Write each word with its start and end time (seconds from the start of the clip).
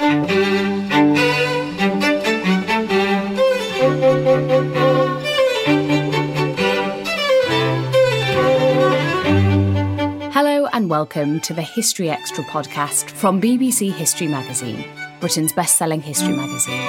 Hello 0.00 0.16
and 10.72 10.88
welcome 10.88 11.38
to 11.40 11.52
the 11.52 11.60
History 11.60 12.08
Extra 12.08 12.42
podcast 12.44 13.10
from 13.10 13.42
BBC 13.42 13.92
History 13.92 14.26
Magazine, 14.26 14.88
Britain's 15.20 15.52
best-selling 15.52 16.00
history 16.00 16.32
magazine. 16.32 16.80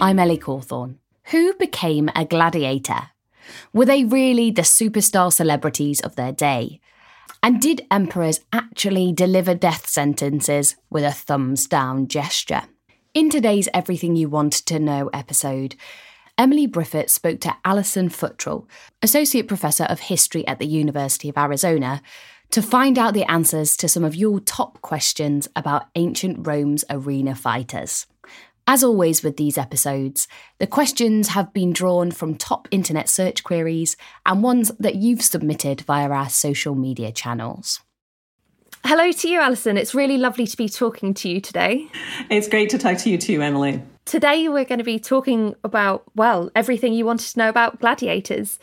I'm 0.00 0.18
Ellie 0.18 0.38
Cawthorne. 0.38 0.94
Who 1.24 1.52
became 1.52 2.08
a 2.16 2.24
gladiator? 2.24 3.10
Were 3.72 3.84
they 3.84 4.04
really 4.04 4.50
the 4.50 4.62
superstar 4.62 5.32
celebrities 5.32 6.00
of 6.00 6.16
their 6.16 6.32
day? 6.32 6.80
And 7.42 7.60
did 7.60 7.86
emperors 7.90 8.40
actually 8.52 9.12
deliver 9.12 9.54
death 9.54 9.88
sentences 9.88 10.76
with 10.90 11.04
a 11.04 11.12
thumbs 11.12 11.66
down 11.66 12.08
gesture? 12.08 12.62
In 13.14 13.30
today's 13.30 13.68
Everything 13.72 14.14
You 14.14 14.28
Wanted 14.28 14.66
to 14.66 14.78
Know 14.78 15.08
episode, 15.12 15.74
Emily 16.36 16.68
Briffett 16.68 17.10
spoke 17.10 17.40
to 17.40 17.56
Alison 17.64 18.08
Futrell, 18.08 18.66
Associate 19.02 19.46
Professor 19.46 19.84
of 19.84 20.00
History 20.00 20.46
at 20.46 20.58
the 20.58 20.66
University 20.66 21.28
of 21.28 21.36
Arizona, 21.36 22.02
to 22.50 22.62
find 22.62 22.98
out 22.98 23.14
the 23.14 23.30
answers 23.30 23.76
to 23.76 23.88
some 23.88 24.04
of 24.04 24.14
your 24.14 24.40
top 24.40 24.80
questions 24.80 25.48
about 25.54 25.88
ancient 25.94 26.46
Rome's 26.46 26.84
arena 26.90 27.34
fighters. 27.34 28.06
As 28.66 28.84
always 28.84 29.22
with 29.22 29.36
these 29.36 29.58
episodes, 29.58 30.28
the 30.58 30.66
questions 30.66 31.28
have 31.28 31.52
been 31.52 31.72
drawn 31.72 32.10
from 32.10 32.36
top 32.36 32.68
internet 32.70 33.08
search 33.08 33.42
queries 33.42 33.96
and 34.24 34.42
ones 34.42 34.70
that 34.78 34.94
you've 34.94 35.22
submitted 35.22 35.80
via 35.82 36.08
our 36.08 36.28
social 36.28 36.74
media 36.74 37.10
channels. 37.10 37.80
Hello 38.84 39.12
to 39.12 39.28
you, 39.28 39.40
Alison. 39.40 39.76
It's 39.76 39.94
really 39.94 40.16
lovely 40.16 40.46
to 40.46 40.56
be 40.56 40.68
talking 40.68 41.12
to 41.14 41.28
you 41.28 41.40
today. 41.40 41.88
It's 42.30 42.48
great 42.48 42.70
to 42.70 42.78
talk 42.78 42.96
to 42.98 43.10
you 43.10 43.18
too, 43.18 43.42
Emily. 43.42 43.82
Today, 44.06 44.48
we're 44.48 44.64
going 44.64 44.78
to 44.78 44.84
be 44.84 44.98
talking 44.98 45.54
about, 45.64 46.04
well, 46.14 46.50
everything 46.56 46.94
you 46.94 47.04
wanted 47.04 47.30
to 47.32 47.38
know 47.38 47.48
about 47.48 47.80
gladiators. 47.80 48.58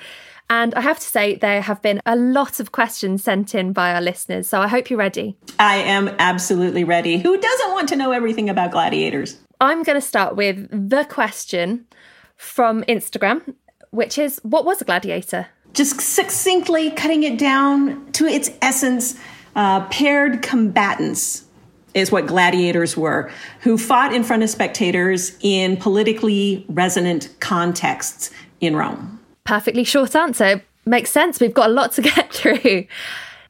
And 0.49 0.73
I 0.75 0.81
have 0.81 0.99
to 0.99 1.05
say, 1.05 1.35
there 1.35 1.61
have 1.61 1.81
been 1.81 2.01
a 2.05 2.15
lot 2.15 2.59
of 2.59 2.71
questions 2.71 3.23
sent 3.23 3.53
in 3.53 3.73
by 3.73 3.93
our 3.93 4.01
listeners. 4.01 4.47
So 4.47 4.61
I 4.61 4.67
hope 4.67 4.89
you're 4.89 4.97
ready. 4.97 5.37
I 5.59 5.75
am 5.75 6.07
absolutely 6.19 6.83
ready. 6.83 7.17
Who 7.17 7.37
doesn't 7.39 7.71
want 7.71 7.89
to 7.89 7.95
know 7.95 8.11
everything 8.11 8.49
about 8.49 8.71
gladiators? 8.71 9.37
I'm 9.59 9.83
going 9.83 9.99
to 9.99 10.05
start 10.05 10.35
with 10.35 10.69
the 10.89 11.03
question 11.05 11.87
from 12.35 12.83
Instagram, 12.83 13.55
which 13.91 14.17
is 14.17 14.39
What 14.43 14.65
was 14.65 14.81
a 14.81 14.85
gladiator? 14.85 15.47
Just 15.73 15.99
succinctly 15.99 16.91
cutting 16.91 17.23
it 17.23 17.39
down 17.39 18.11
to 18.13 18.25
its 18.25 18.51
essence, 18.61 19.19
uh, 19.55 19.85
paired 19.87 20.41
combatants 20.41 21.45
is 21.93 22.11
what 22.11 22.27
gladiators 22.27 22.95
were, 22.95 23.31
who 23.61 23.77
fought 23.77 24.13
in 24.13 24.23
front 24.23 24.43
of 24.43 24.49
spectators 24.49 25.35
in 25.41 25.77
politically 25.77 26.65
resonant 26.69 27.29
contexts 27.39 28.29
in 28.59 28.75
Rome. 28.75 29.19
Perfectly 29.43 29.83
short 29.83 30.15
answer. 30.15 30.61
Makes 30.85 31.09
sense. 31.09 31.39
We've 31.39 31.53
got 31.53 31.69
a 31.69 31.73
lot 31.73 31.91
to 31.93 32.01
get 32.03 32.31
through. 32.31 32.85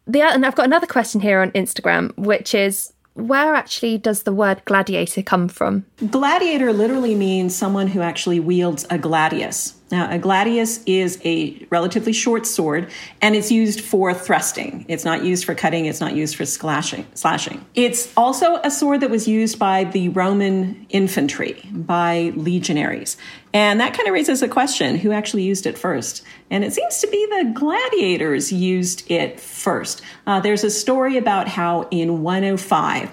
The, 0.08 0.22
and 0.22 0.46
I've 0.46 0.56
got 0.56 0.66
another 0.66 0.88
question 0.88 1.20
here 1.20 1.42
on 1.42 1.52
Instagram, 1.52 2.18
which 2.18 2.56
is 2.56 2.94
where 3.18 3.56
actually 3.56 3.98
does 3.98 4.24
the 4.24 4.32
word 4.32 4.62
gladiator 4.66 5.24
come 5.24 5.48
from? 5.48 5.86
Gladiator 6.10 6.72
literally 6.72 7.16
means 7.16 7.56
someone 7.56 7.88
who 7.88 8.02
actually 8.02 8.40
wields 8.40 8.86
a 8.90 8.98
gladius. 8.98 9.77
Now, 9.90 10.12
a 10.12 10.20
gladius 10.20 10.84
is 10.86 11.20
a 11.24 11.66
relatively 11.70 12.12
short 12.12 12.46
sword, 12.46 12.90
and 13.22 13.36
it's 13.36 13.52
used 13.52 13.80
for 13.80 14.14
thrusting. 14.14 14.86
It's 14.90 15.06
not 15.06 15.24
used 15.24 15.46
for 15.46 15.56
cutting. 15.56 15.86
It's 15.86 16.02
not 16.02 16.14
used 16.14 16.36
for 16.36 16.46
slashing. 16.46 17.08
Slashing. 17.14 17.66
It's 17.74 18.12
also 18.18 18.58
a 18.58 18.70
sword 18.70 19.00
that 19.00 19.10
was 19.10 19.30
used 19.30 19.58
by 19.58 19.86
the 19.86 20.10
Roman 20.10 20.86
infantry, 20.90 21.62
by 21.72 22.34
legionaries, 22.36 23.16
and 23.54 23.80
that 23.80 23.94
kind 23.94 24.08
of 24.08 24.14
raises 24.14 24.42
a 24.42 24.50
question: 24.50 24.98
who 24.98 25.14
actually 25.14 25.44
used 25.44 25.66
it 25.66 25.78
first? 25.78 26.22
And 26.50 26.66
it 26.66 26.74
seems 26.74 27.00
to 27.00 27.08
be 27.08 27.26
the 27.26 27.52
gladiators 27.54 28.52
used 28.52 29.10
it 29.10 29.40
first. 29.40 30.02
Uh, 30.26 30.42
there's 30.42 30.66
a 30.66 30.70
story 30.70 31.18
about 31.18 31.48
how 31.48 31.88
in 31.92 32.24
105 32.24 33.10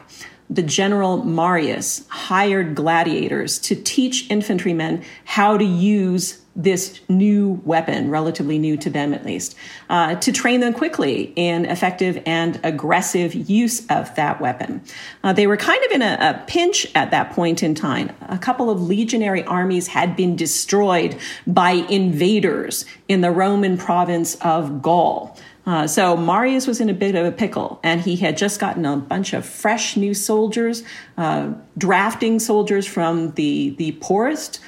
the 0.50 0.62
general 0.62 1.24
Marius 1.24 2.06
hired 2.08 2.74
gladiators 2.74 3.58
to 3.60 3.74
teach 3.74 4.30
infantrymen 4.30 5.02
how 5.24 5.56
to 5.56 5.64
use 5.64 6.43
this 6.56 7.00
new 7.08 7.60
weapon, 7.64 8.10
relatively 8.10 8.58
new 8.58 8.76
to 8.76 8.88
them 8.88 9.12
at 9.12 9.24
least, 9.24 9.56
uh, 9.90 10.14
to 10.16 10.30
train 10.30 10.60
them 10.60 10.72
quickly 10.72 11.32
in 11.34 11.64
effective 11.66 12.22
and 12.26 12.60
aggressive 12.62 13.34
use 13.34 13.84
of 13.88 14.14
that 14.14 14.40
weapon. 14.40 14.80
Uh, 15.24 15.32
they 15.32 15.46
were 15.46 15.56
kind 15.56 15.84
of 15.84 15.90
in 15.90 16.02
a, 16.02 16.16
a, 16.20 16.44
pinch 16.46 16.86
at 16.94 17.10
that 17.10 17.32
point 17.32 17.62
in 17.62 17.74
time. 17.74 18.12
A 18.28 18.38
couple 18.38 18.70
of 18.70 18.82
legionary 18.82 19.42
armies 19.44 19.88
had 19.88 20.14
been 20.14 20.36
destroyed 20.36 21.18
by 21.46 21.72
invaders 21.72 22.84
in 23.08 23.20
the 23.20 23.30
Roman 23.30 23.76
province 23.76 24.36
of 24.36 24.80
Gaul. 24.80 25.36
Uh, 25.66 25.86
so 25.86 26.16
Marius 26.16 26.66
was 26.66 26.80
in 26.80 26.90
a 26.90 26.94
bit 26.94 27.14
of 27.14 27.24
a 27.24 27.32
pickle, 27.32 27.80
and 27.82 28.00
he 28.00 28.16
had 28.16 28.36
just 28.36 28.60
gotten 28.60 28.84
a 28.84 28.96
bunch 28.98 29.32
of 29.32 29.46
fresh 29.46 29.96
new 29.96 30.12
soldiers, 30.12 30.84
uh, 31.16 31.52
drafting 31.78 32.38
soldiers 32.38 32.86
from 32.86 33.32
the 33.32 33.70
the 33.78 33.92
poorest 33.92 34.60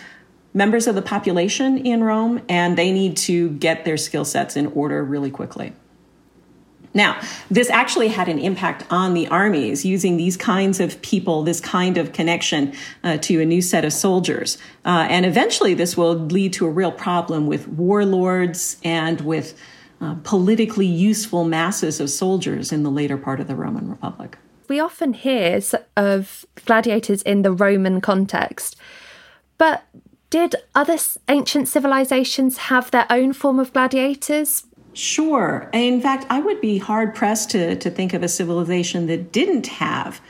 members 0.57 0.87
of 0.87 0.95
the 0.95 1.03
population 1.03 1.79
in 1.79 2.03
Rome, 2.03 2.41
and 2.49 2.79
they 2.79 2.91
need 2.91 3.17
to 3.19 3.51
get 3.51 3.85
their 3.85 3.99
skill 3.99 4.25
sets 4.25 4.57
in 4.57 4.67
order 4.69 5.05
really 5.05 5.31
quickly. 5.31 5.73
Now, 6.95 7.21
this 7.51 7.69
actually 7.69 8.09
had 8.09 8.27
an 8.27 8.39
impact 8.39 8.87
on 8.89 9.13
the 9.13 9.29
armies 9.29 9.85
using 9.85 10.17
these 10.17 10.35
kinds 10.39 10.81
of 10.81 11.01
people, 11.03 11.43
this 11.43 11.61
kind 11.61 11.99
of 11.99 12.15
connection 12.15 12.73
uh, 13.05 13.19
to 13.19 13.43
a 13.43 13.45
new 13.45 13.61
set 13.61 13.85
of 13.85 13.93
soldiers. 13.93 14.57
Uh, 14.83 15.07
and 15.11 15.27
eventually, 15.27 15.75
this 15.75 15.95
will 15.95 16.15
lead 16.15 16.55
to 16.55 16.65
a 16.65 16.71
real 16.71 16.91
problem 16.91 17.47
with 17.47 17.69
warlords 17.69 18.79
and 18.83 19.21
with 19.21 19.61
uh, 20.01 20.15
politically 20.25 20.87
useful 20.87 21.45
masses 21.45 22.01
of 22.01 22.09
soldiers 22.09 22.73
in 22.73 22.83
the 22.83 22.91
later 22.91 23.19
part 23.19 23.41
of 23.41 23.47
the 23.47 23.55
Roman 23.55 23.91
Republic. 23.91 24.39
We 24.67 24.81
often 24.81 25.13
hear 25.13 25.61
of 25.99 26.47
gladiators 26.65 27.21
in 27.23 27.43
the 27.43 27.53
Roman 27.53 28.01
context, 28.01 28.75
but 29.59 29.85
did 30.37 30.55
other 30.75 30.99
ancient 31.29 31.67
civilizations 31.67 32.59
have 32.69 32.91
their 32.91 33.07
own 33.09 33.33
form 33.33 33.59
of 33.59 33.73
gladiators? 33.73 34.67
Sure. 34.93 35.71
In 35.73 35.99
fact, 35.99 36.27
I 36.29 36.41
would 36.41 36.61
be 36.61 36.77
hard 36.77 37.15
pressed 37.15 37.53
to, 37.53 37.75
to 37.77 37.89
think 37.89 38.13
of 38.13 38.23
a 38.23 38.29
civilization 38.29 39.07
that 39.07 39.33
didn't 39.33 39.67
have 39.67 40.21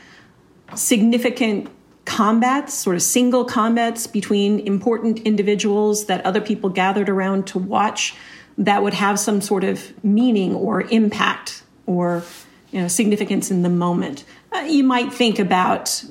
significant 0.75 1.69
combats, 2.05 2.73
sort 2.73 2.95
of 2.95 3.01
single 3.01 3.43
combats 3.43 4.07
between 4.07 4.61
important 4.61 5.19
individuals 5.19 6.05
that 6.05 6.25
other 6.25 6.39
people 6.39 6.69
gathered 6.69 7.09
around 7.09 7.45
to 7.47 7.59
watch 7.59 8.15
that 8.57 8.81
would 8.83 8.93
have 8.93 9.19
some 9.19 9.41
sort 9.41 9.65
of 9.65 9.91
meaning 10.05 10.55
or 10.55 10.83
impact 10.83 11.63
or 11.85 12.23
you 12.71 12.81
know, 12.81 12.87
significance 12.87 13.51
in 13.51 13.61
the 13.61 13.69
moment. 13.69 14.23
Uh, 14.53 14.59
you 14.59 14.83
might 14.83 15.11
think 15.11 15.37
about 15.37 16.03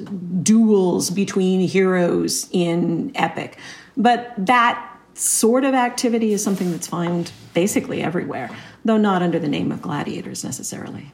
duels 0.42 1.08
between 1.10 1.60
heroes 1.60 2.48
in 2.52 3.10
epic, 3.14 3.58
but 3.96 4.34
that 4.38 4.92
sort 5.14 5.64
of 5.64 5.74
activity 5.74 6.32
is 6.32 6.44
something 6.44 6.70
that's 6.70 6.86
found 6.86 7.32
basically 7.54 8.02
everywhere, 8.02 8.50
though 8.84 8.98
not 8.98 9.22
under 9.22 9.38
the 9.38 9.48
name 9.48 9.72
of 9.72 9.80
gladiators 9.80 10.44
necessarily. 10.44 11.12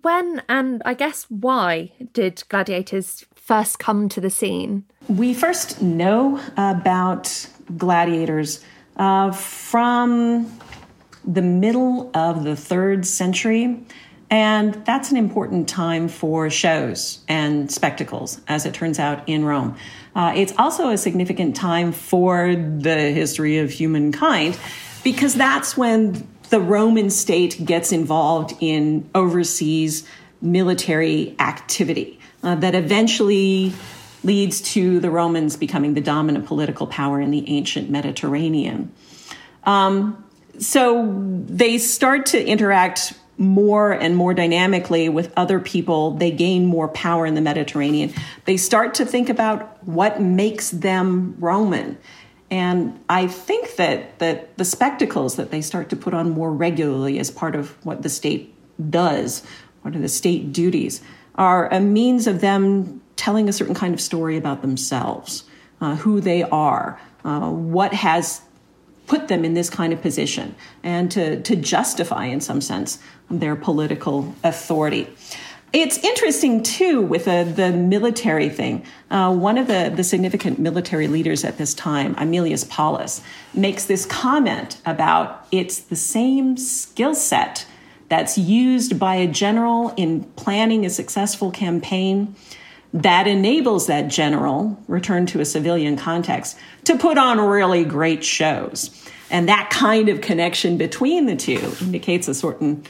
When 0.00 0.42
and 0.48 0.82
I 0.84 0.94
guess 0.94 1.26
why 1.28 1.92
did 2.12 2.42
gladiators 2.48 3.24
first 3.34 3.78
come 3.78 4.08
to 4.08 4.20
the 4.20 4.30
scene? 4.30 4.84
We 5.08 5.34
first 5.34 5.82
know 5.82 6.40
about 6.56 7.46
gladiators 7.76 8.64
uh, 8.96 9.32
from 9.32 10.58
the 11.24 11.42
middle 11.42 12.10
of 12.14 12.44
the 12.44 12.56
third 12.56 13.06
century. 13.06 13.84
And 14.30 14.74
that's 14.86 15.10
an 15.10 15.18
important 15.18 15.68
time 15.68 16.08
for 16.08 16.48
shows 16.48 17.20
and 17.28 17.70
spectacles, 17.70 18.40
as 18.48 18.64
it 18.64 18.72
turns 18.72 18.98
out 18.98 19.28
in 19.28 19.44
Rome. 19.44 19.76
Uh, 20.14 20.32
it's 20.36 20.52
also 20.58 20.90
a 20.90 20.98
significant 20.98 21.56
time 21.56 21.92
for 21.92 22.54
the 22.54 22.96
history 23.12 23.58
of 23.58 23.70
humankind 23.70 24.58
because 25.02 25.34
that's 25.34 25.76
when 25.76 26.28
the 26.50 26.60
Roman 26.60 27.08
state 27.08 27.64
gets 27.64 27.92
involved 27.92 28.54
in 28.60 29.08
overseas 29.14 30.06
military 30.42 31.34
activity 31.38 32.20
uh, 32.42 32.56
that 32.56 32.74
eventually 32.74 33.72
leads 34.24 34.60
to 34.60 35.00
the 35.00 35.10
Romans 35.10 35.56
becoming 35.56 35.94
the 35.94 36.00
dominant 36.00 36.46
political 36.46 36.86
power 36.86 37.20
in 37.20 37.30
the 37.30 37.48
ancient 37.48 37.90
Mediterranean. 37.90 38.92
Um, 39.64 40.24
so 40.58 41.10
they 41.46 41.78
start 41.78 42.26
to 42.26 42.44
interact 42.44 43.14
more 43.38 43.92
and 43.92 44.16
more 44.16 44.34
dynamically 44.34 45.08
with 45.08 45.32
other 45.36 45.58
people. 45.58 46.12
They 46.12 46.30
gain 46.30 46.66
more 46.66 46.88
power 46.88 47.26
in 47.26 47.34
the 47.34 47.40
Mediterranean. 47.40 48.12
They 48.44 48.56
start 48.56 48.94
to 48.94 49.06
think 49.06 49.28
about 49.28 49.82
what 49.86 50.20
makes 50.20 50.70
them 50.70 51.36
Roman. 51.38 51.98
And 52.50 53.00
I 53.08 53.28
think 53.28 53.76
that, 53.76 54.18
that 54.18 54.58
the 54.58 54.64
spectacles 54.64 55.36
that 55.36 55.50
they 55.50 55.62
start 55.62 55.88
to 55.90 55.96
put 55.96 56.12
on 56.12 56.30
more 56.30 56.52
regularly 56.52 57.18
as 57.18 57.30
part 57.30 57.54
of 57.54 57.70
what 57.84 58.02
the 58.02 58.10
state 58.10 58.54
does, 58.90 59.42
what 59.80 59.96
are 59.96 60.00
the 60.00 60.08
state 60.08 60.52
duties, 60.52 61.00
are 61.34 61.72
a 61.72 61.80
means 61.80 62.26
of 62.26 62.42
them 62.42 63.00
telling 63.16 63.48
a 63.48 63.52
certain 63.52 63.74
kind 63.74 63.94
of 63.94 64.00
story 64.00 64.36
about 64.36 64.60
themselves, 64.60 65.44
uh, 65.80 65.96
who 65.96 66.20
they 66.20 66.42
are, 66.42 67.00
uh, 67.24 67.50
what 67.50 67.94
has 67.94 68.42
put 69.06 69.28
them 69.28 69.44
in 69.44 69.54
this 69.54 69.70
kind 69.70 69.92
of 69.92 70.00
position 70.00 70.54
and 70.82 71.10
to, 71.10 71.40
to 71.42 71.56
justify, 71.56 72.26
in 72.26 72.40
some 72.40 72.60
sense, 72.60 72.98
their 73.40 73.56
political 73.56 74.34
authority. 74.44 75.08
It's 75.72 75.96
interesting 76.04 76.62
too 76.62 77.00
with 77.00 77.24
the, 77.24 77.50
the 77.56 77.72
military 77.72 78.50
thing. 78.50 78.84
Uh, 79.10 79.34
one 79.34 79.56
of 79.56 79.68
the, 79.68 79.90
the 79.94 80.04
significant 80.04 80.58
military 80.58 81.08
leaders 81.08 81.44
at 81.44 81.56
this 81.56 81.72
time, 81.72 82.14
Aemilius 82.16 82.68
Paulus, 82.68 83.22
makes 83.54 83.86
this 83.86 84.04
comment 84.04 84.76
about 84.84 85.46
it's 85.50 85.78
the 85.78 85.96
same 85.96 86.58
skill 86.58 87.14
set 87.14 87.66
that's 88.10 88.36
used 88.36 88.98
by 88.98 89.14
a 89.14 89.26
general 89.26 89.94
in 89.96 90.24
planning 90.36 90.84
a 90.84 90.90
successful 90.90 91.50
campaign 91.50 92.36
that 92.92 93.26
enables 93.26 93.86
that 93.86 94.08
general, 94.08 94.78
returned 94.86 95.28
to 95.28 95.40
a 95.40 95.46
civilian 95.46 95.96
context, 95.96 96.58
to 96.84 96.98
put 96.98 97.16
on 97.16 97.40
really 97.40 97.84
great 97.84 98.22
shows. 98.22 98.90
And 99.30 99.48
that 99.48 99.70
kind 99.70 100.10
of 100.10 100.20
connection 100.20 100.76
between 100.76 101.24
the 101.24 101.36
two 101.36 101.72
indicates 101.80 102.28
a 102.28 102.34
certain 102.34 102.84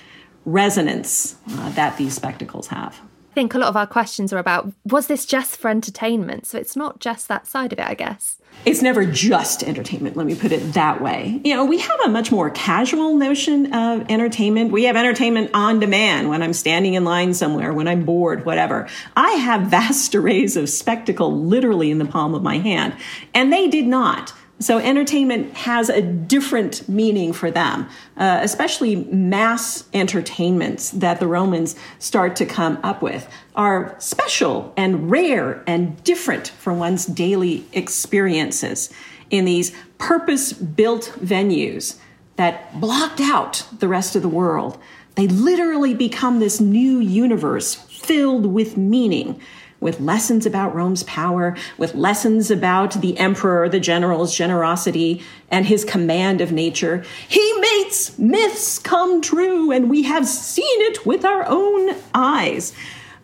resonance 0.44 1.37
uh, 1.50 1.71
that 1.71 1.97
these 1.97 2.15
spectacles 2.15 2.69
have. 2.69 3.00
I 3.33 3.35
think 3.35 3.55
a 3.55 3.59
lot 3.59 3.69
of 3.69 3.77
our 3.77 3.87
questions 3.87 4.31
are 4.33 4.39
about 4.39 4.73
was 4.85 5.06
this 5.06 5.25
just 5.25 5.56
for 5.56 5.71
entertainment? 5.71 6.47
So 6.47 6.59
it's 6.59 6.77
not 6.77 7.00
just 7.00 7.29
that 7.29 7.47
side 7.47 7.73
of 7.73 7.79
it, 7.79 7.87
I 7.87 7.94
guess. 7.94 8.39
It's 8.67 8.83
never 8.83 9.06
just 9.06 9.62
entertainment, 9.62 10.17
let 10.17 10.27
me 10.27 10.35
put 10.35 10.53
it 10.53 10.75
that 10.75 11.00
way. 11.00 11.41
You 11.43 11.56
know, 11.56 11.65
we 11.65 11.79
have 11.79 12.00
a 12.05 12.11
much 12.11 12.31
more 12.31 12.50
casual 12.50 13.17
notion 13.17 13.73
of 13.73 14.09
entertainment. 14.11 14.71
We 14.71 14.85
have 14.85 14.97
entertainment 14.97 15.50
on 15.55 15.81
demand 15.81 16.29
when 16.29 16.43
I'm 16.43 16.53
standing 16.53 16.94
in 16.94 17.05
line 17.05 17.33
somewhere, 17.33 17.73
when 17.73 17.89
I'm 17.89 18.05
bored, 18.05 18.44
whatever. 18.44 18.87
I 19.17 19.31
have 19.31 19.62
vast 19.62 20.15
arrays 20.15 20.56
of 20.56 20.69
spectacle 20.69 21.33
literally 21.33 21.91
in 21.91 21.99
the 21.99 22.05
palm 22.05 22.35
of 22.35 22.43
my 22.43 22.59
hand, 22.59 22.94
and 23.35 23.53
they 23.53 23.67
did 23.67 23.87
not. 23.87 24.35
So 24.59 24.79
entertainment 24.79 25.55
has 25.55 25.89
a 25.89 26.01
different 26.01 26.89
meaning 26.89 27.33
for 27.33 27.51
them, 27.51 27.89
uh, 28.17 28.41
especially 28.43 28.97
mass 28.97 29.89
entertainments 29.93 30.91
that 30.91 31.19
the 31.19 31.27
Romans 31.27 31.75
start 31.99 32.37
to 32.37 32.47
come 32.47 32.79
up 32.85 33.03
with 33.03 33.29
are 33.57 33.97
special 33.99 34.73
and 34.77 35.11
rare 35.11 35.65
and 35.67 36.03
different 36.05 36.49
from 36.49 36.79
one's 36.79 37.07
daily 37.07 37.65
experiences 37.73 38.93
in 39.31 39.47
these 39.47 39.73
purpose 39.99 40.53
built 40.53 41.13
venues 41.21 41.97
that 42.37 42.81
blocked 42.81 43.21
out 43.21 43.67
the 43.79 43.89
rest 43.89 44.15
of 44.15 44.23
the 44.23 44.29
world. 44.29 44.79
They 45.17 45.27
literally 45.27 45.95
become 45.95 46.39
this 46.39 46.61
new 46.61 46.99
universe 46.99 47.75
filled 47.75 48.47
with 48.47 48.77
meaning 48.77 49.41
with 49.82 50.00
lessons 50.00 50.46
about 50.46 50.75
Rome's 50.75 51.02
power, 51.02 51.56
with 51.76 51.94
lessons 51.94 52.51
about 52.51 52.93
the 53.03 53.19
emperor, 53.19 53.69
the 53.69 53.81
general's 53.81 54.34
generosity, 54.34 55.22
and 55.51 55.67
his 55.67 55.84
command 55.84 56.41
of 56.41 56.53
nature. 56.53 57.05
He 57.29 57.53
makes 57.60 58.19
myths 58.19 58.79
come 58.79 59.20
true, 59.20 59.72
and 59.72 59.91
we 59.91 60.05
have 60.05 60.27
seen 60.27 60.81
it 60.82 61.05
with 61.05 61.24
our 61.24 61.44
own 61.46 61.96
eyes. 62.15 62.72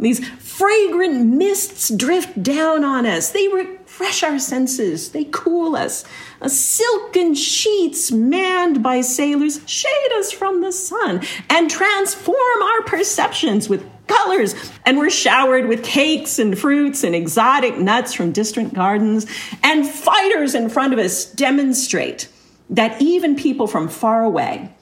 These 0.00 0.26
fragrant 0.28 1.26
mists 1.26 1.88
drift 1.88 2.42
down 2.42 2.84
on 2.84 3.06
us. 3.06 3.30
They 3.30 3.48
refresh 3.48 4.22
our 4.22 4.38
senses. 4.38 5.10
They 5.10 5.24
cool 5.24 5.74
us. 5.74 6.04
A 6.40 6.48
silken 6.48 7.34
sheets 7.34 8.12
manned 8.12 8.82
by 8.82 9.00
sailors 9.00 9.60
shade 9.66 10.12
us 10.16 10.30
from 10.30 10.60
the 10.60 10.72
sun 10.72 11.22
and 11.50 11.70
transform 11.70 12.62
our 12.62 12.82
perceptions 12.82 13.68
with 13.68 13.84
colors. 14.08 14.54
And 14.84 14.98
we're 14.98 15.10
showered 15.10 15.68
with 15.68 15.84
cakes 15.84 16.38
and 16.38 16.58
fruits 16.58 17.04
and 17.04 17.14
exotic 17.14 17.78
nuts 17.78 18.14
from 18.14 18.32
distant 18.32 18.74
gardens. 18.74 19.26
And 19.62 19.86
fighters 19.86 20.54
in 20.54 20.68
front 20.68 20.92
of 20.92 20.98
us 20.98 21.24
demonstrate 21.26 22.28
that 22.70 23.00
even 23.00 23.36
people 23.36 23.66
from 23.66 23.88
far 23.88 24.22
away, 24.22 24.72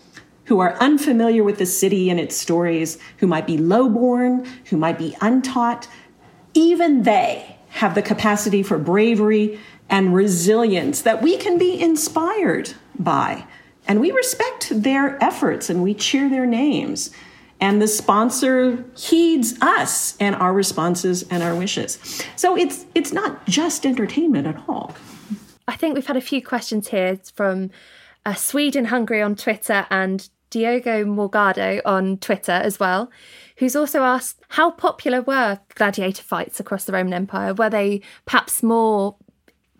who 0.46 0.60
are 0.60 0.76
unfamiliar 0.80 1.42
with 1.42 1.58
the 1.58 1.66
city 1.66 2.08
and 2.08 2.18
its 2.18 2.36
stories, 2.36 2.98
who 3.18 3.26
might 3.26 3.46
be 3.46 3.58
lowborn, 3.58 4.46
who 4.66 4.76
might 4.76 4.98
be 4.98 5.16
untaught, 5.20 5.88
even 6.54 7.02
they 7.02 7.56
have 7.68 7.94
the 7.94 8.02
capacity 8.02 8.62
for 8.62 8.78
bravery 8.78 9.60
and 9.88 10.14
resilience 10.14 11.02
that 11.02 11.22
we 11.22 11.36
can 11.36 11.58
be 11.58 11.80
inspired 11.80 12.72
by. 12.98 13.44
And 13.86 14.00
we 14.00 14.10
respect 14.10 14.68
their 14.70 15.22
efforts 15.22 15.68
and 15.68 15.82
we 15.82 15.94
cheer 15.94 16.28
their 16.28 16.46
names 16.46 17.10
and 17.60 17.80
the 17.80 17.88
sponsor 17.88 18.84
heeds 18.96 19.60
us 19.60 20.16
and 20.18 20.34
our 20.36 20.52
responses 20.52 21.22
and 21.30 21.42
our 21.42 21.54
wishes. 21.54 21.98
So 22.36 22.56
it's 22.56 22.86
it's 22.94 23.12
not 23.12 23.46
just 23.46 23.86
entertainment 23.86 24.46
at 24.46 24.62
all. 24.68 24.94
I 25.68 25.76
think 25.76 25.94
we've 25.94 26.06
had 26.06 26.16
a 26.16 26.20
few 26.20 26.42
questions 26.42 26.88
here 26.88 27.18
from 27.34 27.70
uh, 28.24 28.34
Sweden 28.34 28.86
Hungary 28.86 29.22
on 29.22 29.34
Twitter 29.34 29.86
and 29.90 30.28
Diogo 30.50 31.04
Morgado 31.04 31.80
on 31.84 32.18
Twitter 32.18 32.52
as 32.52 32.78
well, 32.78 33.10
who's 33.56 33.74
also 33.74 34.02
asked 34.02 34.40
how 34.50 34.70
popular 34.70 35.20
were 35.20 35.58
gladiator 35.74 36.22
fights 36.22 36.60
across 36.60 36.84
the 36.84 36.92
Roman 36.92 37.12
Empire? 37.12 37.52
Were 37.52 37.70
they 37.70 38.00
perhaps 38.26 38.62
more 38.62 39.16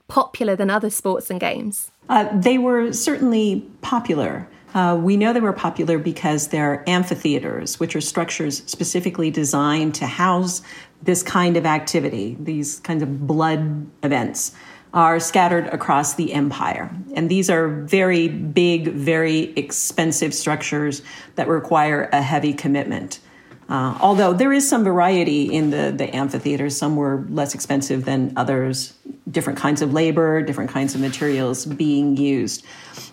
popular 0.09 0.57
than 0.57 0.71
other 0.71 0.91
sports 0.91 1.31
and 1.31 1.41
games? 1.41 1.91
Uh, 2.09 2.29
they 2.39 2.59
were 2.59 2.93
certainly 2.93 3.69
popular. 3.83 4.49
Uh, 4.75 4.99
we 5.01 5.17
know 5.17 5.33
they 5.33 5.41
were 5.41 5.53
popular 5.53 5.99
because 5.99 6.49
they're 6.49 6.85
amphitheaters, 6.89 7.81
which 7.81 7.97
are 7.97 8.01
structures 8.01 8.63
specifically 8.67 9.31
designed 9.31 9.95
to 9.95 10.07
house 10.07 10.63
this 11.03 11.23
kind 11.23 11.57
of 11.57 11.67
activity, 11.67 12.37
these 12.41 12.81
kinds 12.81 13.03
of 13.03 13.27
blood 13.27 13.87
events 14.03 14.53
are 14.95 15.21
scattered 15.21 15.67
across 15.69 16.15
the 16.15 16.33
empire. 16.33 16.91
And 17.15 17.31
these 17.31 17.51
are 17.51 17.69
very 17.69 18.29
big, 18.29 18.89
very 18.89 19.53
expensive 19.55 20.33
structures 20.33 21.03
that 21.35 21.49
require 21.49 22.09
a 22.13 22.23
heavy 22.23 22.55
commitment. 22.55 23.21
Uh, 23.69 23.99
although 24.01 24.33
there 24.33 24.53
is 24.53 24.69
some 24.69 24.85
variety 24.85 25.53
in 25.53 25.71
the, 25.71 25.93
the 25.97 26.15
amphitheaters, 26.15 26.77
some 26.77 26.95
were 26.95 27.25
less 27.29 27.53
expensive 27.53 28.05
than 28.05 28.33
others, 28.37 28.95
different 29.29 29.59
kinds 29.59 29.83
of 29.83 29.93
labor, 29.93 30.41
different 30.41 30.71
kinds 30.71 30.95
of 30.95 31.01
materials 31.01 31.67
being 31.67 32.17
used. 32.17 32.65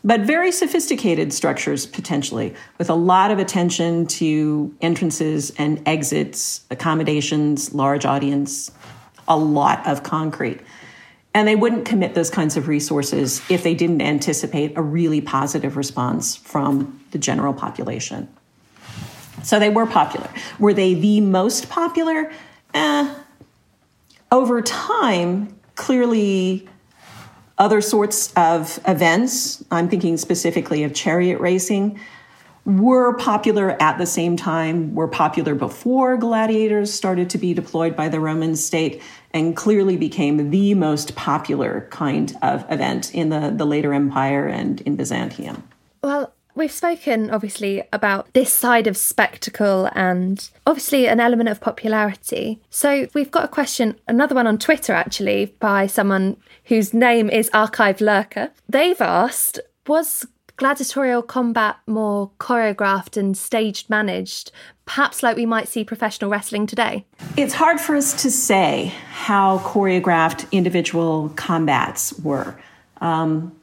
But 0.04 0.22
very 0.22 0.52
sophisticated 0.52 1.34
structures, 1.34 1.88
potentially, 1.88 2.54
with 2.78 2.90
a 2.90 2.94
lot 2.94 3.32
of 3.32 3.40
attention 3.40 4.06
to 4.08 4.76
entrances 4.80 5.52
and 5.58 5.82
exits, 5.88 6.66
accommodations, 6.70 7.74
large 7.74 8.06
audience, 8.06 8.70
a 9.28 9.38
lot 9.38 9.86
of 9.88 10.04
concrete. 10.04 10.60
And 11.34 11.48
they 11.48 11.56
wouldn't 11.56 11.86
commit 11.86 12.14
those 12.14 12.30
kinds 12.30 12.58
of 12.58 12.68
resources 12.68 13.42
if 13.50 13.64
they 13.64 13.74
didn't 13.74 14.02
anticipate 14.02 14.78
a 14.78 14.84
really 14.84 15.20
positive 15.20 15.78
response 15.78 16.36
from 16.36 17.04
the 17.10 17.18
general 17.18 17.56
population. 17.56 18.28
So 19.44 19.60
they 19.60 19.70
were 19.70 19.86
popular. 19.86 20.30
Were 20.58 20.74
they 20.74 20.94
the 20.94 21.22
most 21.22 21.70
popular? 21.70 22.32
Eh. 22.74 23.16
Over 24.32 24.62
time, 24.62 25.56
clearly, 25.76 26.68
other 27.58 27.82
sorts 27.82 28.34
of 28.34 28.80
events, 28.88 29.64
I'm 29.70 29.90
thinking 29.90 30.18
specifically 30.18 30.84
of 30.84 30.94
chariot 30.94 31.40
racing, 31.40 32.00
were 32.66 33.14
popular 33.18 33.82
at 33.82 33.98
the 33.98 34.06
same 34.06 34.38
time, 34.38 34.96
were 34.96 35.08
popular 35.08 35.54
before 35.54 36.16
gladiators 36.18 36.94
started 36.94 37.30
to 37.32 37.38
be 37.38 37.54
deployed 37.54 37.96
by 37.96 38.08
the 38.08 38.20
Roman 38.20 38.56
state, 38.56 39.02
and 39.32 39.56
clearly 39.56 39.98
became 39.98 40.50
the 40.50 40.74
most 40.74 41.16
popular 41.16 41.88
kind 41.92 42.36
of 42.42 42.66
event 42.72 43.14
in 43.14 43.30
the, 43.30 43.54
the 43.56 43.66
later 43.66 43.94
empire 43.94 44.48
and 44.48 44.80
in 44.82 44.96
Byzantium. 44.96 45.64
Well, 46.02 46.34
We've 46.56 46.72
spoken 46.72 47.32
obviously 47.32 47.84
about 47.92 48.32
this 48.34 48.54
side 48.54 48.86
of 48.86 48.96
spectacle 48.96 49.90
and 49.94 50.50
obviously 50.68 51.08
an 51.08 51.20
element 51.20 51.50
of 51.50 51.60
popularity. 51.60 52.60
So 52.70 53.08
we've 53.14 53.32
got 53.32 53.46
a 53.46 53.48
question, 53.48 54.00
another 54.08 54.36
one 54.36 54.46
on 54.46 54.60
Twitter 54.60 54.94
actually, 54.94 55.46
by 55.60 55.88
someone 55.88 56.38
whose 56.66 56.94
name 56.94 57.30
is 57.30 57.50
Archive 57.54 58.02
Lurker. 58.02 58.52
They've 58.70 59.02
asked, 59.02 59.60
was 59.88 60.28
gladiatorial 60.58 61.24
combat 61.24 61.78
more 61.88 62.30
choreographed 62.40 63.18
and 63.18 63.36
staged 63.36 63.90
managed, 63.90 64.52
perhaps 64.86 65.24
like 65.24 65.36
we 65.36 65.46
might 65.46 65.68
see 65.68 65.84
professional 65.84 66.30
wrestling 66.30 66.68
today? 66.68 67.06
It's 67.36 67.54
hard 67.54 67.80
for 67.80 67.96
us 67.96 68.22
to 68.22 68.30
say 68.30 68.94
how 69.12 69.60
choreographed 69.60 70.50
individual 70.52 71.30
combats 71.36 72.14
were. 72.20 72.56
Um, 73.02 73.56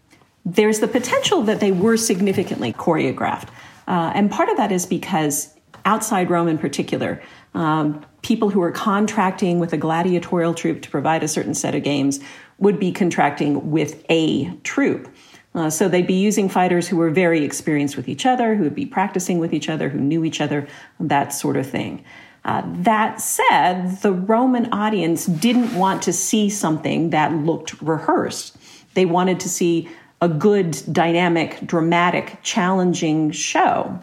there's 0.44 0.80
the 0.80 0.88
potential 0.88 1.42
that 1.42 1.60
they 1.60 1.72
were 1.72 1.96
significantly 1.96 2.72
choreographed. 2.72 3.48
Uh, 3.86 4.12
and 4.14 4.30
part 4.30 4.48
of 4.48 4.56
that 4.56 4.72
is 4.72 4.86
because 4.86 5.54
outside 5.84 6.30
Rome 6.30 6.48
in 6.48 6.58
particular, 6.58 7.22
um, 7.54 8.04
people 8.22 8.50
who 8.50 8.62
are 8.62 8.70
contracting 8.70 9.58
with 9.58 9.72
a 9.72 9.76
gladiatorial 9.76 10.54
troupe 10.54 10.82
to 10.82 10.90
provide 10.90 11.22
a 11.22 11.28
certain 11.28 11.54
set 11.54 11.74
of 11.74 11.82
games 11.82 12.20
would 12.58 12.78
be 12.78 12.92
contracting 12.92 13.70
with 13.70 14.04
a 14.08 14.50
troupe. 14.62 15.08
Uh, 15.54 15.68
so 15.68 15.88
they'd 15.88 16.06
be 16.06 16.14
using 16.14 16.48
fighters 16.48 16.86
who 16.86 16.96
were 16.96 17.10
very 17.10 17.42
experienced 17.44 17.96
with 17.96 18.08
each 18.08 18.24
other, 18.24 18.54
who 18.54 18.62
would 18.62 18.74
be 18.74 18.86
practicing 18.86 19.38
with 19.38 19.52
each 19.52 19.68
other, 19.68 19.88
who 19.88 19.98
knew 19.98 20.24
each 20.24 20.40
other, 20.40 20.68
that 21.00 21.32
sort 21.32 21.56
of 21.56 21.68
thing. 21.68 22.04
Uh, 22.44 22.62
that 22.66 23.20
said, 23.20 24.00
the 24.00 24.12
Roman 24.12 24.72
audience 24.72 25.26
didn't 25.26 25.74
want 25.74 26.02
to 26.02 26.12
see 26.12 26.48
something 26.48 27.10
that 27.10 27.34
looked 27.34 27.80
rehearsed. 27.82 28.56
They 28.94 29.04
wanted 29.04 29.40
to 29.40 29.48
see 29.48 29.88
a 30.20 30.28
good, 30.28 30.78
dynamic, 30.92 31.58
dramatic, 31.64 32.38
challenging 32.42 33.30
show. 33.30 33.98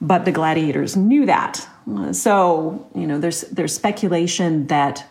But 0.00 0.24
the 0.24 0.32
gladiators 0.32 0.96
knew 0.96 1.26
that. 1.26 1.66
So, 2.12 2.88
you 2.94 3.06
know, 3.06 3.18
there's, 3.18 3.42
there's 3.42 3.74
speculation 3.74 4.66
that 4.66 5.08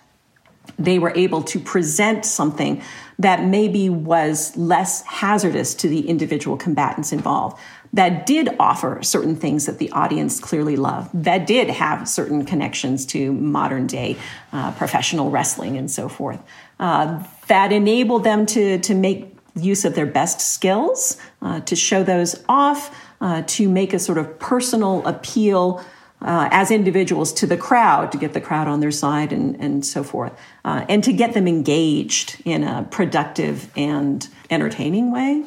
they 0.77 0.99
were 0.99 1.13
able 1.15 1.41
to 1.43 1.59
present 1.59 2.25
something 2.25 2.81
that 3.17 3.43
maybe 3.43 3.89
was 3.89 4.55
less 4.57 5.03
hazardous 5.03 5.73
to 5.75 5.87
the 5.87 6.09
individual 6.09 6.57
combatants 6.57 7.13
involved, 7.13 7.57
that 7.93 8.25
did 8.25 8.49
offer 8.59 9.01
certain 9.01 9.35
things 9.37 9.67
that 9.67 9.77
the 9.77 9.89
audience 9.91 10.39
clearly 10.39 10.75
loved, 10.75 11.09
that 11.13 11.47
did 11.47 11.69
have 11.69 12.09
certain 12.09 12.43
connections 12.43 13.05
to 13.05 13.31
modern 13.31 13.87
day 13.87 14.17
uh, 14.51 14.71
professional 14.73 15.29
wrestling 15.29 15.77
and 15.77 15.89
so 15.89 16.09
forth, 16.09 16.41
uh, 16.79 17.23
that 17.47 17.71
enabled 17.71 18.25
them 18.25 18.45
to, 18.45 18.79
to 18.79 18.93
make 18.93 19.34
use 19.55 19.85
of 19.85 19.95
their 19.95 20.05
best 20.05 20.41
skills, 20.41 21.17
uh, 21.41 21.59
to 21.61 21.75
show 21.75 22.03
those 22.03 22.43
off, 22.47 22.95
uh, 23.21 23.43
to 23.47 23.69
make 23.69 23.93
a 23.93 23.99
sort 23.99 24.17
of 24.17 24.39
personal 24.39 25.05
appeal 25.07 25.83
uh, 26.21 26.49
as 26.51 26.71
individuals 26.71 27.33
to 27.33 27.45
the 27.45 27.57
crowd, 27.57 28.11
to 28.11 28.17
get 28.17 28.33
the 28.33 28.41
crowd 28.41 28.67
on 28.67 28.79
their 28.79 28.91
side 28.91 29.31
and, 29.31 29.55
and 29.61 29.85
so 29.85 30.03
forth, 30.03 30.33
uh, 30.63 30.85
and 30.89 31.03
to 31.03 31.13
get 31.13 31.33
them 31.33 31.47
engaged 31.47 32.41
in 32.45 32.63
a 32.63 32.87
productive 32.89 33.69
and 33.77 34.27
entertaining 34.49 35.11
way 35.11 35.43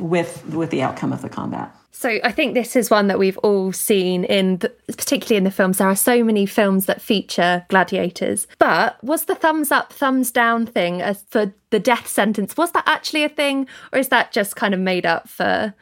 with, 0.00 0.44
with 0.46 0.70
the 0.70 0.82
outcome 0.82 1.12
of 1.12 1.22
the 1.22 1.28
combat. 1.28 1.75
So 1.98 2.20
I 2.22 2.30
think 2.30 2.52
this 2.52 2.76
is 2.76 2.90
one 2.90 3.06
that 3.06 3.18
we've 3.18 3.38
all 3.38 3.72
seen 3.72 4.24
in, 4.24 4.58
the, 4.58 4.68
particularly 4.86 5.38
in 5.38 5.44
the 5.44 5.50
films. 5.50 5.78
There 5.78 5.88
are 5.88 5.96
so 5.96 6.22
many 6.22 6.44
films 6.44 6.84
that 6.84 7.00
feature 7.00 7.64
gladiators. 7.70 8.46
But 8.58 9.02
was 9.02 9.24
the 9.24 9.34
thumbs 9.34 9.72
up, 9.72 9.94
thumbs 9.94 10.30
down 10.30 10.66
thing 10.66 11.02
for 11.30 11.54
the 11.70 11.80
death 11.80 12.06
sentence? 12.06 12.54
Was 12.54 12.72
that 12.72 12.84
actually 12.86 13.24
a 13.24 13.30
thing, 13.30 13.66
or 13.94 13.98
is 13.98 14.08
that 14.08 14.30
just 14.30 14.56
kind 14.56 14.74
of 14.74 14.80
made 14.80 15.06
up 15.06 15.26
for 15.26 15.72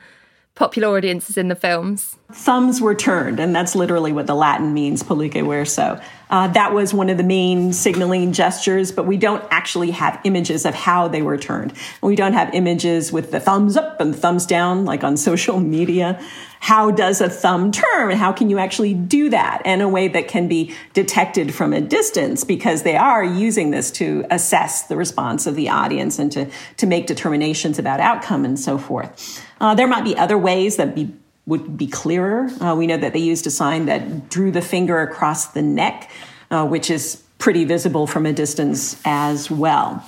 popular 0.55 0.97
audiences 0.97 1.37
in 1.37 1.49
the 1.49 1.57
films? 1.57 2.17
Thumbs 2.33 2.81
were 2.81 2.95
turned, 2.95 3.41
and 3.41 3.53
that's 3.53 3.75
literally 3.75 4.13
what 4.13 4.29
the 4.29 4.37
Latin 4.37 4.73
means, 4.73 5.03
pollice 5.03 5.35
verso. 5.35 6.01
Uh, 6.35 6.49
that 6.49 6.75
was 6.75 6.93
one 6.93 7.11
of 7.11 7.17
the 7.17 7.23
main 7.23 7.73
signaling 7.73 8.33
gestures, 8.33 8.91
but 8.91 9.07
we 9.07 9.17
don't 9.17 9.45
actually 9.53 9.93
have 9.93 10.21
images 10.25 10.67
of 10.67 10.75
how 10.75 11.07
they 11.07 11.23
were 11.23 11.39
turned. 11.39 11.73
We 12.03 12.17
don't 12.17 12.33
have 12.33 12.53
images 12.53 13.13
with 13.13 13.31
the 13.31 13.39
thumbs 13.39 13.77
up 13.77 14.01
and 14.01 14.17
thumbs 14.17 14.45
down, 14.45 14.85
like 14.85 15.05
on 15.05 15.17
social 15.31 15.61
media. 15.61 16.21
How 16.59 16.91
does 16.91 17.21
a 17.21 17.31
thumb 17.31 17.71
turn? 17.71 18.17
How 18.17 18.33
can 18.33 18.51
you 18.51 18.59
actually 18.59 18.95
do 18.95 19.31
that 19.31 19.63
in 19.65 19.81
a 19.81 19.89
way 19.89 20.09
that 20.09 20.27
can 20.27 20.49
be 20.49 20.75
detected 20.93 21.55
from 21.55 21.73
a 21.73 21.81
distance? 21.81 22.43
Because 22.43 22.83
they 22.83 22.97
are 22.97 23.23
using 23.23 23.71
this 23.71 23.93
to 23.93 24.25
assess 24.29 24.89
the 24.89 24.97
response 24.97 25.47
of 25.47 25.55
the 25.55 25.69
audience 25.69 26.19
and 26.19 26.33
to, 26.33 26.51
to 26.79 26.87
make 26.89 27.07
determinations 27.07 27.79
about 27.79 28.01
outcome 28.01 28.45
and 28.45 28.59
so 28.59 28.77
forth. 28.77 29.41
Uh, 29.61 29.77
there 29.77 29.87
might 29.87 30.03
be 30.03 30.17
other 30.17 30.37
ways 30.37 30.79
that 30.79 30.97
be 30.97 31.15
would 31.47 31.77
be 31.77 31.87
clearer. 31.87 32.49
Uh, 32.61 32.75
we 32.77 32.87
know 32.87 32.97
that 32.97 33.13
they 33.13 33.19
used 33.19 33.47
a 33.47 33.51
sign 33.51 33.87
that 33.87 34.31
drew 34.31 34.51
the 34.51 34.63
finger 34.63 35.01
across 35.01 35.49
the 35.49 35.63
neck, 35.63 36.11
uh, 36.51 36.67
which 36.67 36.91
is 36.91 37.23
pretty 37.39 37.65
visible 37.65 38.07
from 38.07 38.25
a 38.27 38.33
distance 38.33 39.01
as 39.05 39.51
well. 39.51 40.03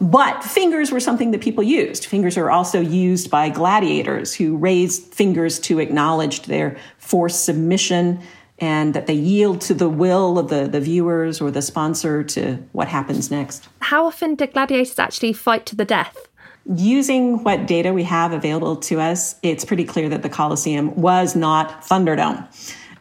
But 0.00 0.42
fingers 0.42 0.90
were 0.90 0.98
something 0.98 1.30
that 1.32 1.42
people 1.42 1.62
used. 1.62 2.06
Fingers 2.06 2.38
are 2.38 2.50
also 2.50 2.80
used 2.80 3.30
by 3.30 3.50
gladiators 3.50 4.34
who 4.34 4.56
raised 4.56 5.12
fingers 5.14 5.60
to 5.60 5.78
acknowledge 5.78 6.42
their 6.42 6.78
forced 6.98 7.44
submission 7.44 8.20
and 8.58 8.94
that 8.94 9.06
they 9.06 9.14
yield 9.14 9.60
to 9.62 9.74
the 9.74 9.88
will 9.88 10.38
of 10.38 10.48
the, 10.48 10.66
the 10.66 10.80
viewers 10.80 11.40
or 11.40 11.50
the 11.50 11.62
sponsor 11.62 12.22
to 12.22 12.56
what 12.72 12.88
happens 12.88 13.30
next. 13.30 13.68
How 13.80 14.06
often 14.06 14.34
did 14.34 14.52
gladiators 14.52 14.98
actually 14.98 15.32
fight 15.34 15.66
to 15.66 15.76
the 15.76 15.84
death? 15.84 16.16
Using 16.66 17.42
what 17.42 17.66
data 17.66 17.92
we 17.92 18.04
have 18.04 18.32
available 18.32 18.76
to 18.76 19.00
us, 19.00 19.36
it's 19.42 19.64
pretty 19.64 19.84
clear 19.84 20.08
that 20.10 20.22
the 20.22 20.28
Colosseum 20.28 20.94
was 20.96 21.34
not 21.34 21.82
Thunderdome. 21.82 22.46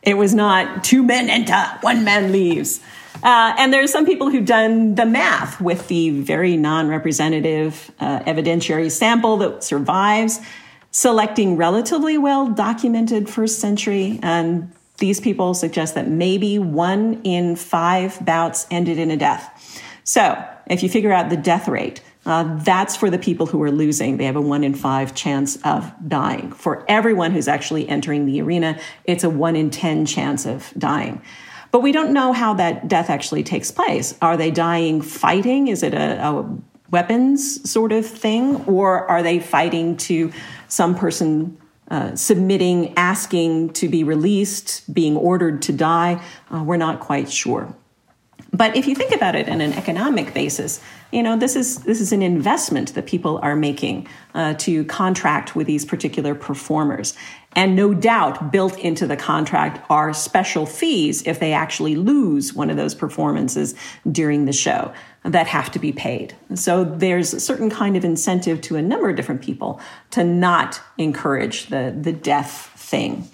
It 0.02 0.16
was 0.16 0.34
not 0.34 0.84
two 0.84 1.04
men 1.04 1.30
enter, 1.30 1.62
one 1.82 2.04
man 2.04 2.32
leaves. 2.32 2.80
Uh, 3.22 3.54
and 3.58 3.74
there 3.74 3.84
are 3.84 3.88
some 3.88 4.06
people 4.06 4.30
who've 4.30 4.46
done 4.46 4.96
the 4.96 5.06
math 5.06 5.60
with 5.60 5.88
the 5.90 6.10
very 6.22 6.56
non 6.56 6.88
representative 6.88 7.92
uh, 8.00 8.20
evidentiary 8.22 8.90
sample 8.90 9.38
that 9.38 9.64
survives, 9.64 10.40
selecting 10.92 11.58
relatively 11.58 12.18
well 12.18 12.50
documented 12.50 13.30
first 13.30 13.60
century. 13.60 14.20
And 14.24 14.72
these 15.00 15.20
people 15.20 15.54
suggest 15.54 15.96
that 15.96 16.08
maybe 16.08 16.60
one 16.60 17.22
in 17.24 17.56
five 17.56 18.24
bouts 18.26 18.68
ended 18.72 18.98
in 18.98 19.12
a 19.12 19.18
death. 19.18 19.84
So 20.04 20.42
if 20.68 20.82
you 20.82 20.90
figure 20.90 21.12
out 21.12 21.30
the 21.30 21.38
death 21.38 21.68
rate, 21.68 22.02
uh, 22.26 22.58
that's 22.64 22.96
for 22.96 23.10
the 23.10 23.18
people 23.18 23.46
who 23.46 23.62
are 23.64 23.72
losing. 23.72 24.18
They 24.18 24.26
have 24.26 24.36
a 24.36 24.42
one 24.42 24.64
in 24.64 24.74
five 24.74 25.16
chance 25.16 25.58
of 25.64 25.92
dying. 26.08 26.52
For 26.52 26.86
everyone 26.88 27.32
who's 27.32 27.48
actually 27.48 27.88
entering 27.88 28.26
the 28.26 28.42
arena, 28.42 28.80
it's 29.06 29.24
a 29.24 29.30
one 29.30 29.56
in 29.56 29.70
10 29.70 30.06
chance 30.06 30.46
of 30.46 30.74
dying. 30.78 31.22
But 31.72 31.82
we 31.82 31.92
don't 31.92 32.14
know 32.14 32.34
how 32.34 32.56
that 32.56 32.88
death 32.88 33.10
actually 33.10 33.44
takes 33.44 33.72
place. 33.72 34.16
Are 34.22 34.38
they 34.38 34.52
dying 34.52 35.02
fighting? 35.02 35.68
Is 35.68 35.84
it 35.84 35.94
a, 35.94 36.28
a 36.28 36.58
weapons 36.90 37.70
sort 37.70 37.92
of 37.92 38.06
thing? 38.06 38.66
Or 38.66 39.08
are 39.10 39.24
they 39.24 39.40
fighting 39.40 39.96
to 39.98 40.32
some 40.68 40.96
person 40.96 41.58
uh, 41.90 42.16
submitting, 42.16 42.94
asking 42.96 43.74
to 43.74 43.90
be 43.90 44.04
released, 44.04 44.94
being 44.94 45.18
ordered 45.18 45.64
to 45.64 45.74
die. 45.74 46.24
Uh, 46.54 46.64
we're 46.64 46.78
not 46.78 47.00
quite 47.00 47.32
sure. 47.32 47.76
But 48.52 48.76
if 48.76 48.88
you 48.88 48.96
think 48.96 49.14
about 49.14 49.36
it 49.36 49.48
in 49.48 49.62
an 49.62 49.74
economic 49.74 50.34
basis, 50.34 50.82
you 51.12 51.24
know 51.24 51.38
this 51.38 51.56
is 51.56 51.80
this 51.84 52.02
is 52.02 52.12
an 52.12 52.22
investment 52.22 52.94
that 52.96 53.06
people 53.06 53.40
are 53.44 53.56
making 53.56 54.08
uh, 54.34 54.56
to 54.56 54.86
contract 54.86 55.56
with 55.56 55.68
these 55.68 55.86
particular 55.86 56.34
performers, 56.36 57.16
and 57.56 57.76
no 57.76 57.94
doubt 57.94 58.52
built 58.52 58.78
into 58.80 59.06
the 59.08 59.18
contract 59.18 59.84
are 59.90 60.14
special 60.14 60.66
fees 60.66 61.26
if 61.28 61.40
they 61.40 61.54
actually 61.54 61.96
lose 61.96 62.54
one 62.54 62.70
of 62.70 62.78
those 62.78 62.96
performances 62.96 63.76
during 64.12 64.46
the 64.46 64.54
show 64.54 64.94
that 65.24 65.48
have 65.48 65.72
to 65.72 65.80
be 65.80 65.92
paid. 65.92 66.36
So 66.56 66.84
there's 66.84 67.34
a 67.34 67.40
certain 67.40 67.70
kind 67.70 67.96
of 67.98 68.04
incentive 68.04 68.62
to 68.62 68.78
a 68.78 68.82
number 68.82 69.10
of 69.10 69.16
different 69.16 69.42
people 69.42 69.80
to 70.12 70.24
not 70.24 70.82
encourage 70.98 71.68
the 71.68 71.96
the 72.00 72.14
death 72.14 72.72
thing. 72.76 73.28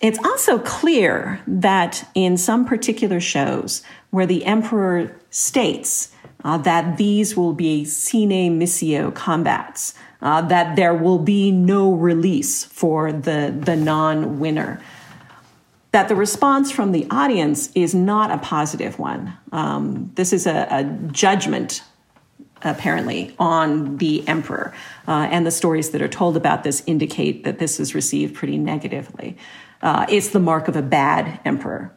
It's 0.00 0.18
also 0.18 0.58
clear 0.58 1.40
that 1.46 2.06
in 2.14 2.36
some 2.36 2.66
particular 2.66 3.20
shows 3.20 3.82
where 4.14 4.26
the 4.26 4.44
emperor 4.44 5.12
states 5.30 6.12
uh, 6.44 6.56
that 6.56 6.98
these 6.98 7.36
will 7.36 7.52
be 7.52 7.84
sine 7.84 8.60
missio 8.60 9.12
combats, 9.12 9.94
uh, 10.22 10.40
that 10.40 10.76
there 10.76 10.94
will 10.94 11.18
be 11.18 11.50
no 11.50 11.92
release 11.92 12.62
for 12.62 13.10
the, 13.10 13.52
the 13.58 13.74
non 13.74 14.38
winner. 14.38 14.80
That 15.90 16.08
the 16.08 16.14
response 16.14 16.70
from 16.70 16.92
the 16.92 17.08
audience 17.10 17.72
is 17.74 17.92
not 17.92 18.30
a 18.30 18.38
positive 18.38 19.00
one. 19.00 19.36
Um, 19.50 20.12
this 20.14 20.32
is 20.32 20.46
a, 20.46 20.68
a, 20.70 20.84
judgment, 21.10 21.82
apparently, 22.62 23.34
on 23.40 23.96
the 23.96 24.26
emperor. 24.28 24.72
Uh, 25.08 25.26
and 25.28 25.44
the 25.44 25.50
stories 25.50 25.90
that 25.90 26.00
are 26.00 26.08
told 26.08 26.36
about 26.36 26.62
this 26.62 26.84
indicate 26.86 27.42
that 27.42 27.58
this 27.58 27.80
is 27.80 27.96
received 27.96 28.36
pretty 28.36 28.58
negatively. 28.58 29.36
Uh, 29.82 30.06
it's 30.08 30.28
the 30.28 30.40
mark 30.40 30.68
of 30.68 30.76
a 30.76 30.82
bad 30.82 31.40
emperor. 31.44 31.92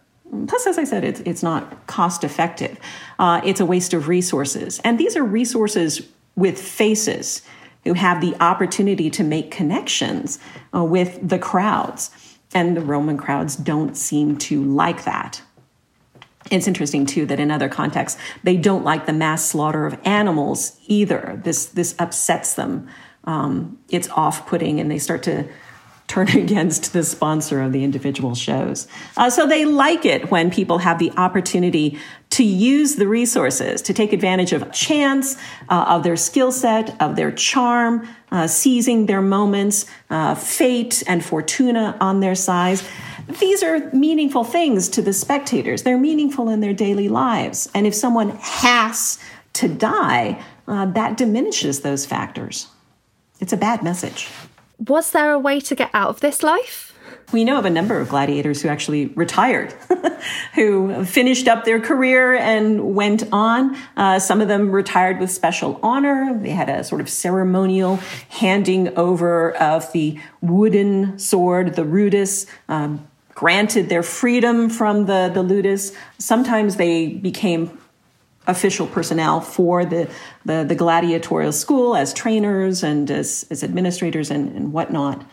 Plus, 0.48 0.67
as 0.67 0.77
I 0.77 0.84
said, 0.84 1.03
it's, 1.03 1.22
it's 1.22 1.43
not 1.43 1.88
cost 1.88 2.24
effective. 2.24 2.77
Uh, 3.17 3.41
it's 3.43 3.60
a 3.60 3.65
waste 3.65 3.93
of 3.93 4.07
resources. 4.07 4.79
And 4.84 5.00
these 5.00 5.15
are 5.15 5.24
resources 5.24 6.07
with 6.36 6.62
faces 6.62 7.41
who 7.84 7.93
have 7.93 8.22
the 8.22 8.36
opportunity 8.41 9.10
to 9.10 9.24
make 9.24 9.50
connections 9.51 10.39
uh, 10.75 10.84
with 10.84 11.19
the 11.27 11.39
crowds. 11.39 12.12
And 12.53 12.75
the 12.75 12.81
Roman 12.81 13.17
crowds 13.17 13.55
don't 13.55 13.96
seem 13.96 14.38
to 14.38 14.63
like 14.63 15.05
that. 15.05 15.41
It's 16.50 16.67
interesting 16.67 17.05
too 17.05 17.25
that 17.25 17.39
in 17.39 17.51
other 17.51 17.69
contexts 17.69 18.19
they 18.43 18.55
don't 18.55 18.86
like 18.86 19.05
the 19.05 19.13
mass 19.13 19.46
slaughter 19.46 19.86
of 19.86 20.00
animals 20.05 20.79
either. 20.88 21.41
This 21.43 21.65
this 21.65 21.93
upsets 22.00 22.53
them. 22.53 22.88
Um, 23.25 23.77
it's 23.89 24.10
off-putting, 24.10 24.79
and 24.79 24.89
they 24.89 25.00
start 25.00 25.24
to 25.24 25.46
turn 26.08 26.30
against 26.38 26.94
the 26.94 27.04
sponsor 27.04 27.62
of 27.62 27.72
the 27.72 27.84
individual 27.84 28.36
shows. 28.36 28.88
Uh, 29.16 29.30
so 29.30 29.46
they 29.46 29.66
like 29.66 30.06
it 30.06 30.32
when 30.32 30.50
people 30.50 30.80
have 30.80 31.00
the 31.00 31.12
opportunity 31.18 31.98
to 32.30 32.44
use 32.44 32.96
the 32.96 33.08
resources, 33.08 33.82
to 33.82 33.94
take 33.94 34.12
advantage 34.12 34.52
of 34.52 34.72
chance, 34.72 35.38
uh, 35.70 35.86
of 35.88 36.04
their 36.04 36.18
skill 36.18 36.52
set, 36.52 37.00
of 37.02 37.16
their 37.16 37.32
charm, 37.32 38.08
uh, 38.32 38.48
seizing 38.48 39.06
their 39.06 39.22
moments, 39.22 39.86
uh, 40.10 40.36
fate 40.36 41.04
and 41.08 41.24
fortuna 41.24 41.96
on 42.02 42.20
their 42.20 42.36
side. 42.36 42.82
These 43.40 43.64
are 43.64 43.90
meaningful 43.92 44.44
things 44.44 44.90
to 44.90 45.02
the 45.02 45.14
spectators. 45.14 45.84
They're 45.84 45.98
meaningful 45.98 46.50
in 46.50 46.60
their 46.60 46.74
daily 46.74 47.10
lives. 47.10 47.70
And 47.74 47.86
if 47.86 47.94
someone 47.94 48.32
has 48.42 49.20
to 49.54 49.68
die, 49.68 50.44
uh, 50.68 50.86
that 50.88 51.18
diminishes 51.18 51.82
those 51.82 52.06
factors. 52.06 52.68
It's 53.40 53.54
a 53.54 53.58
bad 53.58 53.84
message. 53.84 54.30
Was 54.79 55.12
there 55.12 55.31
a 55.31 55.39
way 55.39 55.60
to 55.62 55.75
get 55.75 55.89
out 55.93 56.10
of 56.10 56.19
this 56.19 56.43
life? 56.43 56.93
We 57.34 57.43
know 57.43 57.57
of 57.57 57.65
a 57.65 57.69
number 57.69 58.00
of 58.00 58.07
gladiators 58.07 58.62
who 58.62 58.69
actually 58.69 59.07
retired, 59.07 59.74
who 60.55 61.03
finished 61.03 61.48
up 61.48 61.65
their 61.65 61.79
career 61.79 62.36
and 62.36 62.96
went 62.96 63.24
on. 63.34 63.75
Uh, 63.98 64.19
some 64.19 64.39
of 64.39 64.48
them 64.48 64.72
retired 64.72 65.19
with 65.19 65.29
special 65.29 65.77
honor. 65.84 66.38
They 66.41 66.51
had 66.51 66.69
a 66.69 66.86
sort 66.86 67.01
of 67.01 67.10
ceremonial 67.10 67.97
handing 68.30 68.97
over 68.97 69.52
of 69.58 69.91
the 69.91 70.19
wooden 70.41 71.19
sword, 71.19 71.75
the 71.75 71.84
rudis, 71.84 72.47
um, 72.69 73.06
granted 73.36 73.89
their 73.89 74.04
freedom 74.04 74.69
from 74.69 75.06
the, 75.06 75.30
the 75.34 75.43
ludus. 75.43 75.93
Sometimes 76.17 76.78
they 76.78 77.10
became 77.10 77.78
official 78.47 78.88
personnel 78.88 79.41
for 79.41 79.86
the, 79.86 80.10
the, 80.45 80.63
the, 80.67 80.75
gladiatorial 80.75 81.51
school 81.51 81.95
as 81.95 82.13
trainers 82.13 82.83
and 82.83 83.12
as, 83.12 83.45
as 83.51 83.63
administrators 83.63 84.31
and, 84.31 84.55
and 84.55 84.73
whatnot. 84.73 85.23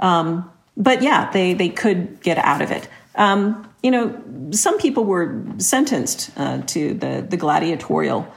Um, 0.00 0.50
but 0.76 1.02
yeah, 1.02 1.30
they, 1.30 1.54
they 1.54 1.68
could 1.68 2.20
get 2.20 2.38
out 2.38 2.62
of 2.62 2.70
it. 2.70 2.88
Um, 3.14 3.68
you 3.82 3.90
know, 3.90 4.22
some 4.50 4.78
people 4.78 5.04
were 5.04 5.42
sentenced 5.58 6.30
uh, 6.36 6.62
to 6.66 6.94
the, 6.94 7.26
the 7.28 7.36
gladiatorial 7.36 8.32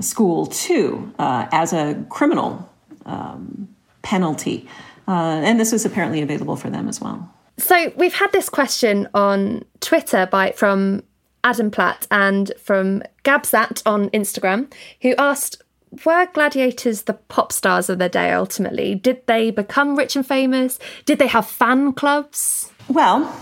school 0.00 0.46
too 0.46 1.12
uh, 1.18 1.46
as 1.52 1.72
a 1.72 2.04
criminal 2.08 2.68
um, 3.06 3.68
penalty. 4.02 4.68
Uh, 5.08 5.40
and 5.42 5.58
this 5.58 5.72
was 5.72 5.84
apparently 5.84 6.22
available 6.22 6.56
for 6.56 6.70
them 6.70 6.88
as 6.88 7.00
well. 7.00 7.28
So 7.58 7.92
we've 7.96 8.14
had 8.14 8.32
this 8.32 8.48
question 8.48 9.08
on 9.12 9.64
Twitter 9.80 10.26
by 10.26 10.52
from 10.52 11.02
Adam 11.44 11.70
Platt 11.70 12.06
and 12.10 12.52
from 12.58 13.02
Gabsat 13.24 13.82
on 13.86 14.10
Instagram, 14.10 14.72
who 15.02 15.14
asked, 15.16 15.62
were 16.04 16.26
gladiators 16.32 17.02
the 17.02 17.14
pop 17.14 17.52
stars 17.52 17.90
of 17.90 17.98
their 17.98 18.08
day 18.08 18.32
ultimately? 18.32 18.94
Did 18.94 19.26
they 19.26 19.50
become 19.50 19.96
rich 19.96 20.14
and 20.14 20.26
famous? 20.26 20.78
Did 21.04 21.18
they 21.18 21.26
have 21.26 21.46
fan 21.46 21.92
clubs? 21.92 22.70
Well, 22.88 23.34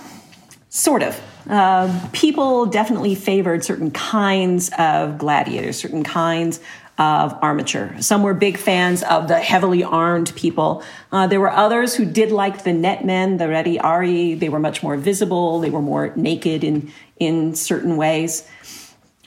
sort 0.69 1.03
of. 1.03 1.21
Uh, 1.49 2.09
people 2.13 2.67
definitely 2.67 3.15
favored 3.15 3.65
certain 3.65 3.91
kinds 3.91 4.71
of 4.79 5.19
gladiators, 5.19 5.77
certain 5.79 6.05
kinds 6.05 6.61
of 6.99 7.39
armature. 7.43 7.95
Some 8.01 8.25
were 8.25 8.35
big 8.35 8.59
fans 8.59 9.05
of 9.05 9.29
the 9.29 9.39
heavily 9.39 9.85
armed 9.85 10.35
people. 10.35 10.83
Uh, 11.13 11.29
there 11.29 11.41
were 11.41 11.51
others 11.51 11.95
who 11.95 12.05
did 12.05 12.33
like 12.33 12.65
the 12.65 12.73
net 12.73 13.05
men, 13.05 13.37
the 13.37 13.45
retiarii. 13.45 14.39
They 14.39 14.49
were 14.49 14.59
much 14.59 14.83
more 14.83 14.97
visible. 14.97 15.61
They 15.61 15.71
were 15.71 15.81
more 15.81 16.13
naked 16.17 16.65
in, 16.65 16.93
in 17.21 17.55
certain 17.55 17.97
ways. 17.97 18.49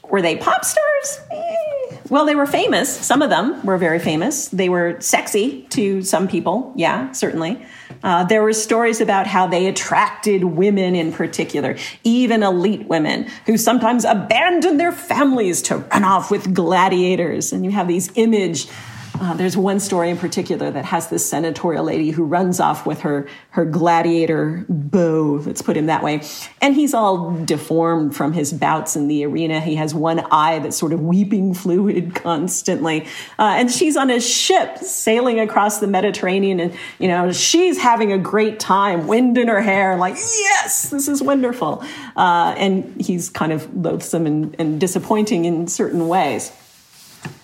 Were 0.09 0.21
they 0.21 0.35
pop 0.35 0.65
stars? 0.65 1.19
Eh. 1.31 1.71
Well, 2.09 2.25
they 2.25 2.35
were 2.35 2.45
famous. 2.45 2.93
Some 2.93 3.21
of 3.21 3.29
them 3.29 3.65
were 3.65 3.77
very 3.77 3.99
famous. 3.99 4.49
They 4.49 4.67
were 4.67 4.99
sexy 4.99 5.61
to 5.69 6.01
some 6.01 6.27
people. 6.27 6.73
Yeah, 6.75 7.13
certainly. 7.13 7.65
Uh, 8.03 8.25
there 8.25 8.43
were 8.43 8.51
stories 8.51 8.99
about 8.99 9.27
how 9.27 9.47
they 9.47 9.67
attracted 9.67 10.43
women 10.43 10.93
in 10.93 11.13
particular, 11.13 11.77
even 12.03 12.43
elite 12.43 12.87
women 12.87 13.29
who 13.45 13.57
sometimes 13.57 14.03
abandoned 14.03 14.79
their 14.79 14.91
families 14.91 15.61
to 15.61 15.77
run 15.77 16.03
off 16.03 16.29
with 16.29 16.53
gladiators. 16.53 17.53
And 17.53 17.63
you 17.63 17.71
have 17.71 17.87
these 17.87 18.11
image 18.15 18.67
uh, 19.19 19.33
there's 19.33 19.57
one 19.57 19.79
story 19.79 20.09
in 20.09 20.17
particular 20.17 20.71
that 20.71 20.85
has 20.85 21.09
this 21.09 21.27
senatorial 21.29 21.83
lady 21.83 22.11
who 22.11 22.23
runs 22.23 22.59
off 22.59 22.85
with 22.85 23.01
her 23.01 23.27
her 23.49 23.65
gladiator 23.65 24.65
beau. 24.69 25.41
Let's 25.45 25.61
put 25.61 25.75
him 25.75 25.87
that 25.87 26.03
way, 26.03 26.21
and 26.61 26.75
he's 26.75 26.93
all 26.93 27.31
deformed 27.43 28.15
from 28.15 28.33
his 28.33 28.53
bouts 28.53 28.95
in 28.95 29.07
the 29.07 29.25
arena. 29.25 29.59
He 29.59 29.75
has 29.75 29.93
one 29.93 30.19
eye 30.31 30.59
that's 30.59 30.77
sort 30.77 30.93
of 30.93 31.01
weeping 31.01 31.53
fluid 31.53 32.15
constantly, 32.23 33.05
uh, 33.37 33.55
and 33.57 33.71
she's 33.71 33.97
on 33.97 34.09
a 34.09 34.19
ship 34.19 34.77
sailing 34.77 35.39
across 35.39 35.79
the 35.79 35.87
Mediterranean, 35.87 36.59
and 36.59 36.73
you 36.99 37.07
know 37.07 37.31
she's 37.31 37.77
having 37.77 38.11
a 38.13 38.17
great 38.17 38.59
time, 38.59 39.07
wind 39.07 39.37
in 39.37 39.47
her 39.47 39.61
hair, 39.61 39.97
like 39.97 40.15
yes, 40.15 40.89
this 40.89 41.07
is 41.07 41.21
wonderful, 41.21 41.83
uh, 42.15 42.55
and 42.57 42.99
he's 43.01 43.29
kind 43.29 43.51
of 43.51 43.73
loathsome 43.75 44.25
and, 44.25 44.55
and 44.57 44.79
disappointing 44.79 45.45
in 45.45 45.67
certain 45.67 46.07
ways. 46.07 46.51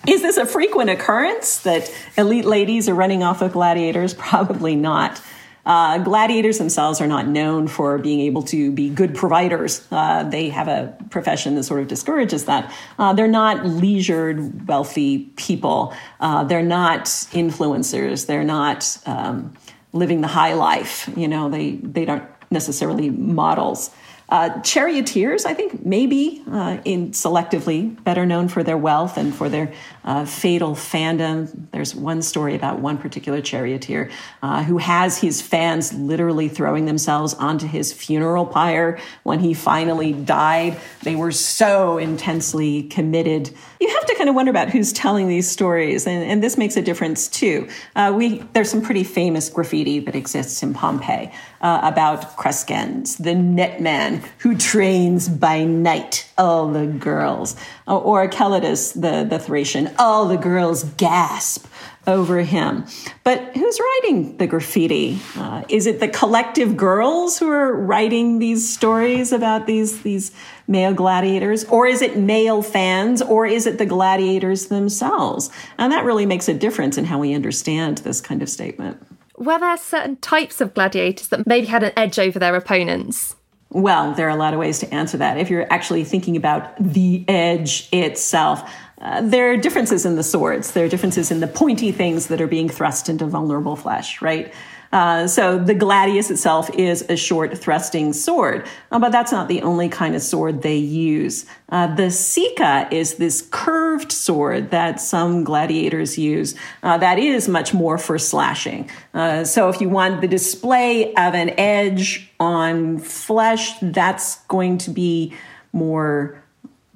Is 0.07 0.21
this 0.21 0.37
a 0.37 0.45
frequent 0.45 0.89
occurrence 0.89 1.59
that 1.59 1.93
elite 2.17 2.45
ladies 2.45 2.87
are 2.87 2.95
running 2.95 3.23
off 3.23 3.41
of 3.41 3.51
gladiators? 3.51 4.13
Probably 4.17 4.75
not. 4.75 5.21
Uh, 5.65 5.97
gladiators 5.97 6.59
themselves 6.59 7.01
are 7.01 7.07
not 7.07 7.27
known 7.27 7.67
for 7.67 7.97
being 7.97 8.21
able 8.21 8.41
to 8.41 8.71
be 8.71 8.89
good 8.89 9.13
providers. 9.13 9.85
Uh, 9.91 10.23
they 10.23 10.47
have 10.47 10.69
a 10.69 10.97
profession 11.09 11.55
that 11.55 11.63
sort 11.63 11.81
of 11.81 11.89
discourages 11.89 12.45
that. 12.45 12.73
Uh, 12.97 13.11
they're 13.11 13.27
not 13.27 13.65
leisured, 13.65 14.65
wealthy 14.65 15.25
people. 15.35 15.93
Uh, 16.21 16.45
they're 16.45 16.63
not 16.63 17.03
influencers. 17.03 18.27
They're 18.27 18.45
not 18.45 18.97
um, 19.05 19.57
living 19.91 20.21
the 20.21 20.27
high 20.27 20.53
life. 20.53 21.09
You 21.17 21.27
know, 21.27 21.49
they 21.49 21.71
they 21.71 22.05
don't 22.05 22.23
necessarily 22.49 23.09
models. 23.09 23.91
Uh, 24.29 24.59
charioteers, 24.61 25.45
I 25.45 25.53
think, 25.53 25.85
maybe 25.85 26.43
uh, 26.51 26.79
in 26.83 27.11
selectively 27.11 28.03
better 28.03 28.25
known 28.25 28.49
for 28.49 28.61
their 28.61 28.77
wealth 28.77 29.17
and 29.17 29.33
for 29.33 29.47
their 29.47 29.71
uh, 30.03 30.25
fatal 30.25 30.75
fandom. 30.75 31.67
There's 31.71 31.95
one 31.95 32.21
story 32.21 32.53
about 32.53 32.79
one 32.79 32.97
particular 32.97 33.41
charioteer 33.41 34.11
uh, 34.43 34.63
who 34.63 34.79
has 34.79 35.17
his 35.17 35.41
fans 35.41 35.93
literally 35.93 36.49
throwing 36.49 36.85
themselves 36.85 37.35
onto 37.35 37.67
his 37.67 37.93
funeral 37.93 38.45
pyre 38.45 38.99
when 39.23 39.39
he 39.39 39.53
finally 39.53 40.11
died. 40.11 40.77
They 41.03 41.15
were 41.15 41.31
so 41.31 41.97
intensely 41.97 42.83
committed. 42.83 43.53
You 43.79 43.87
have 43.87 44.05
to 44.07 44.15
kind 44.15 44.29
of 44.29 44.35
wonder 44.35 44.49
about 44.49 44.69
who's 44.69 44.91
telling 44.91 45.29
these 45.29 45.49
stories, 45.49 46.05
and, 46.05 46.23
and 46.23 46.43
this 46.43 46.57
makes 46.57 46.75
a 46.75 46.81
difference 46.81 47.29
too. 47.29 47.69
Uh, 47.95 48.13
we 48.15 48.39
there's 48.53 48.69
some 48.69 48.81
pretty 48.81 49.03
famous 49.05 49.49
graffiti 49.49 49.99
that 49.99 50.15
exists 50.15 50.61
in 50.63 50.73
Pompeii 50.73 51.31
uh, 51.61 51.79
about 51.83 52.35
Crescens, 52.37 53.17
the 53.23 53.35
net 53.35 53.81
man 53.81 54.16
who 54.39 54.55
trains 54.55 55.29
by 55.29 55.63
night 55.63 56.29
all 56.37 56.71
the 56.71 56.85
girls, 56.85 57.55
uh, 57.87 57.97
or 57.97 58.27
Celadus, 58.29 58.93
the, 58.93 59.25
the 59.27 59.39
Thracian, 59.39 59.93
all 59.97 60.27
the 60.27 60.37
girls 60.37 60.83
gasp 60.83 61.65
over 62.05 62.41
him. 62.41 62.85
But 63.23 63.55
who's 63.55 63.79
writing 63.79 64.37
the 64.37 64.47
graffiti? 64.47 65.19
Uh, 65.35 65.63
is 65.67 65.87
it 65.87 65.99
the 65.99 66.07
collective 66.07 66.77
girls 66.77 67.37
who 67.37 67.49
are 67.49 67.75
writing 67.75 68.39
these 68.39 68.73
stories 68.73 69.33
about 69.33 69.67
these, 69.67 70.03
these 70.03 70.31
male 70.67 70.93
gladiators? 70.93 71.65
Or 71.65 71.85
is 71.85 72.01
it 72.01 72.17
male 72.17 72.61
fans? 72.61 73.21
Or 73.21 73.45
is 73.45 73.67
it 73.67 73.77
the 73.77 73.85
gladiators 73.85 74.67
themselves? 74.67 75.49
And 75.77 75.91
that 75.91 76.05
really 76.05 76.25
makes 76.25 76.47
a 76.47 76.53
difference 76.53 76.97
in 76.97 77.03
how 77.05 77.19
we 77.19 77.33
understand 77.33 77.97
this 77.99 78.21
kind 78.21 78.41
of 78.41 78.49
statement 78.49 79.05
were 79.37 79.59
there 79.59 79.77
certain 79.77 80.17
types 80.17 80.59
of 80.61 80.73
gladiators 80.73 81.27
that 81.29 81.45
maybe 81.45 81.67
had 81.67 81.83
an 81.83 81.93
edge 81.95 82.19
over 82.19 82.39
their 82.39 82.55
opponents? 82.55 83.35
Well, 83.69 84.13
there 84.13 84.27
are 84.27 84.35
a 84.35 84.35
lot 84.35 84.53
of 84.53 84.59
ways 84.59 84.79
to 84.79 84.93
answer 84.93 85.17
that. 85.17 85.37
If 85.37 85.49
you're 85.49 85.71
actually 85.71 86.03
thinking 86.05 86.37
about 86.37 86.75
the 86.81 87.25
edge 87.27 87.89
itself, 87.91 88.69
uh, 88.99 89.21
there 89.21 89.51
are 89.51 89.57
differences 89.57 90.05
in 90.05 90.15
the 90.15 90.23
swords. 90.23 90.71
There 90.71 90.85
are 90.85 90.89
differences 90.89 91.31
in 91.31 91.41
the 91.41 91.47
pointy 91.47 91.91
things 91.91 92.27
that 92.27 92.41
are 92.41 92.47
being 92.47 92.69
thrust 92.69 93.09
into 93.09 93.25
vulnerable 93.25 93.75
flesh, 93.75 94.21
right? 94.21 94.53
Uh, 94.97 95.27
so 95.27 95.59
the 95.59 95.75
gladius 95.75 96.31
itself 96.31 96.71
is 96.71 97.05
a 97.07 97.15
short 97.15 97.55
thrusting 97.55 98.13
sword, 98.13 98.65
uh, 98.91 98.97
but 98.97 99.11
that's 99.11 99.31
not 99.31 99.47
the 99.47 99.61
only 99.61 99.87
kind 99.87 100.15
of 100.15 100.23
sword 100.23 100.63
they 100.63 100.75
use. 100.75 101.45
Uh, 101.69 101.85
the 101.93 102.09
sica 102.09 102.91
is 102.91 103.17
this 103.17 103.47
curved 103.51 104.11
sword 104.11 104.71
that 104.71 104.99
some 104.99 105.43
gladiators 105.43 106.17
use 106.17 106.55
uh, 106.81 106.97
that 106.97 107.19
is 107.19 107.47
much 107.47 107.75
more 107.75 107.99
for 107.99 108.17
slashing. 108.17 108.89
Uh, 109.13 109.43
so 109.43 109.69
if 109.69 109.79
you 109.79 109.87
want 109.87 110.19
the 110.19 110.27
display 110.27 111.13
of 111.13 111.35
an 111.35 111.51
edge 111.59 112.31
on 112.39 112.97
flesh, 112.97 113.77
that's 113.79 114.39
going 114.45 114.79
to 114.79 114.89
be 114.89 115.31
more 115.73 116.41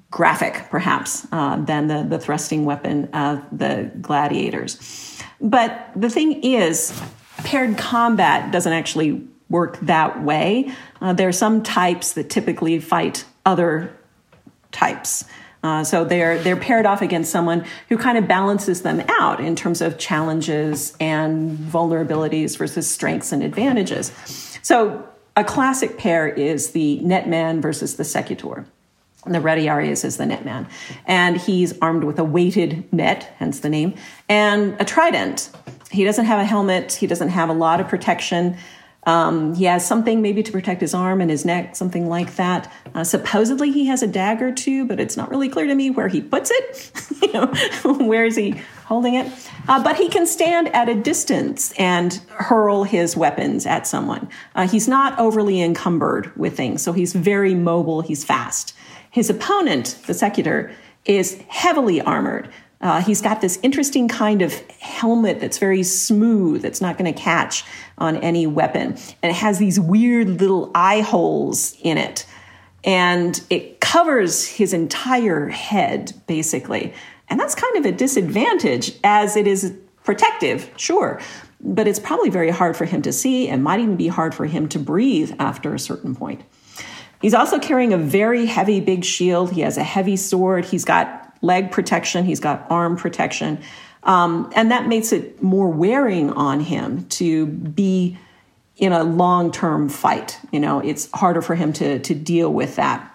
graphic, 0.10 0.56
perhaps, 0.72 1.22
than 1.30 1.86
the, 1.86 2.04
the 2.10 2.18
thrusting 2.18 2.66
weapon 2.66 3.14
of 3.14 3.44
the 3.56 3.92
gladiators. 4.02 5.22
But 5.40 5.92
the 5.96 6.10
thing 6.10 6.42
is, 6.42 7.00
paired 7.44 7.78
combat 7.78 8.52
doesn't 8.52 8.74
actually 8.74 9.28
work 9.50 9.80
that 9.82 10.24
way. 10.24 10.72
Uh, 11.02 11.14
there 11.14 11.28
are 11.28 11.34
some 11.34 11.62
types 11.62 12.14
that 12.14 12.30
typically 12.30 12.80
fight 12.80 13.26
other 13.46 13.96
types. 14.72 15.26
Uh, 15.64 15.84
so 15.84 16.04
they're 16.04 16.40
they're 16.40 16.58
paired 16.58 16.86
off 16.88 17.02
against 17.02 17.32
someone 17.32 17.64
who 17.90 17.98
kind 17.98 18.18
of 18.18 18.28
balances 18.28 18.82
them 18.82 19.04
out 19.20 19.40
in 19.40 19.56
terms 19.56 19.82
of 19.82 19.98
challenges 20.00 20.96
and 21.00 21.58
vulnerabilities 21.58 22.58
versus 22.58 22.90
strengths 22.90 23.32
and 23.32 23.44
advantages. 23.44 24.12
So 24.64 25.08
a 25.36 25.44
classic 25.44 25.98
pair 25.98 26.28
is 26.28 26.72
the 26.72 27.00
netman 27.04 27.62
versus 27.62 27.96
the 27.96 28.04
secutor. 28.04 28.66
The 29.26 29.38
Retiarius 29.38 30.04
is 30.04 30.18
the 30.18 30.24
netman. 30.24 30.68
And 31.06 31.38
he's 31.38 31.78
armed 31.80 32.04
with 32.04 32.18
a 32.18 32.24
weighted 32.24 32.92
net, 32.92 33.32
hence 33.38 33.60
the 33.60 33.70
name, 33.70 33.94
and 34.28 34.76
a 34.82 34.86
trident. 34.86 35.52
He 35.92 36.04
doesn't 36.04 36.26
have 36.26 36.40
a 36.40 36.46
helmet. 36.46 36.94
He 36.94 37.08
doesn't 37.08 37.30
have 37.30 37.50
a 37.50 37.54
lot 37.54 37.80
of 37.80 37.88
protection. 37.88 38.58
Um, 39.04 39.56
he 39.56 39.64
has 39.66 39.86
something 39.86 40.22
maybe 40.22 40.44
to 40.44 40.52
protect 40.52 40.80
his 40.80 40.94
arm 40.94 41.22
and 41.22 41.32
his 41.32 41.44
neck, 41.44 41.76
something 41.76 42.08
like 42.08 42.36
that. 42.36 42.72
Uh, 42.94 43.04
supposedly 43.04 43.72
he 43.72 43.88
has 43.88 44.04
a 44.04 44.08
dagger 44.08 44.54
too, 44.54 44.86
but 44.86 45.00
it's 45.00 45.18
not 45.18 45.32
really 45.32 45.50
clear 45.50 45.66
to 45.66 45.74
me 45.74 45.90
where 45.90 46.08
he 46.08 46.22
puts 46.22 46.52
it. 46.54 46.92
you 47.22 47.34
know, 47.34 47.48
where 48.06 48.26
is 48.26 48.36
he 48.36 48.52
holding 48.86 49.16
it? 49.16 49.32
Uh, 49.68 49.84
but 49.84 49.96
he 49.96 50.08
can 50.08 50.28
stand 50.28 50.68
at 50.70 50.88
a 50.88 50.94
distance 50.96 51.72
and 51.80 52.22
hurl 52.30 52.84
his 52.84 53.18
weapons 53.18 53.66
at 53.66 53.88
someone. 53.88 54.30
Uh, 54.54 54.68
he's 54.68 54.88
not 54.88 55.18
overly 55.18 55.62
encumbered 55.62 56.36
with 56.38 56.56
things, 56.56 56.84
so 56.84 56.94
he's 56.94 57.14
very 57.14 57.56
mobile. 57.56 58.02
He's 58.02 58.24
fast. 58.24 58.76
His 59.10 59.30
opponent, 59.32 59.98
the 60.06 60.14
secutor, 60.14 60.72
is 61.06 61.42
heavily 61.48 62.02
armored. 62.02 62.50
Uh, 62.82 63.02
he's 63.02 63.22
got 63.22 63.42
this 63.42 63.60
interesting 63.62 64.08
kind 64.08 64.42
of 64.42 64.54
helmet 64.80 65.40
that's 65.40 65.60
very 65.60 65.84
smooth, 65.84 66.62
that's 66.62 66.82
not 66.82 66.98
going 66.98 67.12
to 67.12 67.20
catch 67.20 67.64
on 67.98 68.18
any 68.18 68.48
weapon. 68.48 68.98
And 69.22 69.32
it 69.32 69.36
has 69.36 69.60
these 69.60 69.80
weird 69.80 70.42
little 70.42 70.72
eye 70.74 71.02
holes 71.02 71.78
in 71.82 71.98
it. 71.98 72.26
And 72.84 73.40
it 73.52 73.80
covers 73.80 74.48
his 74.48 74.74
entire 74.74 75.50
head, 75.50 76.14
basically. 76.26 76.94
And 77.30 77.40
that's 77.40 77.54
kind 77.54 77.78
of 77.78 77.86
a 77.86 77.92
disadvantage 77.92 78.94
as 79.04 79.36
it 79.36 79.46
is 79.46 79.74
protective, 80.04 80.70
sure. 80.78 81.22
But 81.60 81.88
it's 81.88 82.00
probably 82.00 82.32
very 82.32 82.50
hard 82.50 82.76
for 82.76 82.86
him 82.86 83.04
to 83.04 83.14
see 83.14 83.48
and 83.48 83.64
might 83.64 83.80
even 83.80 83.96
be 83.96 84.08
hard 84.08 84.34
for 84.34 84.48
him 84.48 84.68
to 84.70 84.80
breathe 84.80 85.32
after 85.38 85.76
a 85.76 85.80
certain 85.80 86.16
point. 86.16 86.42
He's 87.22 87.36
also 87.36 87.60
carrying 87.60 87.94
a 87.94 87.98
very 88.00 88.48
heavy 88.48 88.80
big 88.80 89.06
shield. 89.06 89.52
He 89.52 89.62
has 89.62 89.78
a 89.78 89.84
heavy 89.84 90.16
sword. 90.16 90.66
He's 90.66 90.84
got 90.84 91.21
leg 91.42 91.72
protection, 91.72 92.26
he's 92.26 92.40
got 92.40 92.66
arm 92.70 92.98
protection. 92.98 93.62
Um, 94.04 94.52
and 94.56 94.72
that 94.72 94.88
makes 94.88 95.12
it 95.12 95.42
more 95.44 95.70
wearing 95.70 96.32
on 96.32 96.60
him 96.60 97.06
to 97.10 97.46
be 97.46 98.18
in 98.78 98.92
a 98.92 99.04
long 99.04 99.52
term 99.52 99.90
fight. 99.90 100.40
You 100.52 100.60
know, 100.60 100.80
it's 100.80 101.10
harder 101.12 101.42
for 101.42 101.56
him 101.56 101.74
to, 101.74 102.00
to 102.00 102.16
deal 102.16 102.52
with 102.52 102.76
that. 102.78 103.08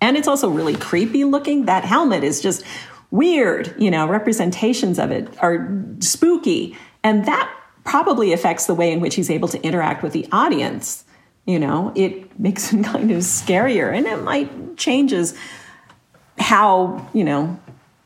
And 0.00 0.16
it's 0.16 0.28
also 0.28 0.48
really 0.48 0.76
creepy 0.76 1.24
looking. 1.24 1.64
That 1.64 1.84
helmet 1.84 2.22
is 2.22 2.40
just 2.40 2.64
weird, 3.10 3.74
you 3.78 3.90
know, 3.90 4.06
representations 4.06 4.98
of 4.98 5.10
it 5.10 5.28
are 5.42 5.82
spooky. 6.00 6.76
And 7.02 7.24
that 7.26 7.52
probably 7.84 8.32
affects 8.32 8.66
the 8.66 8.74
way 8.74 8.92
in 8.92 9.00
which 9.00 9.14
he's 9.14 9.30
able 9.30 9.48
to 9.48 9.60
interact 9.62 10.02
with 10.02 10.12
the 10.12 10.28
audience. 10.30 11.04
You 11.46 11.58
know, 11.58 11.92
it 11.96 12.38
makes 12.38 12.68
him 12.70 12.84
kind 12.84 13.10
of 13.10 13.18
scarier 13.18 13.92
and 13.92 14.06
it 14.06 14.22
might 14.22 14.76
changes 14.76 15.36
how 16.38 17.08
you 17.12 17.24
know 17.24 17.58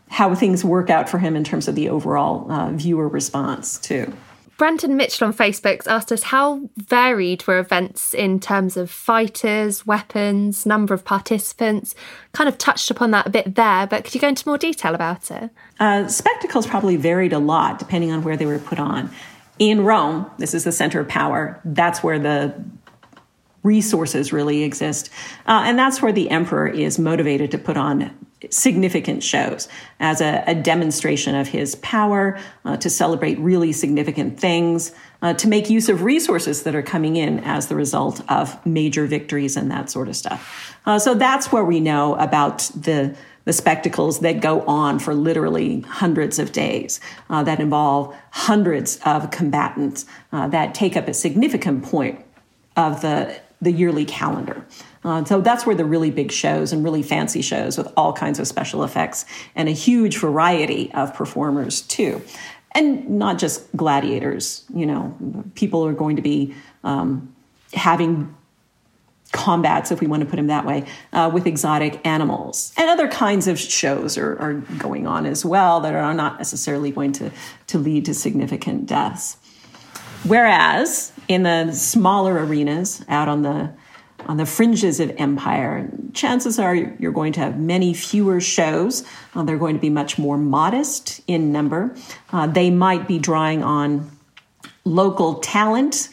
how 0.08 0.34
things 0.34 0.64
work 0.64 0.90
out 0.90 1.08
for 1.08 1.18
him 1.18 1.36
in 1.36 1.42
terms 1.42 1.68
of 1.68 1.74
the 1.74 1.88
overall 1.88 2.50
uh, 2.52 2.70
viewer 2.72 3.08
response 3.08 3.78
too. 3.78 4.12
Brenton 4.58 4.96
Mitchell 4.96 5.26
on 5.26 5.34
Facebook 5.34 5.84
asked 5.88 6.12
us 6.12 6.24
how 6.24 6.68
varied 6.76 7.44
were 7.46 7.58
events 7.58 8.14
in 8.14 8.38
terms 8.38 8.76
of 8.76 8.90
fighters, 8.90 9.84
weapons, 9.86 10.66
number 10.66 10.94
of 10.94 11.04
participants. 11.04 11.96
Kind 12.32 12.48
of 12.48 12.58
touched 12.58 12.90
upon 12.90 13.10
that 13.10 13.26
a 13.26 13.30
bit 13.30 13.56
there, 13.56 13.86
but 13.86 14.04
could 14.04 14.14
you 14.14 14.20
go 14.20 14.28
into 14.28 14.46
more 14.46 14.58
detail 14.58 14.94
about 14.94 15.30
it? 15.30 15.50
Uh, 15.80 16.06
spectacles 16.06 16.66
probably 16.66 16.96
varied 16.96 17.32
a 17.32 17.38
lot 17.38 17.78
depending 17.78 18.12
on 18.12 18.22
where 18.22 18.36
they 18.36 18.46
were 18.46 18.58
put 18.58 18.78
on. 18.78 19.10
In 19.58 19.84
Rome, 19.84 20.30
this 20.38 20.54
is 20.54 20.64
the 20.64 20.72
center 20.72 21.00
of 21.00 21.08
power. 21.08 21.60
That's 21.64 22.02
where 22.02 22.18
the 22.18 22.54
resources 23.62 24.32
really 24.32 24.62
exist. 24.62 25.10
Uh, 25.46 25.62
and 25.64 25.78
that's 25.78 26.02
where 26.02 26.12
the 26.12 26.30
emperor 26.30 26.68
is 26.68 26.98
motivated 26.98 27.50
to 27.50 27.58
put 27.58 27.76
on 27.76 28.10
significant 28.50 29.22
shows 29.22 29.68
as 30.00 30.20
a, 30.20 30.42
a 30.46 30.54
demonstration 30.54 31.34
of 31.34 31.48
his 31.48 31.76
power, 31.76 32.38
uh, 32.64 32.76
to 32.76 32.90
celebrate 32.90 33.38
really 33.38 33.72
significant 33.72 34.38
things, 34.38 34.92
uh, 35.22 35.32
to 35.34 35.46
make 35.46 35.70
use 35.70 35.88
of 35.88 36.02
resources 36.02 36.64
that 36.64 36.74
are 36.74 36.82
coming 36.82 37.16
in 37.16 37.38
as 37.40 37.68
the 37.68 37.76
result 37.76 38.20
of 38.28 38.64
major 38.66 39.06
victories 39.06 39.56
and 39.56 39.70
that 39.70 39.88
sort 39.88 40.08
of 40.08 40.16
stuff. 40.16 40.76
Uh, 40.84 40.98
so 40.98 41.14
that's 41.14 41.52
where 41.52 41.64
we 41.64 41.80
know 41.80 42.16
about 42.16 42.58
the 42.74 43.16
the 43.44 43.52
spectacles 43.52 44.20
that 44.20 44.40
go 44.40 44.60
on 44.62 45.00
for 45.00 45.14
literally 45.14 45.80
hundreds 45.80 46.38
of 46.38 46.52
days, 46.52 47.00
uh, 47.28 47.42
that 47.42 47.58
involve 47.58 48.14
hundreds 48.30 49.00
of 49.04 49.32
combatants, 49.32 50.06
uh, 50.30 50.46
that 50.46 50.74
take 50.76 50.96
up 50.96 51.08
a 51.08 51.14
significant 51.14 51.82
point 51.82 52.24
of 52.76 53.00
the 53.00 53.36
the 53.62 53.72
yearly 53.72 54.04
calendar. 54.04 54.66
Uh, 55.04 55.24
so 55.24 55.40
that's 55.40 55.64
where 55.64 55.74
the 55.74 55.84
really 55.84 56.10
big 56.10 56.30
shows 56.30 56.72
and 56.72 56.84
really 56.84 57.02
fancy 57.02 57.40
shows 57.40 57.78
with 57.78 57.90
all 57.96 58.12
kinds 58.12 58.38
of 58.38 58.46
special 58.46 58.84
effects 58.84 59.24
and 59.54 59.68
a 59.68 59.72
huge 59.72 60.18
variety 60.18 60.92
of 60.92 61.14
performers 61.14 61.80
too. 61.82 62.20
And 62.72 63.08
not 63.08 63.38
just 63.38 63.74
gladiators, 63.76 64.64
you 64.74 64.86
know, 64.86 65.16
people 65.54 65.86
are 65.86 65.92
going 65.92 66.16
to 66.16 66.22
be 66.22 66.54
um, 66.84 67.34
having 67.72 68.34
combats, 69.32 69.90
if 69.90 70.00
we 70.00 70.06
want 70.06 70.22
to 70.22 70.28
put 70.28 70.36
them 70.36 70.48
that 70.48 70.66
way, 70.66 70.84
uh, 71.12 71.30
with 71.32 71.46
exotic 71.46 72.04
animals. 72.06 72.72
And 72.76 72.90
other 72.90 73.08
kinds 73.08 73.48
of 73.48 73.58
shows 73.58 74.18
are, 74.18 74.38
are 74.38 74.54
going 74.78 75.06
on 75.06 75.24
as 75.24 75.44
well 75.44 75.80
that 75.80 75.94
are 75.94 76.14
not 76.14 76.38
necessarily 76.38 76.90
going 76.90 77.12
to, 77.12 77.30
to 77.68 77.78
lead 77.78 78.04
to 78.06 78.14
significant 78.14 78.86
deaths. 78.86 79.36
Whereas 80.24 81.12
in 81.32 81.42
the 81.42 81.72
smaller 81.72 82.34
arenas 82.44 83.04
out 83.08 83.28
on 83.28 83.42
the 83.42 83.72
on 84.26 84.36
the 84.36 84.46
fringes 84.46 85.00
of 85.00 85.12
empire. 85.18 85.90
Chances 86.12 86.58
are 86.58 86.74
you're 86.74 87.12
going 87.12 87.32
to 87.32 87.40
have 87.40 87.58
many 87.58 87.92
fewer 87.92 88.40
shows. 88.40 89.04
Uh, 89.34 89.42
they're 89.42 89.58
going 89.58 89.74
to 89.74 89.80
be 89.80 89.90
much 89.90 90.18
more 90.18 90.38
modest 90.38 91.20
in 91.26 91.50
number. 91.50 91.96
Uh, 92.32 92.46
they 92.46 92.70
might 92.70 93.08
be 93.08 93.18
drawing 93.18 93.62
on 93.64 94.10
local 94.84 95.34
talent 95.40 96.08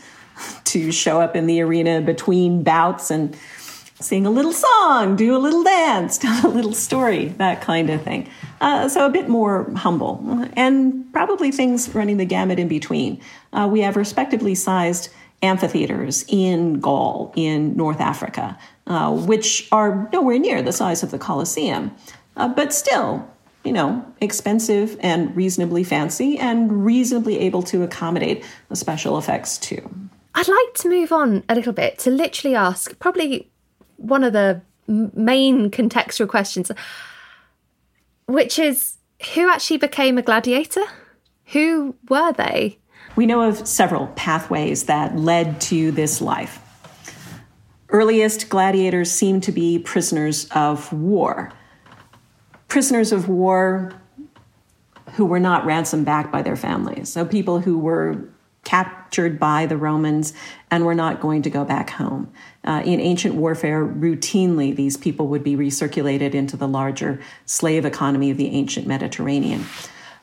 to 0.63 0.91
show 0.91 1.19
up 1.19 1.35
in 1.35 1.47
the 1.47 1.61
arena 1.61 2.01
between 2.01 2.63
bouts 2.63 3.11
and 3.11 3.37
sing 3.99 4.25
a 4.25 4.29
little 4.29 4.53
song, 4.53 5.15
do 5.15 5.35
a 5.35 5.39
little 5.39 5.63
dance, 5.63 6.17
tell 6.19 6.45
a 6.45 6.49
little 6.49 6.73
story, 6.73 7.29
that 7.37 7.61
kind 7.61 7.89
of 7.89 8.01
thing. 8.01 8.29
Uh, 8.61 8.87
so 8.89 9.05
a 9.05 9.09
bit 9.09 9.29
more 9.29 9.71
humble, 9.75 10.47
and 10.53 11.11
probably 11.13 11.51
things 11.51 11.93
running 11.95 12.17
the 12.17 12.25
gamut 12.25 12.59
in 12.59 12.67
between. 12.67 13.19
Uh, 13.53 13.67
we 13.71 13.81
have 13.81 13.95
respectively 13.95 14.55
sized 14.55 15.09
amphitheaters 15.41 16.25
in 16.27 16.79
Gaul, 16.79 17.31
in 17.35 17.75
North 17.75 18.01
Africa, 18.01 18.57
uh, 18.87 19.11
which 19.13 19.67
are 19.71 20.09
nowhere 20.11 20.39
near 20.39 20.61
the 20.61 20.73
size 20.73 21.03
of 21.03 21.11
the 21.11 21.19
Colosseum, 21.19 21.95
uh, 22.35 22.47
but 22.49 22.73
still, 22.73 23.25
you 23.63 23.71
know, 23.71 24.05
expensive 24.19 24.97
and 24.99 25.33
reasonably 25.35 25.83
fancy 25.83 26.37
and 26.37 26.85
reasonably 26.85 27.39
able 27.39 27.63
to 27.63 27.83
accommodate 27.83 28.45
the 28.67 28.75
special 28.75 29.17
effects 29.17 29.57
too. 29.57 29.89
I'd 30.35 30.47
like 30.47 30.73
to 30.75 30.89
move 30.89 31.11
on 31.11 31.43
a 31.49 31.55
little 31.55 31.73
bit 31.73 31.99
to 31.99 32.11
literally 32.11 32.55
ask 32.55 32.97
probably 32.99 33.49
one 33.99 34.23
of 34.23 34.33
the 34.33 34.61
main 34.87 35.69
contextual 35.69 36.27
questions, 36.27 36.71
which 38.27 38.57
is 38.57 38.97
who 39.35 39.49
actually 39.49 39.77
became 39.77 40.17
a 40.17 40.21
gladiator? 40.21 40.83
Who 41.47 41.95
were 42.07 42.31
they? 42.33 42.79
We 43.15 43.25
know 43.25 43.41
of 43.41 43.67
several 43.67 44.07
pathways 44.15 44.85
that 44.85 45.17
led 45.17 45.59
to 45.61 45.91
this 45.91 46.21
life. 46.21 46.59
Earliest 47.89 48.49
gladiators 48.49 49.11
seem 49.11 49.41
to 49.41 49.51
be 49.51 49.79
prisoners 49.79 50.47
of 50.51 50.91
war. 50.93 51.51
Prisoners 52.67 53.11
of 53.11 53.27
war 53.27 53.91
who 55.13 55.25
were 55.25 55.39
not 55.39 55.65
ransomed 55.65 56.05
back 56.05 56.31
by 56.31 56.41
their 56.43 56.55
families. 56.55 57.11
So 57.11 57.25
people 57.25 57.59
who 57.59 57.79
were 57.79 58.29
captured 58.63 59.39
by 59.39 59.65
the 59.65 59.75
Romans 59.77 60.33
and 60.71 60.85
we're 60.85 60.93
not 60.93 61.19
going 61.19 61.41
to 61.41 61.49
go 61.49 61.65
back 61.65 61.89
home. 61.89 62.31
Uh, 62.63 62.81
in 62.85 62.99
ancient 62.99 63.35
warfare, 63.35 63.85
routinely 63.85 64.75
these 64.75 64.97
people 64.97 65.27
would 65.27 65.43
be 65.43 65.55
recirculated 65.55 66.33
into 66.33 66.55
the 66.55 66.67
larger 66.67 67.19
slave 67.45 67.85
economy 67.85 68.29
of 68.29 68.37
the 68.37 68.49
ancient 68.49 68.85
Mediterranean. 68.85 69.65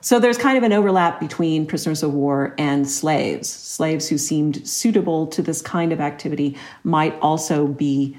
So 0.01 0.21
there's 0.21 0.39
kind 0.39 0.57
of 0.57 0.63
an 0.63 0.73
overlap 0.73 1.19
between 1.19 1.67
prisoners 1.67 2.03
of 2.03 2.15
war 2.15 2.55
and 2.59 2.89
slaves. 2.89 3.49
Slaves 3.49 4.09
who 4.09 4.19
seemed 4.19 4.67
suitable 4.67 5.27
to 5.29 5.43
this 5.43 5.61
kind 5.61 5.93
of 5.93 6.01
activity 6.01 6.57
might 6.85 7.19
also 7.21 7.67
be 7.67 8.17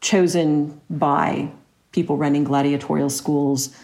chosen 0.00 0.80
by 0.88 1.50
people 1.90 2.16
running 2.16 2.44
gladiatorial 2.44 3.10
schools 3.10 3.74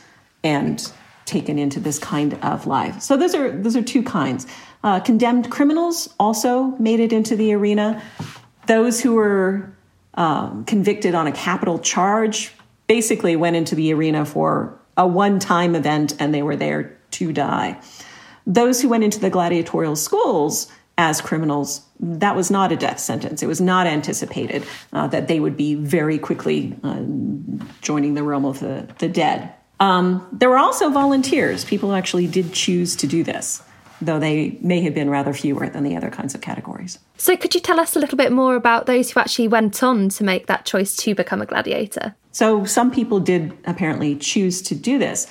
and 0.44 0.92
taken 1.24 1.58
into 1.58 1.80
this 1.80 1.98
kind 1.98 2.34
of 2.44 2.66
life. 2.66 3.00
So 3.00 3.16
those 3.16 3.34
are 3.34 3.50
those 3.50 3.74
are 3.74 3.82
two 3.82 4.02
kinds. 4.02 4.46
Uh, 4.84 5.00
condemned 5.00 5.50
criminals 5.50 6.12
also 6.18 6.74
made 6.78 7.00
it 7.00 7.12
into 7.12 7.36
the 7.36 7.52
arena. 7.52 8.02
Those 8.66 9.00
who 9.00 9.14
were 9.14 9.72
um, 10.14 10.64
convicted 10.64 11.14
on 11.14 11.26
a 11.26 11.32
capital 11.32 11.78
charge 11.78 12.52
basically 12.86 13.36
went 13.36 13.56
into 13.56 13.74
the 13.74 13.92
arena 13.92 14.24
for 14.24 14.78
a 14.96 15.06
one-time 15.06 15.74
event, 15.74 16.14
and 16.18 16.34
they 16.34 16.42
were 16.42 16.56
there 16.56 16.98
to 17.12 17.32
die. 17.32 17.80
Those 18.46 18.82
who 18.82 18.88
went 18.88 19.04
into 19.04 19.20
the 19.20 19.30
gladiatorial 19.30 19.96
schools 19.96 20.70
as 20.98 21.20
criminals, 21.20 21.86
that 22.00 22.36
was 22.36 22.50
not 22.50 22.72
a 22.72 22.76
death 22.76 22.98
sentence. 22.98 23.42
It 23.42 23.46
was 23.46 23.60
not 23.60 23.86
anticipated 23.86 24.64
uh, 24.92 25.06
that 25.08 25.28
they 25.28 25.40
would 25.40 25.56
be 25.56 25.74
very 25.74 26.18
quickly 26.18 26.76
uh, 26.82 27.02
joining 27.80 28.14
the 28.14 28.22
realm 28.22 28.44
of 28.44 28.60
the, 28.60 28.88
the 28.98 29.08
dead. 29.08 29.54
Um, 29.80 30.28
there 30.32 30.50
were 30.50 30.58
also 30.58 30.90
volunteers, 30.90 31.64
people 31.64 31.92
actually 31.94 32.26
did 32.26 32.52
choose 32.52 32.94
to 32.96 33.06
do 33.06 33.24
this, 33.24 33.62
though 34.04 34.18
they 34.18 34.58
may 34.60 34.80
have 34.82 34.94
been 34.94 35.08
rather 35.08 35.32
fewer 35.32 35.68
than 35.68 35.84
the 35.84 35.96
other 35.96 36.10
kinds 36.10 36.34
of 36.34 36.40
categories. 36.40 36.98
So, 37.16 37.36
could 37.36 37.54
you 37.54 37.60
tell 37.60 37.80
us 37.80 37.96
a 37.96 37.98
little 37.98 38.18
bit 38.18 38.32
more 38.32 38.56
about 38.56 38.86
those 38.86 39.10
who 39.10 39.20
actually 39.20 39.48
went 39.48 39.82
on 39.82 40.08
to 40.10 40.24
make 40.24 40.46
that 40.46 40.66
choice 40.66 40.96
to 40.96 41.14
become 41.14 41.40
a 41.40 41.46
gladiator? 41.46 42.14
So, 42.32 42.64
some 42.64 42.90
people 42.90 43.20
did 43.20 43.56
apparently 43.64 44.16
choose 44.16 44.62
to 44.62 44.74
do 44.74 44.98
this. 44.98 45.26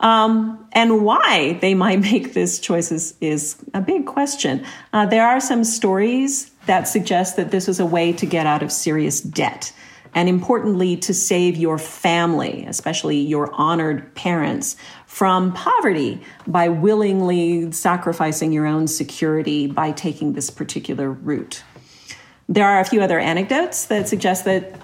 Um, 0.00 0.66
and 0.72 1.04
why 1.04 1.58
they 1.60 1.74
might 1.84 2.00
make 2.00 2.34
this 2.34 2.58
choice 2.58 2.90
is, 2.90 3.14
is 3.20 3.56
a 3.74 3.80
big 3.80 4.06
question. 4.06 4.64
Uh, 4.92 5.06
there 5.06 5.26
are 5.26 5.40
some 5.40 5.64
stories 5.64 6.50
that 6.66 6.88
suggest 6.88 7.36
that 7.36 7.50
this 7.50 7.68
was 7.68 7.80
a 7.80 7.86
way 7.86 8.12
to 8.14 8.26
get 8.26 8.46
out 8.46 8.62
of 8.62 8.72
serious 8.72 9.20
debt. 9.20 9.72
And 10.14 10.28
importantly, 10.28 10.96
to 10.98 11.12
save 11.12 11.56
your 11.56 11.76
family, 11.76 12.64
especially 12.66 13.18
your 13.18 13.52
honored 13.54 14.14
parents, 14.14 14.76
from 15.14 15.52
poverty 15.52 16.20
by 16.44 16.68
willingly 16.68 17.70
sacrificing 17.70 18.50
your 18.50 18.66
own 18.66 18.88
security 18.88 19.68
by 19.68 19.92
taking 19.92 20.32
this 20.32 20.50
particular 20.50 21.08
route. 21.08 21.62
There 22.48 22.66
are 22.66 22.80
a 22.80 22.84
few 22.84 23.00
other 23.00 23.20
anecdotes 23.20 23.84
that 23.84 24.08
suggest 24.08 24.44
that 24.46 24.74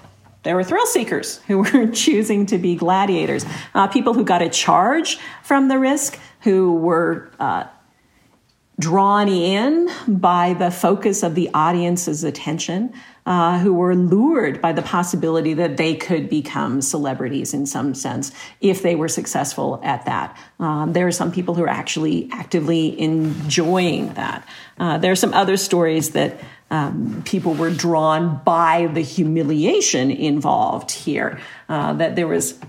there 0.43 0.55
were 0.55 0.63
thrill 0.63 0.85
seekers 0.85 1.39
who 1.47 1.57
were 1.73 1.87
choosing 1.87 2.45
to 2.45 2.57
be 2.57 2.77
gladiators, 2.77 3.45
uh, 3.75 3.89
people 3.89 4.13
who 4.13 4.23
got 4.23 4.41
a 4.41 4.47
charge 4.47 5.17
from 5.43 5.67
the 5.67 5.77
risk, 5.77 6.17
who 6.43 6.75
were 6.75 7.29
uh, 7.37 7.65
drawn 8.81 9.29
in 9.29 9.89
by 10.07 10.53
the 10.53 10.71
focus 10.71 11.23
of 11.23 11.35
the 11.35 11.49
audience's 11.53 12.23
attention, 12.23 12.91
uh, 13.25 13.59
who 13.59 13.71
were 13.71 13.95
lured 13.95 14.59
by 14.61 14.73
the 14.73 14.81
possibility 14.81 15.53
that 15.53 15.77
they 15.77 15.93
could 15.95 16.27
become 16.27 16.81
celebrities 16.81 17.53
in 17.53 17.65
some 17.67 17.93
sense 17.93 18.31
if 18.59 18.81
they 18.81 18.95
were 18.95 19.07
successful 19.07 19.79
at 19.83 20.05
that. 20.05 20.35
Um, 20.59 20.93
there 20.93 21.05
are 21.05 21.11
some 21.11 21.31
people 21.31 21.53
who 21.53 21.63
are 21.63 21.69
actually 21.69 22.27
actively 22.31 22.99
enjoying 22.99 24.13
that. 24.15 24.47
Uh, 24.79 24.97
there 24.97 25.11
are 25.11 25.15
some 25.15 25.33
other 25.33 25.55
stories 25.55 26.11
that 26.11 26.39
um, 26.71 27.21
people 27.23 27.53
were 27.53 27.69
drawn 27.69 28.41
by 28.43 28.87
the 28.87 29.01
humiliation 29.01 30.09
involved 30.09 30.89
here, 30.89 31.39
uh, 31.69 31.93
that 31.93 32.15
there 32.15 32.27
was 32.27 32.59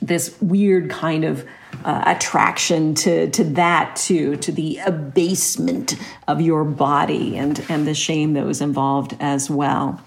this 0.00 0.40
weird 0.40 0.90
kind 0.90 1.24
of 1.24 1.44
uh, 1.84 2.02
attraction 2.06 2.94
to 2.94 3.30
to 3.30 3.44
that 3.44 3.96
too, 3.96 4.36
to 4.36 4.52
the 4.52 4.78
abasement 4.78 5.96
of 6.28 6.40
your 6.40 6.64
body 6.64 7.36
and 7.36 7.64
and 7.68 7.86
the 7.86 7.94
shame 7.94 8.34
that 8.34 8.44
was 8.44 8.60
involved 8.60 9.16
as 9.20 9.50
well. 9.50 10.00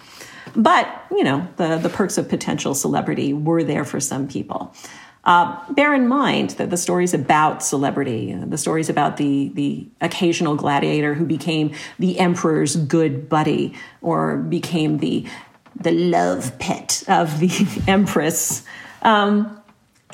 But 0.55 0.87
you 1.11 1.23
know, 1.23 1.47
the 1.57 1.77
the 1.77 1.89
perks 1.89 2.17
of 2.17 2.29
potential 2.29 2.73
celebrity 2.73 3.33
were 3.33 3.63
there 3.63 3.85
for 3.85 3.99
some 3.99 4.27
people. 4.27 4.73
Uh, 5.25 5.59
bear 5.73 5.95
in 5.95 6.07
mind 6.07 6.51
that 6.51 6.69
the 6.69 6.77
stories 6.77 7.13
about 7.13 7.63
celebrity, 7.63 8.33
the 8.45 8.57
stories 8.59 8.89
about 8.89 9.17
the, 9.17 9.49
the 9.55 9.87
occasional 9.99 10.55
gladiator 10.55 11.15
who 11.15 11.25
became 11.25 11.73
the 11.97 12.19
emperor's 12.19 12.75
good 12.75 13.27
buddy 13.27 13.73
or 14.01 14.37
became 14.37 14.99
the, 14.99 15.25
the 15.75 15.91
love 15.91 16.57
pet 16.59 17.03
of 17.07 17.39
the 17.39 17.83
empress, 17.87 18.63
um, 19.01 19.59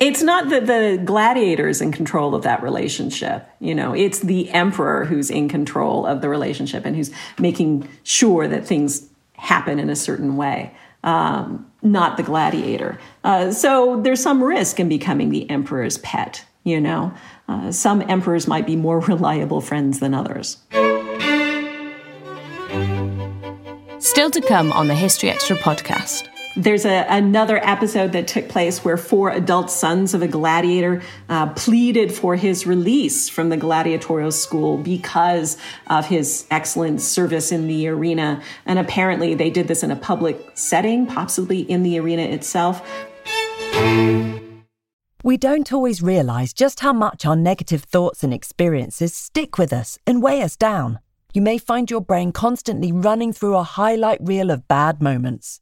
it's 0.02 0.22
not 0.22 0.48
that 0.50 0.66
the 0.66 1.00
gladiator 1.04 1.68
is 1.68 1.80
in 1.80 1.92
control 1.92 2.34
of 2.34 2.42
that 2.42 2.62
relationship. 2.62 3.48
You 3.60 3.74
know, 3.74 3.94
it's 3.94 4.20
the 4.20 4.50
emperor 4.50 5.04
who's 5.04 5.30
in 5.30 5.48
control 5.48 6.06
of 6.06 6.20
the 6.20 6.28
relationship 6.28 6.84
and 6.84 6.96
who's 6.96 7.10
making 7.38 7.88
sure 8.02 8.48
that 8.48 8.66
things 8.66 9.06
happen 9.34 9.78
in 9.78 9.88
a 9.90 9.96
certain 9.96 10.36
way 10.36 10.74
um, 11.04 11.70
not 11.82 12.16
the 12.16 12.22
gladiator. 12.22 12.98
Uh, 13.24 13.50
so 13.52 14.00
there's 14.02 14.22
some 14.22 14.42
risk 14.42 14.78
in 14.78 14.88
becoming 14.88 15.30
the 15.30 15.48
emperor's 15.50 15.98
pet, 15.98 16.44
you 16.64 16.80
know. 16.80 17.12
Uh, 17.48 17.72
some 17.72 18.02
emperors 18.02 18.46
might 18.46 18.66
be 18.66 18.76
more 18.76 19.00
reliable 19.12 19.60
friends 19.60 19.98
than 20.00 20.14
others. 20.14 20.58
Still 23.98 24.30
to 24.30 24.40
come 24.42 24.72
on 24.72 24.88
the 24.88 24.94
History 24.94 25.30
Extra 25.30 25.56
podcast. 25.56 26.28
There's 26.54 26.84
a, 26.84 27.06
another 27.08 27.58
episode 27.66 28.12
that 28.12 28.28
took 28.28 28.50
place 28.50 28.84
where 28.84 28.98
four 28.98 29.30
adult 29.30 29.70
sons 29.70 30.12
of 30.12 30.20
a 30.20 30.28
gladiator 30.28 31.00
uh, 31.30 31.48
pleaded 31.54 32.12
for 32.12 32.36
his 32.36 32.66
release 32.66 33.30
from 33.30 33.48
the 33.48 33.56
gladiatorial 33.56 34.32
school 34.32 34.76
because 34.76 35.56
of 35.86 36.06
his 36.06 36.46
excellent 36.50 37.00
service 37.00 37.52
in 37.52 37.68
the 37.68 37.88
arena. 37.88 38.42
And 38.66 38.78
apparently, 38.78 39.34
they 39.34 39.48
did 39.48 39.66
this 39.66 39.82
in 39.82 39.90
a 39.90 39.96
public 39.96 40.38
setting, 40.52 41.06
possibly 41.06 41.60
in 41.60 41.84
the 41.84 41.98
arena 41.98 42.22
itself. 42.22 42.86
We 45.24 45.38
don't 45.38 45.72
always 45.72 46.02
realize 46.02 46.52
just 46.52 46.80
how 46.80 46.92
much 46.92 47.24
our 47.24 47.36
negative 47.36 47.84
thoughts 47.84 48.22
and 48.22 48.34
experiences 48.34 49.14
stick 49.14 49.56
with 49.56 49.72
us 49.72 49.98
and 50.06 50.22
weigh 50.22 50.42
us 50.42 50.56
down. 50.56 50.98
You 51.32 51.40
may 51.40 51.56
find 51.56 51.90
your 51.90 52.02
brain 52.02 52.30
constantly 52.30 52.92
running 52.92 53.32
through 53.32 53.56
a 53.56 53.62
highlight 53.62 54.18
reel 54.20 54.50
of 54.50 54.68
bad 54.68 55.00
moments. 55.00 55.61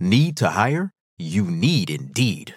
Need 0.00 0.36
to 0.38 0.50
hire? 0.50 0.92
You 1.18 1.44
need 1.44 1.88
Indeed. 1.88 2.56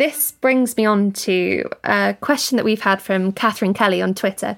This 0.00 0.32
brings 0.32 0.78
me 0.78 0.86
on 0.86 1.12
to 1.28 1.68
a 1.84 2.16
question 2.22 2.56
that 2.56 2.64
we've 2.64 2.80
had 2.80 3.02
from 3.02 3.32
Catherine 3.32 3.74
Kelly 3.74 4.00
on 4.00 4.14
Twitter, 4.14 4.56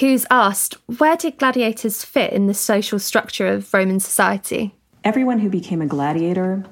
who's 0.00 0.26
asked 0.32 0.74
Where 0.98 1.16
did 1.16 1.38
gladiators 1.38 2.04
fit 2.04 2.32
in 2.32 2.48
the 2.48 2.52
social 2.52 2.98
structure 2.98 3.46
of 3.46 3.72
Roman 3.72 4.00
society? 4.00 4.74
Everyone 5.04 5.38
who 5.38 5.48
became 5.48 5.80
a 5.80 5.86
gladiator 5.86 6.64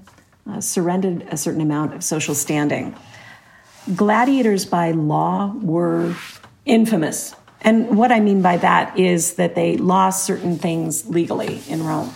uh, 0.50 0.60
surrendered 0.60 1.24
a 1.30 1.36
certain 1.36 1.60
amount 1.60 1.94
of 1.94 2.02
social 2.02 2.34
standing. 2.34 2.92
Gladiators 3.94 4.66
by 4.66 4.90
law 4.90 5.54
were 5.62 6.16
infamous. 6.66 7.36
And 7.60 7.96
what 7.96 8.10
I 8.10 8.18
mean 8.18 8.42
by 8.42 8.56
that 8.56 8.98
is 8.98 9.34
that 9.34 9.54
they 9.54 9.76
lost 9.76 10.24
certain 10.24 10.58
things 10.58 11.06
legally 11.06 11.60
in 11.68 11.86
Rome. 11.86 12.12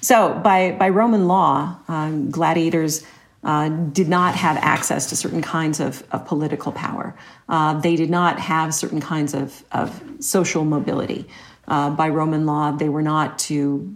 So, 0.00 0.34
by, 0.42 0.72
by 0.72 0.88
Roman 0.88 1.28
law, 1.28 1.76
um, 1.86 2.32
gladiators 2.32 3.06
uh, 3.44 3.68
did 3.68 4.08
not 4.08 4.34
have 4.34 4.56
access 4.56 5.08
to 5.08 5.16
certain 5.16 5.42
kinds 5.42 5.80
of, 5.80 6.02
of 6.10 6.26
political 6.26 6.72
power. 6.72 7.14
Uh, 7.48 7.78
they 7.80 7.94
did 7.96 8.10
not 8.10 8.40
have 8.40 8.74
certain 8.74 9.00
kinds 9.00 9.34
of, 9.34 9.64
of 9.72 10.02
social 10.20 10.64
mobility. 10.64 11.28
Uh, 11.68 11.90
by 11.90 12.08
Roman 12.08 12.46
law, 12.46 12.72
they 12.72 12.88
were 12.88 13.02
not 13.02 13.38
to 13.38 13.94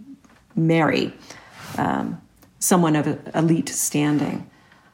marry 0.55 1.13
um, 1.77 2.21
someone 2.59 2.95
of 2.95 3.19
elite 3.35 3.69
standing. 3.69 4.49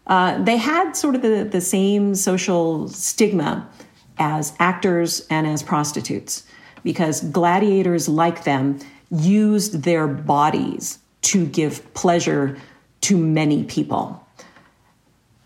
Uh, 0.08 0.42
they 0.44 0.58
had 0.58 0.94
sort 0.94 1.14
of 1.14 1.22
the, 1.22 1.44
the 1.44 1.62
same 1.62 2.16
social 2.16 2.88
stigma 2.88 3.70
as 4.18 4.54
actors 4.60 5.26
and 5.30 5.46
as 5.46 5.62
prostitutes, 5.62 6.46
because 6.84 7.22
gladiators 7.22 8.10
like 8.10 8.44
them 8.44 8.80
used 9.12 9.84
their 9.84 10.08
bodies 10.08 11.00
to 11.22 11.46
give 11.46 11.94
pleasure 11.94 12.58
to 13.02 13.18
many 13.18 13.64
people 13.64 14.26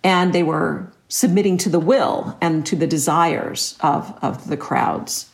and 0.04 0.34
they 0.34 0.44
were 0.44 0.92
submitting 1.08 1.58
to 1.60 1.70
the 1.70 1.80
will 1.80 2.38
and 2.42 2.66
to 2.66 2.76
the 2.76 2.88
desires 2.88 3.78
of, 3.82 4.18
of 4.22 4.48
the 4.48 4.58
crowds. 4.58 5.30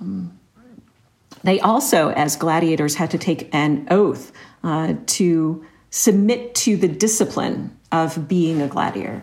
Um, 0.00 0.38
they 1.42 1.60
also, 1.60 2.08
as 2.10 2.36
gladiators, 2.36 2.94
had 2.94 3.10
to 3.10 3.18
take 3.18 3.54
an 3.54 3.86
oath 3.90 4.32
uh, 4.62 4.94
to 5.06 5.64
submit 5.90 6.54
to 6.54 6.76
the 6.76 6.88
discipline 6.88 7.76
of 7.92 8.26
being 8.26 8.62
a 8.62 8.66
gladiator 8.66 9.22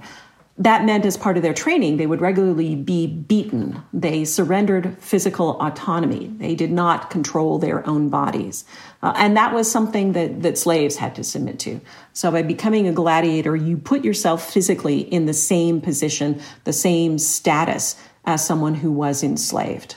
that 0.57 0.85
meant 0.85 1.05
as 1.05 1.17
part 1.17 1.37
of 1.37 1.43
their 1.43 1.53
training, 1.53 1.97
they 1.97 2.05
would 2.05 2.21
regularly 2.21 2.75
be 2.75 3.07
beaten. 3.07 3.81
They 3.93 4.25
surrendered 4.25 4.97
physical 4.99 5.59
autonomy. 5.61 6.27
They 6.37 6.55
did 6.55 6.71
not 6.71 7.09
control 7.09 7.57
their 7.57 7.87
own 7.87 8.09
bodies. 8.09 8.65
Uh, 9.01 9.13
and 9.15 9.35
that 9.37 9.53
was 9.53 9.71
something 9.71 10.11
that, 10.11 10.43
that 10.43 10.57
slaves 10.57 10.97
had 10.97 11.15
to 11.15 11.23
submit 11.23 11.57
to. 11.59 11.79
So 12.13 12.31
by 12.31 12.41
becoming 12.41 12.87
a 12.87 12.93
gladiator, 12.93 13.55
you 13.55 13.77
put 13.77 14.03
yourself 14.03 14.51
physically 14.51 14.99
in 14.99 15.25
the 15.25 15.33
same 15.33 15.81
position, 15.81 16.41
the 16.65 16.73
same 16.73 17.17
status 17.17 17.95
as 18.25 18.45
someone 18.45 18.75
who 18.75 18.91
was 18.91 19.23
enslaved. 19.23 19.95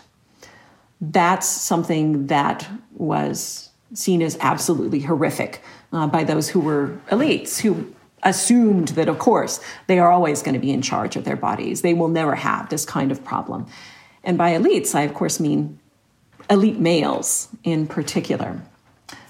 That's 1.01 1.47
something 1.47 2.29
that 2.29 2.67
was 2.95 3.71
seen 3.93 4.23
as 4.23 4.39
absolutely 4.41 5.01
horrific 5.01 5.63
uh, 5.93 6.07
by 6.07 6.25
those 6.25 6.49
who 6.49 6.61
were 6.61 6.99
elites, 7.11 7.61
who 7.61 7.93
assumed 8.25 8.89
that, 8.89 9.09
of 9.09 9.19
course, 9.19 9.61
they 9.87 9.99
are 9.99 10.11
always 10.11 10.43
going 10.43 10.55
to 10.55 10.61
be 10.61 10.71
in 10.71 10.83
charge 10.83 11.17
of 11.17 11.25
their 11.25 11.37
bodies. 11.37 11.83
They 11.83 11.95
will 11.95 12.09
never 12.09 12.35
have 12.35 12.69
this 12.69 12.85
kind 12.85 13.13
of 13.13 13.23
problem. 13.25 13.67
And 14.25 14.39
by 14.39 14.53
elites, 14.53 14.95
I, 14.95 15.03
of 15.03 15.15
course, 15.15 15.39
mean 15.39 15.79
elite 16.51 16.79
males 16.79 17.49
in 17.63 17.87
particular. 17.87 18.61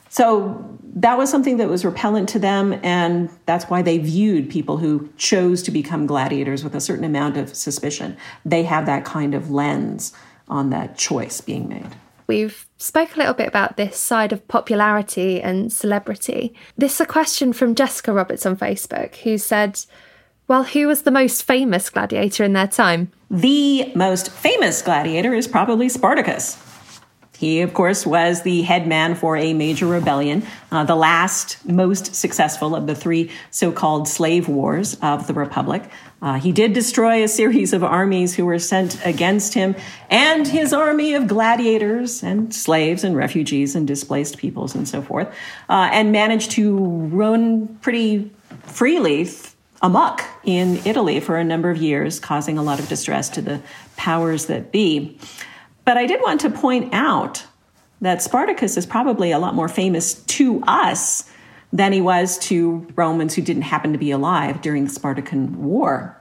So 0.09 0.79
that 0.97 1.19
was 1.19 1.29
something 1.29 1.57
that 1.57 1.69
was 1.69 1.85
repellent 1.85 2.29
to 2.31 2.39
them, 2.39 2.79
and 2.85 3.29
that's 3.47 3.65
why 3.65 3.83
they 3.83 3.99
viewed 3.99 4.49
people 4.49 4.77
who 4.77 5.09
chose 5.17 5.61
to 5.65 5.73
become 5.73 6.07
gladiators 6.07 6.63
with 6.63 6.75
a 6.77 6.81
certain 6.81 7.05
amount 7.05 7.37
of 7.37 7.55
suspicion. 7.55 8.17
They 8.45 8.63
have 8.63 8.87
that 8.87 9.05
kind 9.05 9.35
of 9.35 9.51
lens 9.51 10.13
on 10.49 10.71
that 10.71 10.97
choice 10.97 11.41
being 11.41 11.69
made. 11.69 11.97
We've 12.27 12.67
spoke 12.79 13.15
a 13.15 13.19
little 13.19 13.35
bit 13.35 13.49
about 13.49 13.77
this 13.77 13.97
side 13.99 14.33
of 14.33 14.47
popularity 14.49 15.41
and 15.43 15.73
celebrity. 15.73 16.55
This 16.77 16.95
is 16.95 17.01
a 17.01 17.07
question 17.07 17.53
from 17.53 17.75
Jessica 17.75 18.13
Roberts 18.13 18.47
on 18.47 18.57
Facebook, 18.57 19.17
who 19.17 19.37
said, 19.37 19.81
Well, 20.49 20.65
who 20.65 20.87
was 20.87 21.03
the 21.03 21.11
most 21.11 21.43
famous 21.43 21.91
gladiator 21.91 22.45
in 22.45 22.55
their 22.55 22.69
time? 22.69 23.13
The 23.31 23.93
most 23.95 24.31
famous 24.31 24.81
gladiator 24.81 25.35
is 25.35 25.47
probably 25.47 25.89
Spartacus. 25.89 26.61
He, 27.37 27.63
of 27.63 27.75
course, 27.75 28.07
was 28.07 28.43
the 28.43 28.63
head 28.63 28.87
man 28.87 29.15
for 29.17 29.37
a 29.37 29.53
major 29.53 29.87
rebellion, 29.87 30.47
uh, 30.71 30.85
the 30.85 30.95
last 30.95 31.63
most 31.69 32.15
successful 32.15 32.77
of 32.77 32.87
the 32.87 32.95
three 32.95 33.31
so 33.51 33.73
called 33.73 34.09
slave 34.09 34.49
wars 34.49 34.97
of 35.03 35.27
the 35.27 35.35
Republic. 35.35 35.83
Uh, 36.25 36.41
he 36.41 36.53
did 36.53 36.73
destroy 36.73 37.23
a 37.23 37.29
series 37.29 37.75
of 37.75 37.85
armies 37.85 38.35
who 38.35 38.47
were 38.47 38.59
sent 38.59 38.99
against 39.05 39.53
him 39.53 39.77
and 40.09 40.49
his 40.49 40.73
army 40.73 41.13
of 41.13 41.27
gladiators 41.27 42.23
and 42.23 42.55
slaves 42.55 43.05
and 43.05 43.15
refugees 43.15 43.75
and 43.75 43.87
displaced 43.87 44.39
peoples 44.39 44.75
and 44.75 44.89
so 44.89 45.03
forth, 45.03 45.29
uh, 45.69 45.91
and 45.93 46.13
managed 46.13 46.51
to 46.53 46.79
run 46.79 47.69
pretty 47.83 48.31
freely 48.63 49.29
amok 49.83 50.25
in 50.45 50.81
Italy 50.87 51.21
for 51.21 51.37
a 51.37 51.45
number 51.45 51.69
of 51.69 51.77
years, 51.77 52.19
causing 52.19 52.57
a 52.57 52.63
lot 52.63 52.81
of 52.81 52.89
distress 52.89 53.29
to 53.29 53.43
the 53.43 53.61
powers 53.99 54.47
that 54.47 54.73
be. 54.73 55.19
But 55.85 55.99
I 55.99 56.07
did 56.07 56.23
want 56.23 56.41
to 56.41 56.49
point 56.49 56.95
out 56.95 57.45
that 58.01 58.23
Spartacus 58.23 58.79
is 58.79 58.87
probably 58.87 59.31
a 59.31 59.39
lot 59.39 59.55
more 59.55 59.69
famous 59.69 60.15
to 60.15 60.63
us 60.67 61.31
than 61.75 61.93
he 61.93 62.01
was 62.01 62.39
to 62.39 62.87
Romans 62.95 63.35
who 63.35 63.43
didn't 63.43 63.63
happen 63.63 63.93
to 63.93 63.99
be 63.99 64.13
alive 64.13 64.63
during 64.63 64.85
the 64.85 64.91
Spartacan 64.91 65.57
War. 65.57 66.17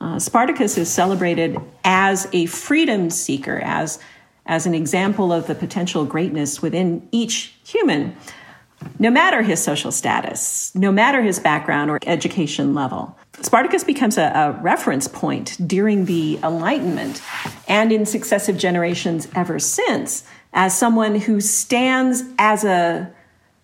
Uh, 0.00 0.18
Spartacus 0.18 0.78
is 0.78 0.88
celebrated 0.88 1.60
as 1.84 2.28
a 2.32 2.46
freedom 2.46 3.10
seeker, 3.10 3.58
as, 3.64 3.98
as 4.46 4.64
an 4.64 4.74
example 4.74 5.32
of 5.32 5.48
the 5.48 5.56
potential 5.56 6.04
greatness 6.04 6.62
within 6.62 7.06
each 7.10 7.54
human. 7.64 8.16
no 8.98 9.10
matter 9.10 9.42
his 9.42 9.62
social 9.62 9.92
status, 9.92 10.74
no 10.74 10.90
matter 10.90 11.22
his 11.22 11.38
background 11.38 11.88
or 11.88 12.00
education 12.04 12.74
level. 12.74 13.16
Spartacus 13.40 13.84
becomes 13.84 14.18
a, 14.18 14.24
a, 14.34 14.60
reference 14.60 15.06
point 15.06 15.56
during 15.68 16.06
the 16.06 16.36
Enlightenment 16.42 17.22
and 17.68 17.92
in 17.92 18.04
successive 18.04 18.58
generations 18.58 19.28
ever 19.36 19.60
since 19.60 20.24
as 20.52 20.76
someone 20.76 21.14
who 21.14 21.40
stands 21.40 22.24
as 22.38 22.64
a 22.64 23.12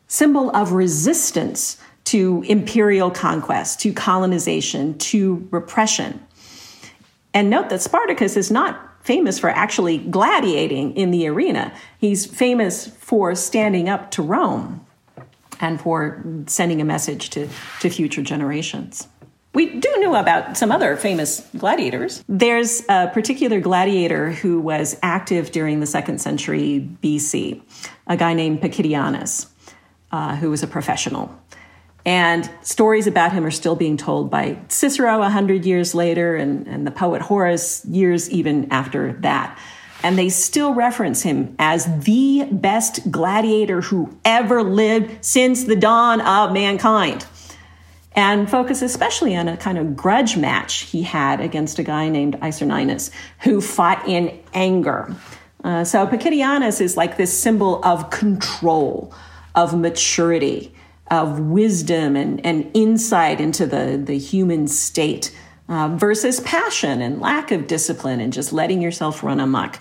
symbol 0.09 0.51
of 0.57 0.73
resistance 0.73 1.79
to 2.05 2.43
imperial 2.49 3.11
conquest, 3.11 3.81
to 3.81 3.93
colonization, 3.93 4.97
to 4.99 5.47
repression. 5.51 6.27
And 7.35 7.51
note 7.51 7.69
that 7.69 7.83
Spartacus 7.83 8.37
is 8.37 8.51
not 8.51 9.05
famous 9.05 9.39
for 9.39 9.51
actually 9.51 9.99
gladiating 9.99 10.97
in 10.97 11.11
the 11.11 11.29
arena. 11.29 11.73
He's 11.99 12.27
famous 12.27 12.87
for 12.87 13.35
standing 13.35 13.89
up 13.89 14.11
to 14.13 14.23
Rome 14.23 14.85
and 15.61 15.81
for 15.81 16.25
sending 16.47 16.81
a 16.81 16.85
message 16.85 17.31
to, 17.31 17.49
to 17.81 17.91
future 17.91 18.23
generations. 18.23 19.07
We 19.55 19.79
do 19.79 19.93
know 19.99 20.15
about 20.15 20.57
some 20.57 20.71
other 20.71 20.97
famous 20.97 21.41
gladiators. 21.57 22.23
There's 22.29 22.83
a 22.89 23.09
particular 23.09 23.61
gladiator 23.61 24.31
who 24.31 24.61
was 24.61 24.99
active 25.03 25.51
during 25.51 25.81
the 25.81 25.87
second 25.87 26.21
century 26.21 26.89
BC, 27.03 27.61
a 28.07 28.17
guy 28.17 28.35
named 28.35 28.61
Pacidianus, 28.61 29.47
uh, 30.13 30.37
who 30.37 30.51
was 30.51 30.63
a 30.63 30.67
professional. 30.67 31.35
And 32.05 32.51
stories 32.63 33.07
about 33.07 33.33
him 33.33 33.45
are 33.45 33.51
still 33.51 33.77
being 33.77 33.97
told 33.97 34.31
by 34.31 34.59
Cicero 34.69 35.19
100 35.19 35.67
years 35.67 35.95
later 35.95 36.37
and, 36.37 36.67
and 36.67 36.87
the 36.87 36.91
poet 36.91 37.21
Horace 37.21 37.85
years 37.85 38.31
even 38.31 38.73
after 38.73 39.13
that. 39.21 39.59
And 40.03 40.19
they 40.19 40.29
still 40.29 40.75
reference 40.75 41.23
him 41.23 41.57
as 41.59 41.85
the 42.05 42.49
best 42.51 43.11
gladiator 43.11 43.81
who 43.81 44.17
ever 44.25 44.63
lived 44.63 45.25
since 45.25 45.65
the 45.65 45.77
dawn 45.77 46.21
of 46.21 46.53
mankind. 46.53 47.27
And 48.13 48.51
focus 48.51 48.81
especially 48.81 49.37
on 49.37 49.49
a 49.49 49.57
kind 49.57 49.77
of 49.77 49.97
grudge 49.97 50.37
match 50.37 50.81
he 50.81 51.03
had 51.03 51.41
against 51.41 51.79
a 51.79 51.83
guy 51.83 52.09
named 52.09 52.37
Aeserninus, 52.41 53.11
who 53.41 53.61
fought 53.61 54.09
in 54.09 54.41
anger. 54.55 55.15
Uh, 55.63 55.85
so 55.85 56.07
Pacidianus 56.07 56.81
is 56.81 56.97
like 56.97 57.17
this 57.17 57.37
symbol 57.37 57.85
of 57.85 58.11
control, 58.11 59.13
of 59.55 59.78
maturity, 59.78 60.72
of 61.11 61.40
wisdom 61.40 62.16
and, 62.16 62.44
and 62.44 62.70
insight 62.74 63.40
into 63.40 63.66
the, 63.66 64.01
the 64.03 64.18
human 64.18 64.68
state 64.68 65.36
uh, 65.68 65.88
versus 65.88 66.40
passion 66.40 67.03
and 67.03 67.20
lack 67.20 67.51
of 67.51 67.66
discipline 67.66 68.20
and 68.20 68.32
just 68.32 68.53
letting 68.53 68.80
yourself 68.80 69.22
run 69.22 69.40
amok. 69.40 69.78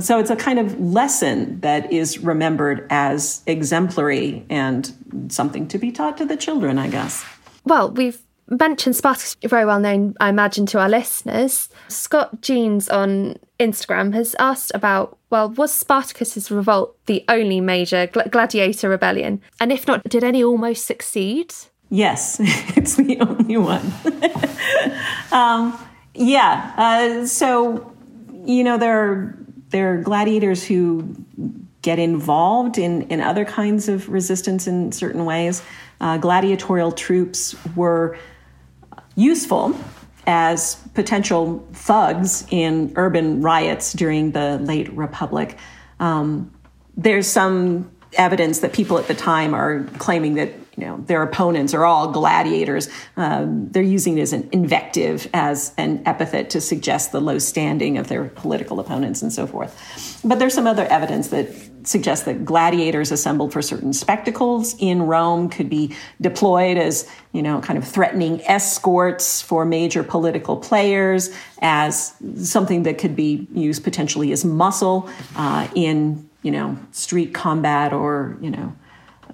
So 0.00 0.18
it's 0.18 0.30
a 0.30 0.36
kind 0.36 0.58
of 0.58 0.78
lesson 0.78 1.60
that 1.60 1.90
is 1.90 2.18
remembered 2.18 2.86
as 2.90 3.42
exemplary 3.46 4.44
and 4.50 4.92
something 5.28 5.66
to 5.68 5.78
be 5.78 5.92
taught 5.92 6.18
to 6.18 6.26
the 6.26 6.36
children, 6.36 6.78
I 6.78 6.88
guess. 6.88 7.24
Well, 7.64 7.90
we've 7.90 8.20
mentioned 8.48 8.96
Spartacus, 8.96 9.36
very 9.44 9.64
well 9.64 9.80
known, 9.80 10.14
I 10.20 10.28
imagine, 10.28 10.66
to 10.66 10.80
our 10.80 10.88
listeners. 10.88 11.68
Scott 11.88 12.40
Jeans 12.40 12.88
on 12.88 13.36
Instagram 13.60 14.14
has 14.14 14.34
asked 14.38 14.72
about, 14.74 15.18
well, 15.30 15.50
was 15.50 15.72
Spartacus's 15.72 16.50
revolt 16.50 16.96
the 17.06 17.24
only 17.28 17.60
major 17.60 18.06
gl- 18.06 18.30
gladiator 18.30 18.88
rebellion? 18.88 19.42
And 19.60 19.72
if 19.72 19.86
not, 19.86 20.04
did 20.04 20.24
any 20.24 20.42
almost 20.42 20.86
succeed? 20.86 21.54
Yes, 21.90 22.38
it's 22.76 22.96
the 22.96 23.18
only 23.20 23.56
one. 23.56 23.92
um, 25.32 25.78
yeah. 26.14 26.74
Uh, 26.76 27.26
so, 27.26 27.92
you 28.44 28.64
know, 28.64 28.78
there 28.78 28.98
are, 28.98 29.38
there 29.70 29.94
are 29.94 30.02
gladiators 30.02 30.64
who 30.64 31.14
get 31.82 31.98
involved 31.98 32.76
in, 32.78 33.02
in 33.02 33.20
other 33.20 33.44
kinds 33.44 33.88
of 33.88 34.08
resistance 34.08 34.66
in 34.66 34.92
certain 34.92 35.24
ways. 35.24 35.62
Uh, 36.00 36.16
gladiatorial 36.16 36.92
troops 36.92 37.54
were 37.76 38.16
useful 39.18 39.74
as 40.26 40.76
potential 40.94 41.66
thugs 41.72 42.46
in 42.50 42.92
urban 42.96 43.42
riots 43.42 43.92
during 43.92 44.32
the 44.32 44.58
late 44.58 44.92
Republic. 44.92 45.56
Um, 46.00 46.52
there's 46.96 47.26
some 47.26 47.90
evidence 48.12 48.60
that 48.60 48.72
people 48.72 48.98
at 48.98 49.08
the 49.08 49.14
time 49.14 49.54
are 49.54 49.84
claiming 49.98 50.34
that 50.34 50.52
you 50.76 50.84
know 50.84 50.98
their 51.06 51.22
opponents 51.22 51.74
are 51.74 51.84
all 51.84 52.12
gladiators. 52.12 52.88
Um, 53.16 53.68
they're 53.70 53.82
using 53.82 54.18
it 54.18 54.22
as 54.22 54.32
an 54.32 54.48
invective, 54.52 55.28
as 55.34 55.74
an 55.76 56.02
epithet 56.06 56.50
to 56.50 56.60
suggest 56.60 57.10
the 57.10 57.20
low 57.20 57.38
standing 57.38 57.98
of 57.98 58.08
their 58.08 58.26
political 58.26 58.78
opponents 58.78 59.22
and 59.22 59.32
so 59.32 59.46
forth. 59.46 60.20
But 60.24 60.38
there's 60.38 60.54
some 60.54 60.66
other 60.66 60.84
evidence 60.86 61.28
that 61.28 61.48
suggests 61.88 62.26
that 62.26 62.44
gladiators 62.44 63.10
assembled 63.10 63.50
for 63.50 63.62
certain 63.62 63.94
spectacles 63.94 64.76
in 64.78 65.02
Rome 65.02 65.48
could 65.48 65.70
be 65.70 65.96
deployed 66.20 66.76
as, 66.76 67.08
you 67.32 67.42
know, 67.42 67.60
kind 67.60 67.78
of 67.78 67.88
threatening 67.88 68.42
escorts 68.42 69.40
for 69.40 69.64
major 69.64 70.02
political 70.02 70.58
players, 70.58 71.34
as 71.62 72.14
something 72.36 72.82
that 72.82 72.98
could 72.98 73.16
be 73.16 73.48
used 73.54 73.82
potentially 73.84 74.32
as 74.32 74.44
muscle 74.44 75.08
uh, 75.34 75.66
in, 75.74 76.28
you 76.42 76.50
know, 76.50 76.76
street 76.92 77.32
combat 77.32 77.94
or, 77.94 78.36
you 78.42 78.50
know, 78.50 78.76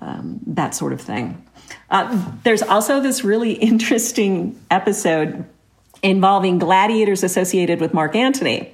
um, 0.00 0.38
that 0.46 0.76
sort 0.76 0.92
of 0.92 1.00
thing. 1.00 1.44
Uh, 1.90 2.24
there's 2.44 2.62
also 2.62 3.00
this 3.00 3.24
really 3.24 3.52
interesting 3.70 4.58
episode 4.70 5.44
involving 6.04 6.58
gladiators 6.60 7.24
associated 7.24 7.80
with 7.80 7.92
Mark 7.92 8.14
Antony 8.14 8.72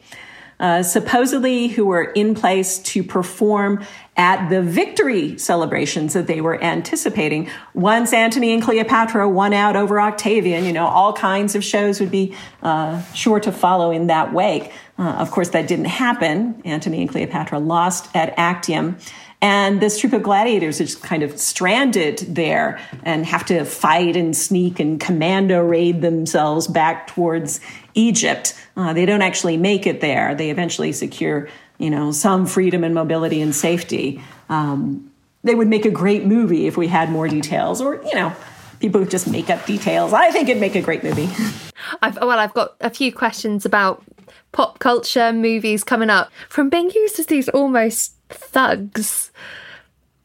uh, 0.60 0.82
supposedly 0.82 1.68
who 1.68 1.86
were 1.86 2.04
in 2.04 2.34
place 2.34 2.78
to 2.78 3.02
perform 3.02 3.84
at 4.16 4.48
the 4.50 4.60
victory 4.60 5.38
celebrations 5.38 6.12
that 6.12 6.26
they 6.26 6.40
were 6.40 6.62
anticipating. 6.62 7.48
Once 7.74 8.12
Antony 8.12 8.52
and 8.52 8.62
Cleopatra 8.62 9.28
won 9.28 9.52
out 9.52 9.76
over 9.76 10.00
Octavian, 10.00 10.64
you 10.64 10.72
know, 10.72 10.86
all 10.86 11.12
kinds 11.12 11.54
of 11.54 11.64
shows 11.64 12.00
would 12.00 12.10
be 12.10 12.34
uh, 12.62 13.02
sure 13.12 13.40
to 13.40 13.52
follow 13.52 13.90
in 13.90 14.08
that 14.08 14.32
wake. 14.32 14.72
Uh, 14.98 15.04
of 15.04 15.30
course, 15.30 15.50
that 15.50 15.66
didn't 15.68 15.86
happen. 15.86 16.60
Antony 16.64 17.00
and 17.00 17.10
Cleopatra 17.10 17.58
lost 17.58 18.14
at 18.14 18.34
Actium. 18.36 18.98
And 19.42 19.80
this 19.80 19.98
troop 19.98 20.12
of 20.12 20.22
gladiators 20.22 20.80
is 20.82 20.96
kind 20.96 21.22
of 21.22 21.38
stranded 21.38 22.18
there 22.18 22.78
and 23.04 23.24
have 23.24 23.46
to 23.46 23.64
fight 23.64 24.14
and 24.14 24.36
sneak 24.36 24.78
and 24.80 25.00
commando 25.00 25.62
raid 25.62 26.02
themselves 26.02 26.66
back 26.66 27.06
towards 27.06 27.60
Egypt. 27.94 28.54
Uh, 28.76 28.92
they 28.92 29.06
don't 29.06 29.22
actually 29.22 29.56
make 29.56 29.86
it 29.86 30.02
there. 30.02 30.34
They 30.34 30.50
eventually 30.50 30.92
secure, 30.92 31.48
you 31.80 31.90
know, 31.90 32.12
some 32.12 32.46
freedom 32.46 32.84
and 32.84 32.94
mobility 32.94 33.40
and 33.40 33.54
safety. 33.54 34.22
Um, 34.48 35.10
they 35.42 35.54
would 35.54 35.68
make 35.68 35.86
a 35.86 35.90
great 35.90 36.26
movie 36.26 36.66
if 36.66 36.76
we 36.76 36.86
had 36.86 37.10
more 37.10 37.26
details, 37.26 37.80
or 37.80 38.02
you 38.04 38.14
know, 38.14 38.32
people 38.80 39.04
just 39.04 39.26
make 39.26 39.48
up 39.48 39.64
details. 39.64 40.12
I 40.12 40.30
think 40.30 40.48
it'd 40.48 40.60
make 40.60 40.74
a 40.74 40.82
great 40.82 41.02
movie. 41.02 41.28
I've, 42.02 42.16
well, 42.16 42.38
I've 42.38 42.54
got 42.54 42.76
a 42.80 42.90
few 42.90 43.12
questions 43.12 43.64
about 43.64 44.04
pop 44.52 44.78
culture 44.78 45.32
movies 45.32 45.82
coming 45.82 46.10
up 46.10 46.30
from 46.48 46.68
being 46.68 46.90
used 46.90 47.18
as 47.18 47.26
these 47.26 47.48
almost 47.48 48.14
thugs. 48.28 49.32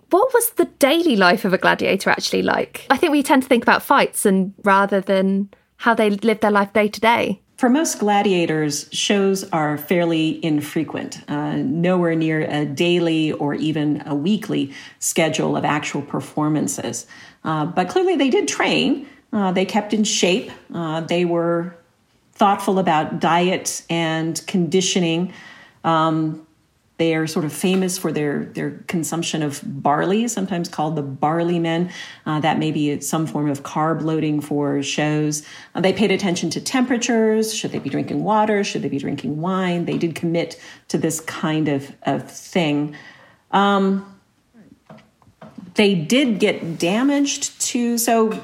What 0.09 0.33
was 0.33 0.51
the 0.51 0.65
daily 0.65 1.15
life 1.15 1.45
of 1.45 1.53
a 1.53 1.57
gladiator 1.57 2.09
actually 2.09 2.41
like? 2.41 2.85
I 2.89 2.97
think 2.97 3.11
we 3.11 3.23
tend 3.23 3.43
to 3.43 3.49
think 3.49 3.63
about 3.63 3.83
fights 3.83 4.25
and 4.25 4.53
rather 4.63 5.01
than 5.01 5.49
how 5.77 5.93
they 5.93 6.09
live 6.09 6.41
their 6.41 6.51
life 6.51 6.73
day 6.73 6.87
to 6.87 7.01
day. 7.01 7.41
For 7.57 7.69
most 7.69 7.99
gladiators, 7.99 8.89
shows 8.91 9.49
are 9.51 9.77
fairly 9.77 10.43
infrequent, 10.43 11.21
uh, 11.29 11.55
nowhere 11.55 12.13
near 12.13 12.41
a 12.41 12.65
daily 12.65 13.31
or 13.31 13.53
even 13.53 14.03
a 14.05 14.13
weekly 14.13 14.73
schedule 14.99 15.55
of 15.55 15.63
actual 15.63 16.01
performances. 16.01 17.07
Uh, 17.45 17.65
but 17.65 17.87
clearly, 17.87 18.17
they 18.17 18.29
did 18.29 18.49
train. 18.49 19.07
Uh, 19.31 19.53
they 19.53 19.63
kept 19.63 19.93
in 19.93 20.03
shape. 20.03 20.51
Uh, 20.73 20.99
they 20.99 21.23
were 21.23 21.75
thoughtful 22.33 22.77
about 22.77 23.21
diet 23.21 23.83
and 23.89 24.45
conditioning. 24.47 25.31
Um, 25.85 26.45
they 26.97 27.13
are 27.13 27.27
sort 27.27 27.43
of 27.43 27.51
famous 27.51 27.97
for 27.97 28.11
their, 28.11 28.45
their 28.45 28.71
consumption 28.87 29.43
of 29.43 29.61
barley, 29.65 30.27
sometimes 30.29 30.69
called 30.69 30.95
the 30.95 31.01
barley 31.01 31.59
men. 31.59 31.91
Uh, 32.25 32.39
that 32.39 32.57
may 32.57 32.71
be 32.71 33.01
some 33.01 33.27
form 33.27 33.49
of 33.49 33.63
carb 33.63 34.01
loading 34.01 34.39
for 34.39 34.81
shows. 34.81 35.45
Uh, 35.73 35.81
they 35.81 35.91
paid 35.91 36.11
attention 36.11 36.49
to 36.51 36.61
temperatures. 36.61 37.53
Should 37.53 37.71
they 37.71 37.79
be 37.79 37.89
drinking 37.89 38.23
water? 38.23 38.63
Should 38.63 38.81
they 38.81 38.89
be 38.89 38.99
drinking 38.99 39.41
wine? 39.41 39.85
They 39.85 39.97
did 39.97 40.15
commit 40.15 40.59
to 40.87 40.97
this 40.97 41.19
kind 41.19 41.67
of, 41.67 41.93
of 42.03 42.31
thing. 42.31 42.95
Um, 43.51 44.11
they 45.73 45.95
did 45.95 46.39
get 46.39 46.79
damaged 46.79 47.59
to, 47.59 47.97
so 47.97 48.41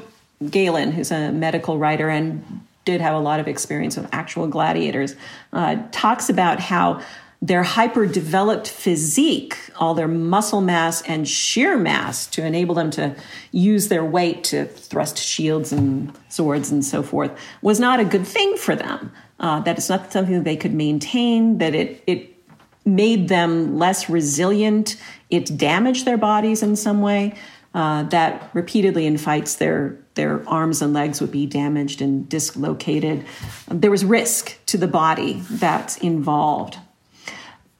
Galen, 0.50 0.92
who's 0.92 1.12
a 1.12 1.32
medical 1.32 1.78
writer 1.78 2.10
and 2.10 2.62
did 2.84 3.00
have 3.00 3.14
a 3.14 3.20
lot 3.20 3.40
of 3.40 3.48
experience 3.48 3.96
with 3.96 4.08
actual 4.12 4.48
gladiators, 4.48 5.16
uh, 5.54 5.78
talks 5.92 6.30
about 6.30 6.60
how 6.60 7.02
their 7.44 7.64
hyper 7.64 8.06
developed 8.06 8.68
physique, 8.68 9.58
all 9.76 9.96
their 9.96 10.08
muscle 10.08 10.62
mass 10.62 11.02
and 11.04 11.28
sheer 11.28 11.76
mass 11.76 12.28
to 12.28 12.46
enable 12.46 12.76
them 12.76 12.92
to 12.92 13.16
use 13.52 13.88
their 13.88 14.06
weight 14.06 14.44
to 14.44 14.66
thrust 14.66 15.18
shields 15.18 15.72
and 15.72 16.14
swords 16.30 16.70
and 16.72 16.86
so 16.86 17.02
forth, 17.02 17.32
was 17.64 17.80
not 17.80 18.00
a 18.00 18.06
good 18.06 18.28
thing 18.28 18.58
for 18.58 18.76
them. 18.76 19.12
Uh, 19.40 19.60
that 19.62 19.78
it's 19.78 19.90
not 19.90 20.12
something 20.12 20.36
that 20.36 20.44
they 20.44 20.56
could 20.56 20.74
maintain, 20.74 21.58
that 21.58 21.74
it, 21.74 22.04
it 22.06 22.38
made 22.86 23.28
them 23.28 23.76
less 23.80 24.08
resilient, 24.08 24.96
it 25.32 25.58
damaged 25.58 26.06
their 26.06 26.18
bodies 26.18 26.62
in 26.62 26.76
some 26.76 27.02
way. 27.02 27.34
uh, 27.74 28.04
that 28.04 28.50
repeatedly 28.54 29.06
in 29.06 29.18
fights 29.18 29.56
their 29.56 29.98
their 30.16 30.48
arms 30.48 30.82
and 30.82 30.94
legs 30.94 31.22
would 31.22 31.32
be 31.32 31.46
damaged 31.46 32.02
and 32.02 32.28
dislocated. 32.28 33.26
There 33.70 33.90
was 33.90 34.04
risk 34.04 34.58
to 34.66 34.78
the 34.78 34.88
body 34.88 35.42
that's 35.50 35.98
involved. 35.98 36.78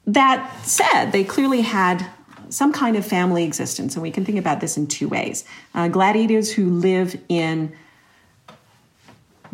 That 0.06 0.64
said, 0.64 1.10
they 1.12 1.24
clearly 1.24 1.60
had 1.60 2.06
some 2.48 2.72
kind 2.72 2.96
of 2.96 3.06
family 3.06 3.44
existence, 3.44 3.94
and 3.94 4.02
we 4.02 4.10
can 4.10 4.24
think 4.24 4.38
about 4.38 4.60
this 4.60 4.76
in 4.76 4.86
two 4.86 5.08
ways. 5.08 5.44
Uh, 5.74 5.88
gladiators 5.88 6.52
who 6.52 6.68
live 6.68 7.18
in 7.28 7.72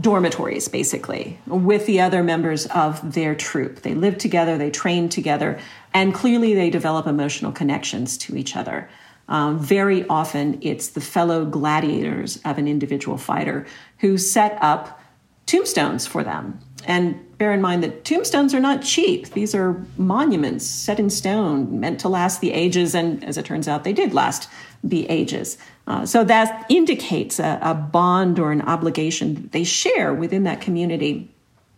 dormitories, 0.01 0.69
basically, 0.69 1.39
with 1.47 1.87
the 1.87 2.01
other 2.01 2.23
members 2.23 2.67
of 2.67 3.15
their 3.15 3.35
troop. 3.35 3.83
They 3.83 3.95
live 3.95 4.19
together, 4.19 4.57
they 4.57 4.71
train 4.71 5.09
together, 5.09 5.59
and 5.93 6.15
clearly 6.15 6.55
they 6.55 6.71
develop 6.71 7.07
emotional 7.07 7.53
connections 7.53 8.17
to 8.19 8.37
each 8.37 8.57
other. 8.57 8.89
Um, 9.29 9.59
very 9.59 10.07
often, 10.09 10.59
it's 10.63 10.89
the 10.89 11.01
fellow 11.01 11.45
gladiators 11.45 12.41
of 12.45 12.59
an 12.59 12.67
individual 12.67 13.19
fighter 13.19 13.67
who 13.99 14.17
set 14.17 14.57
up 14.63 15.01
tombstones 15.47 16.07
for 16.07 16.25
them. 16.25 16.61
And 16.87 17.39
bear 17.39 17.53
in 17.53 17.61
mind 17.61 17.83
that 17.83 18.05
tombstones 18.05 18.55
are 18.55 18.61
not 18.61 18.83
cheap. 18.83 19.31
These 19.31 19.55
are 19.55 19.85
monuments 19.97 20.65
set 20.65 20.99
in 20.99 21.11
stone, 21.11 21.81
meant 21.81 22.01
to 22.01 22.09
last 22.09 22.41
the 22.41 22.53
ages, 22.53 22.95
and 22.95 23.23
as 23.25 23.37
it 23.37 23.45
turns 23.45 23.69
out, 23.69 23.85
they 23.85 23.93
did 23.93 24.15
last 24.15 24.49
the 24.83 25.09
ages. 25.09 25.59
Uh, 25.87 26.07
so 26.07 26.25
that 26.25 26.67
indicates 26.69 27.39
a, 27.39 27.59
a 27.63 27.75
bond 27.75 28.39
or 28.39 28.53
an 28.53 28.63
obligation 28.63 29.35
that 29.35 29.53
they 29.53 29.65
share 29.65 30.15
within 30.15 30.45
that 30.45 30.61
community 30.61 31.31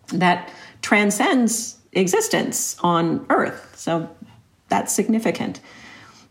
that 0.08 0.52
transcends 0.82 1.78
existence 1.92 2.76
on 2.80 3.24
Earth. 3.30 3.72
So 3.76 4.08
that's 4.68 4.92
significant. 4.92 5.60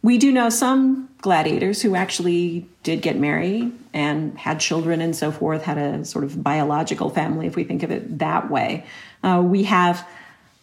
We 0.01 0.17
do 0.17 0.31
know 0.31 0.49
some 0.49 1.09
gladiators 1.21 1.81
who 1.81 1.95
actually 1.95 2.65
did 2.83 3.01
get 3.01 3.17
married 3.17 3.73
and 3.93 4.37
had 4.37 4.59
children 4.59 5.01
and 5.01 5.15
so 5.15 5.31
forth, 5.31 5.63
had 5.63 5.77
a 5.77 6.05
sort 6.05 6.23
of 6.23 6.41
biological 6.41 7.09
family, 7.09 7.47
if 7.47 7.55
we 7.55 7.65
think 7.65 7.83
of 7.83 7.91
it 7.91 8.19
that 8.19 8.49
way. 8.49 8.85
Uh, 9.23 9.41
we 9.45 9.63
have 9.63 10.07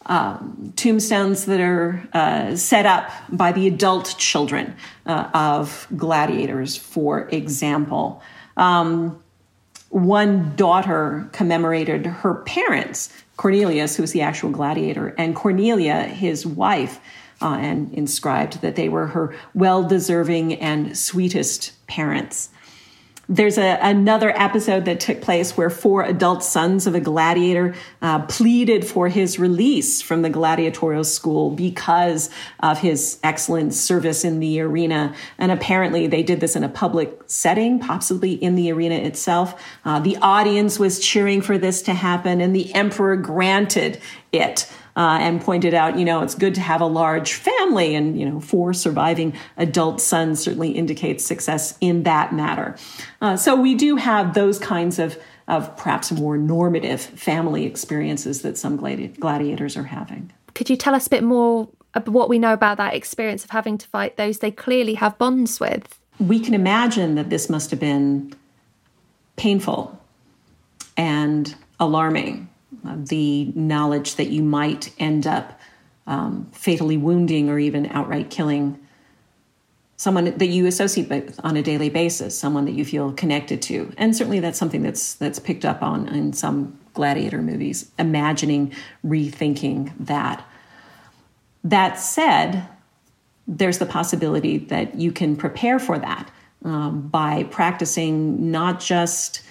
um, 0.07 0.73
tombstones 0.75 1.45
that 1.45 1.59
are 1.59 2.07
uh, 2.13 2.55
set 2.55 2.85
up 2.85 3.11
by 3.29 3.51
the 3.51 3.67
adult 3.67 4.15
children 4.17 4.75
uh, 5.05 5.29
of 5.33 5.87
gladiators, 5.95 6.75
for 6.75 7.27
example. 7.29 8.23
Um, 8.55 9.21
one 9.89 10.55
daughter 10.55 11.29
commemorated 11.31 12.05
her 12.05 12.35
parents, 12.35 13.13
Cornelius, 13.35 13.95
who 13.95 14.03
was 14.03 14.13
the 14.13 14.21
actual 14.21 14.49
gladiator, 14.49 15.09
and 15.17 15.35
Cornelia, 15.35 16.03
his 16.03 16.45
wife 16.45 16.99
uh, 17.41 17.57
and 17.59 17.93
inscribed 17.93 18.61
that 18.61 18.75
they 18.75 18.89
were 18.89 19.07
her 19.07 19.35
well 19.53 19.83
deserving 19.83 20.55
and 20.55 20.97
sweetest 20.97 21.73
parents. 21.87 22.49
There's 23.29 23.57
a, 23.57 23.77
another 23.81 24.29
episode 24.29 24.85
that 24.85 25.01
took 25.01 25.21
place 25.21 25.57
where 25.57 25.69
four 25.69 26.03
adult 26.03 26.43
sons 26.43 26.87
of 26.87 26.95
a 26.95 27.01
gladiator 27.01 27.75
uh, 28.01 28.25
pleaded 28.25 28.87
for 28.87 29.09
his 29.09 29.37
release 29.37 30.01
from 30.01 30.21
the 30.21 30.29
gladiatorial 30.29 31.03
school 31.03 31.51
because 31.51 32.29
of 32.61 32.79
his 32.79 33.19
excellent 33.23 33.73
service 33.73 34.23
in 34.23 34.39
the 34.39 34.61
arena. 34.61 35.13
And 35.37 35.51
apparently, 35.51 36.07
they 36.07 36.23
did 36.23 36.39
this 36.39 36.55
in 36.55 36.63
a 36.63 36.69
public 36.69 37.19
setting, 37.25 37.79
possibly 37.79 38.31
in 38.31 38.55
the 38.55 38.71
arena 38.71 38.95
itself. 38.95 39.61
Uh, 39.83 39.99
the 39.99 40.15
audience 40.21 40.79
was 40.79 40.99
cheering 40.99 41.41
for 41.41 41.57
this 41.57 41.81
to 41.81 41.93
happen, 41.93 42.39
and 42.39 42.55
the 42.55 42.73
emperor 42.73 43.17
granted 43.17 43.99
it 44.31 44.71
uh, 44.97 45.19
and 45.21 45.39
pointed 45.39 45.75
out, 45.75 45.97
you 45.97 46.03
know, 46.03 46.23
it's 46.23 46.33
good 46.33 46.55
to 46.55 46.61
have 46.61 46.81
a 46.81 46.85
large 46.85 47.33
family, 47.33 47.93
and 47.93 48.19
you 48.19 48.27
know, 48.27 48.39
four 48.39 48.73
surviving 48.73 49.31
adult 49.55 50.01
sons 50.01 50.39
certainly 50.39 50.71
indicates 50.71 51.23
success 51.23 51.77
in 51.79 52.03
that 52.03 52.33
matter. 52.33 52.75
Uh, 53.21 53.37
so 53.37 53.55
we 53.55 53.75
do 53.75 53.95
have 53.95 54.33
those 54.33 54.57
kinds 54.59 54.99
of 54.99 55.17
of 55.47 55.77
perhaps 55.77 56.11
more 56.11 56.37
normative 56.37 56.99
family 56.99 57.65
experiences 57.65 58.41
that 58.41 58.57
some 58.57 58.77
gladi- 58.77 59.17
gladiators 59.17 59.77
are 59.77 59.83
having. 59.83 60.29
Could 60.53 60.69
you 60.69 60.75
tell 60.75 60.93
us 60.93 61.07
a 61.07 61.09
bit 61.09 61.23
more 61.23 61.69
about 61.93 62.11
what 62.11 62.27
we 62.27 62.37
know 62.37 62.51
about 62.51 62.75
that 62.77 62.93
experience 62.93 63.45
of 63.45 63.51
having 63.51 63.77
to 63.77 63.87
fight 63.87 64.17
those 64.17 64.39
they 64.39 64.51
clearly 64.51 64.95
have 64.95 65.17
bonds 65.17 65.59
with? 65.59 65.99
We 66.19 66.39
can 66.39 66.53
imagine 66.53 67.15
that 67.15 67.29
this 67.29 67.49
must 67.49 67.71
have 67.71 67.79
been 67.79 68.33
painful 69.37 69.97
and 70.97 71.55
alarming 71.79 72.49
the 72.83 73.51
knowledge 73.55 74.15
that 74.15 74.27
you 74.27 74.43
might 74.43 74.93
end 74.99 75.27
up 75.27 75.59
um, 76.05 76.49
fatally 76.51 76.97
wounding 76.97 77.49
or 77.49 77.59
even 77.59 77.85
outright 77.87 78.29
killing 78.29 78.79
someone 79.97 80.25
that 80.37 80.47
you 80.47 80.67
associate 80.67 81.09
with 81.09 81.39
on 81.43 81.57
a 81.57 81.63
daily 81.63 81.89
basis, 81.89 82.37
someone 82.37 82.65
that 82.65 82.73
you 82.73 82.85
feel 82.85 83.11
connected 83.13 83.61
to. 83.63 83.91
And 83.97 84.15
certainly 84.15 84.39
that's 84.39 84.57
something 84.57 84.83
that's 84.83 85.15
that's 85.15 85.39
picked 85.39 85.65
up 85.65 85.81
on 85.81 86.07
in 86.07 86.33
some 86.33 86.79
gladiator 86.93 87.41
movies, 87.41 87.91
imagining, 87.99 88.73
rethinking 89.05 89.93
that. 89.99 90.45
That 91.63 91.99
said, 91.99 92.67
there's 93.47 93.79
the 93.79 93.85
possibility 93.85 94.57
that 94.57 94.95
you 94.95 95.11
can 95.11 95.35
prepare 95.35 95.79
for 95.79 95.97
that 95.99 96.31
um, 96.63 97.07
by 97.07 97.43
practicing 97.43 98.51
not 98.51 98.79
just 98.79 99.41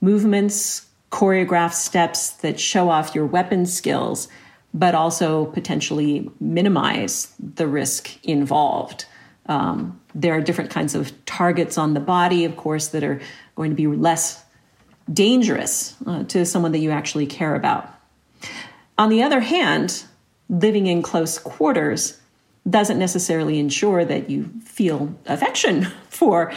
movements, 0.00 0.86
choreograph 1.10 1.72
steps 1.72 2.30
that 2.30 2.60
show 2.60 2.88
off 2.88 3.14
your 3.14 3.26
weapon 3.26 3.66
skills, 3.66 4.28
but 4.72 4.94
also 4.94 5.46
potentially 5.46 6.30
minimize 6.38 7.32
the 7.38 7.66
risk 7.66 8.24
involved. 8.24 9.04
Um, 9.46 10.00
there 10.14 10.34
are 10.34 10.40
different 10.40 10.70
kinds 10.70 10.94
of 10.94 11.12
targets 11.24 11.76
on 11.76 11.94
the 11.94 12.00
body, 12.00 12.44
of 12.44 12.56
course, 12.56 12.88
that 12.88 13.02
are 13.02 13.20
going 13.56 13.70
to 13.70 13.76
be 13.76 13.86
less 13.88 14.44
dangerous 15.12 15.96
uh, 16.06 16.24
to 16.24 16.46
someone 16.46 16.72
that 16.72 16.78
you 16.78 16.90
actually 16.90 17.26
care 17.26 17.54
about. 17.56 17.92
On 18.96 19.08
the 19.08 19.22
other 19.22 19.40
hand, 19.40 20.04
living 20.48 20.86
in 20.86 21.02
close 21.02 21.38
quarters 21.38 22.20
doesn't 22.68 22.98
necessarily 22.98 23.58
ensure 23.58 24.04
that 24.04 24.30
you 24.30 24.50
feel 24.64 25.14
affection 25.26 25.84
for 26.08 26.52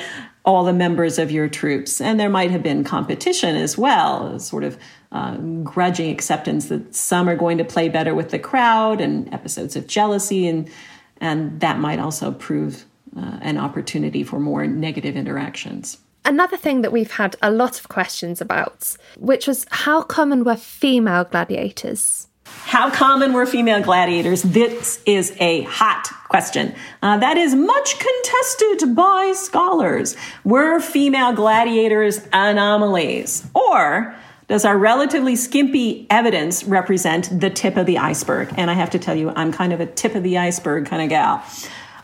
all 0.45 0.63
the 0.63 0.73
members 0.73 1.17
of 1.17 1.31
your 1.31 1.47
troops. 1.47 2.01
And 2.01 2.19
there 2.19 2.29
might 2.29 2.51
have 2.51 2.63
been 2.63 2.83
competition 2.83 3.55
as 3.55 3.77
well, 3.77 4.39
sort 4.39 4.63
of 4.63 4.77
uh, 5.11 5.37
grudging 5.63 6.11
acceptance 6.11 6.67
that 6.67 6.93
some 6.93 7.29
are 7.29 7.35
going 7.35 7.57
to 7.59 7.63
play 7.63 7.87
better 7.89 8.13
with 8.13 8.29
the 8.29 8.39
crowd 8.39 8.99
and 8.99 9.33
episodes 9.33 9.75
of 9.75 9.87
jealousy. 9.87 10.47
And, 10.47 10.69
and 11.17 11.59
that 11.61 11.79
might 11.79 11.99
also 11.99 12.31
prove 12.31 12.85
uh, 13.15 13.37
an 13.41 13.57
opportunity 13.57 14.23
for 14.23 14.39
more 14.39 14.67
negative 14.67 15.15
interactions. 15.15 15.97
Another 16.25 16.57
thing 16.57 16.81
that 16.81 16.91
we've 16.91 17.11
had 17.11 17.35
a 17.41 17.51
lot 17.51 17.79
of 17.79 17.89
questions 17.89 18.41
about, 18.41 18.95
which 19.17 19.45
was 19.45 19.65
how 19.69 20.01
common 20.01 20.43
were 20.43 20.55
female 20.55 21.25
gladiators? 21.25 22.27
How 22.65 22.89
common 22.89 23.33
were 23.33 23.45
female 23.45 23.81
gladiators? 23.81 24.41
This 24.41 24.99
is 25.05 25.33
a 25.39 25.61
hot 25.63 26.07
question. 26.27 26.73
Uh, 27.01 27.17
that 27.17 27.37
is 27.37 27.53
much 27.53 27.99
contested 27.99 28.95
by 28.95 29.33
scholars. 29.35 30.15
Were 30.43 30.79
female 30.79 31.33
gladiators 31.33 32.25
anomalies? 32.33 33.45
Or 33.53 34.15
does 34.47 34.65
our 34.65 34.77
relatively 34.77 35.35
skimpy 35.35 36.07
evidence 36.09 36.63
represent 36.63 37.39
the 37.39 37.49
tip 37.49 37.77
of 37.77 37.85
the 37.85 37.97
iceberg? 37.97 38.53
And 38.57 38.69
I 38.71 38.73
have 38.73 38.89
to 38.91 38.99
tell 38.99 39.15
you, 39.15 39.29
I'm 39.29 39.51
kind 39.51 39.71
of 39.71 39.79
a 39.79 39.85
tip 39.85 40.15
of 40.15 40.23
the 40.23 40.37
iceberg 40.37 40.85
kind 40.85 41.03
of 41.03 41.09
gal 41.09 41.43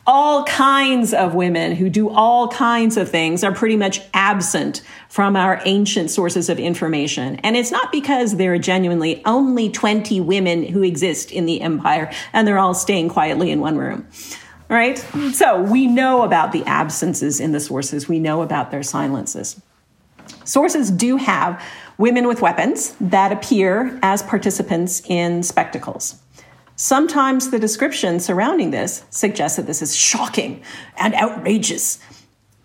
all 0.10 0.43
kinds 0.45 1.14
of 1.14 1.36
women 1.36 1.76
who 1.76 1.88
do 1.88 2.10
all 2.10 2.47
kinds 2.47 2.97
of 2.97 3.07
things 3.07 3.43
are 3.43 3.53
pretty 3.53 3.78
much 3.78 4.01
absent 4.12 4.82
from 5.07 5.36
our 5.36 5.62
ancient 5.66 6.10
sources 6.10 6.49
of 6.49 6.57
information. 6.57 7.36
And 7.43 7.55
it's 7.55 7.70
not 7.70 7.91
because 7.91 8.38
there 8.38 8.51
are 8.55 8.57
genuinely 8.57 9.22
only 9.26 9.70
20 9.70 10.20
women 10.22 10.64
who 10.64 10.82
exist 10.82 11.32
in 11.32 11.45
the 11.45 11.62
empire 11.62 12.12
and 12.34 12.47
they're 12.47 12.57
all 12.57 12.74
staying 12.74 13.10
quietly 13.10 13.51
in 13.51 13.60
one 13.60 13.78
room. 13.78 14.07
Right? 14.68 14.97
So 15.32 15.62
we 15.62 15.86
know 15.86 16.24
about 16.24 16.53
the 16.53 16.64
absences 16.66 17.39
in 17.39 17.51
the 17.51 17.60
sources. 17.60 18.10
We 18.10 18.18
know 18.18 18.41
about 18.41 18.72
their 18.72 18.82
silences. 18.82 19.62
Sources 20.43 20.89
do 20.89 21.18
have 21.18 21.64
women 21.99 22.28
with 22.28 22.41
weapons 22.41 22.95
that 22.99 23.32
appear 23.32 23.99
as 24.01 24.24
participants 24.24 25.03
in 25.07 25.43
spectacles. 25.43 26.20
Sometimes 26.82 27.49
the 27.49 27.59
description 27.59 28.21
surrounding 28.21 28.71
this 28.71 29.03
suggests 29.09 29.57
that 29.57 29.67
this 29.67 29.82
is 29.82 29.93
shocking 29.93 30.63
and 30.95 31.13
outrageous. 31.13 31.99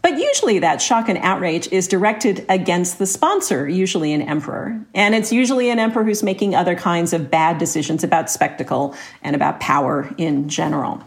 But 0.02 0.20
usually 0.20 0.60
that 0.60 0.80
shock 0.80 1.08
and 1.08 1.18
outrage 1.18 1.66
is 1.72 1.88
directed 1.88 2.46
against 2.48 3.00
the 3.00 3.06
sponsor, 3.06 3.68
usually 3.68 4.12
an 4.12 4.22
emperor. 4.22 4.80
And 4.94 5.16
it's 5.16 5.32
usually 5.32 5.68
an 5.68 5.80
emperor 5.80 6.04
who's 6.04 6.22
making 6.22 6.54
other 6.54 6.76
kinds 6.76 7.12
of 7.12 7.28
bad 7.28 7.58
decisions 7.58 8.04
about 8.04 8.30
spectacle 8.30 8.94
and 9.20 9.34
about 9.34 9.58
power 9.58 10.08
in 10.16 10.48
general. 10.48 11.02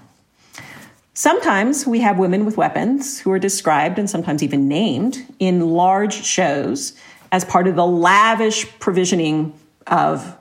Sometimes 1.14 1.88
we 1.88 2.02
have 2.02 2.20
women 2.20 2.44
with 2.44 2.58
weapons 2.58 3.22
who 3.22 3.32
are 3.32 3.40
described 3.40 3.98
and 3.98 4.10
sometimes 4.10 4.44
even 4.44 4.68
named 4.68 5.26
in 5.40 5.70
large 5.70 6.26
shows 6.26 6.92
as 7.32 7.46
part 7.46 7.68
of 7.68 7.78
the 7.78 7.88
lavish 7.88 8.70
provisioning 8.80 9.58
of 9.88 10.38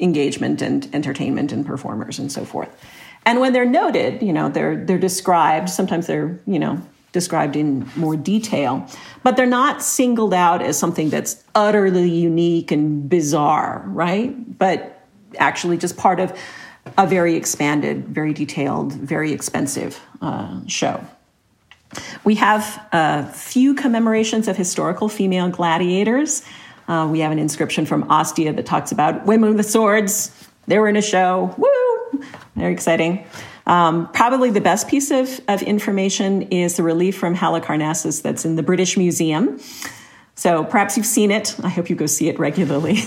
engagement 0.00 0.62
and 0.62 0.88
entertainment 0.94 1.52
and 1.52 1.64
performers 1.66 2.18
and 2.18 2.30
so 2.30 2.44
forth. 2.44 2.68
And 3.24 3.40
when 3.40 3.52
they're 3.52 3.66
noted, 3.66 4.22
you 4.22 4.32
know, 4.32 4.48
they're 4.48 4.84
they're 4.84 4.98
described. 4.98 5.68
Sometimes 5.68 6.06
they're 6.06 6.38
you 6.46 6.58
know 6.58 6.80
described 7.12 7.56
in 7.56 7.88
more 7.96 8.16
detail. 8.16 8.86
But 9.22 9.36
they're 9.36 9.46
not 9.46 9.82
singled 9.82 10.34
out 10.34 10.62
as 10.62 10.78
something 10.78 11.10
that's 11.10 11.42
utterly 11.54 12.08
unique 12.08 12.70
and 12.70 13.08
bizarre, 13.08 13.82
right? 13.86 14.58
But 14.58 15.06
actually 15.38 15.78
just 15.78 15.96
part 15.96 16.20
of 16.20 16.38
a 16.96 17.06
very 17.06 17.34
expanded, 17.34 18.08
very 18.08 18.32
detailed, 18.32 18.92
very 18.92 19.32
expensive 19.32 20.00
uh, 20.20 20.60
show. 20.66 21.04
We 22.24 22.34
have 22.36 22.86
a 22.92 23.26
few 23.32 23.74
commemorations 23.74 24.46
of 24.48 24.56
historical 24.56 25.08
female 25.08 25.48
gladiators. 25.48 26.42
Uh, 26.88 27.06
we 27.10 27.20
have 27.20 27.30
an 27.30 27.38
inscription 27.38 27.86
from 27.86 28.10
Ostia 28.10 28.52
that 28.54 28.66
talks 28.66 28.90
about 28.90 29.26
women 29.26 29.54
with 29.54 29.66
swords. 29.68 30.32
They 30.66 30.78
were 30.78 30.88
in 30.88 30.96
a 30.96 31.02
show. 31.02 31.54
Woo! 31.58 32.24
Very 32.56 32.72
exciting. 32.72 33.26
Um, 33.66 34.10
probably 34.12 34.50
the 34.50 34.62
best 34.62 34.88
piece 34.88 35.10
of, 35.10 35.40
of 35.46 35.62
information 35.62 36.42
is 36.42 36.76
the 36.76 36.82
relief 36.82 37.16
from 37.16 37.36
Halicarnassus 37.36 38.22
that's 38.22 38.46
in 38.46 38.56
the 38.56 38.62
British 38.62 38.96
Museum. 38.96 39.60
So 40.38 40.62
perhaps 40.62 40.96
you've 40.96 41.04
seen 41.04 41.32
it. 41.32 41.56
I 41.64 41.68
hope 41.68 41.90
you 41.90 41.96
go 41.96 42.06
see 42.06 42.28
it 42.28 42.38
regularly. 42.38 42.92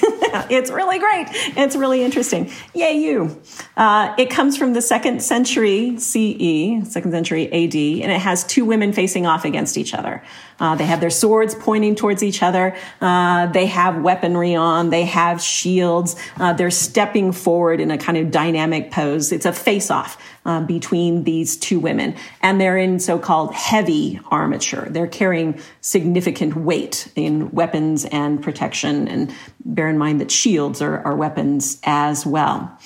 it's 0.50 0.70
really 0.70 1.00
great. 1.00 1.28
It's 1.56 1.78
really 1.78 2.04
interesting. 2.04 2.52
Yay, 2.74 2.98
you. 2.98 3.42
Uh, 3.78 4.14
it 4.18 4.30
comes 4.30 4.58
from 4.58 4.74
the 4.74 4.82
second 4.82 5.24
century 5.24 5.98
CE, 5.98 6.86
second 6.92 7.14
century 7.14 7.48
AD, 7.48 8.04
and 8.04 8.12
it 8.12 8.20
has 8.20 8.44
two 8.44 8.66
women 8.66 8.92
facing 8.92 9.26
off 9.28 9.46
against 9.46 9.78
each 9.78 9.94
other. 9.94 10.22
Uh, 10.60 10.76
they 10.76 10.84
have 10.84 11.00
their 11.00 11.10
swords 11.10 11.56
pointing 11.56 11.96
towards 11.96 12.22
each 12.22 12.44
other. 12.44 12.76
Uh, 13.00 13.46
they 13.48 13.66
have 13.68 14.02
weaponry 14.02 14.54
on. 14.54 14.90
They 14.90 15.06
have 15.06 15.42
shields. 15.42 16.18
Uh, 16.36 16.52
they're 16.52 16.70
stepping 16.70 17.32
forward 17.32 17.80
in 17.80 17.92
a 17.92 17.98
kind 17.98 18.18
of 18.18 18.30
dynamic 18.30 18.92
pose. 18.92 19.32
It's 19.32 19.46
a 19.46 19.54
face 19.54 19.90
off 19.90 20.22
uh, 20.46 20.62
between 20.62 21.24
these 21.24 21.58
two 21.58 21.80
women. 21.80 22.16
And 22.42 22.60
they're 22.60 22.78
in 22.78 23.00
so 23.00 23.20
called 23.20 23.54
heavy 23.54 24.20
armature. 24.30 24.88
They're 24.90 25.08
carrying 25.08 25.60
significant 25.82 26.56
weight 26.56 27.12
in 27.16 27.52
weapons 27.52 28.06
and 28.06 28.42
protection. 28.42 29.08
And 29.08 29.34
bear 29.64 29.90
in 29.90 29.98
mind 29.98 30.22
that 30.22 30.32
shields 30.32 30.82
are, 30.82 31.00
are 31.06 31.16
weapons 31.16 31.80
as 31.84 32.26
well. 32.26 32.78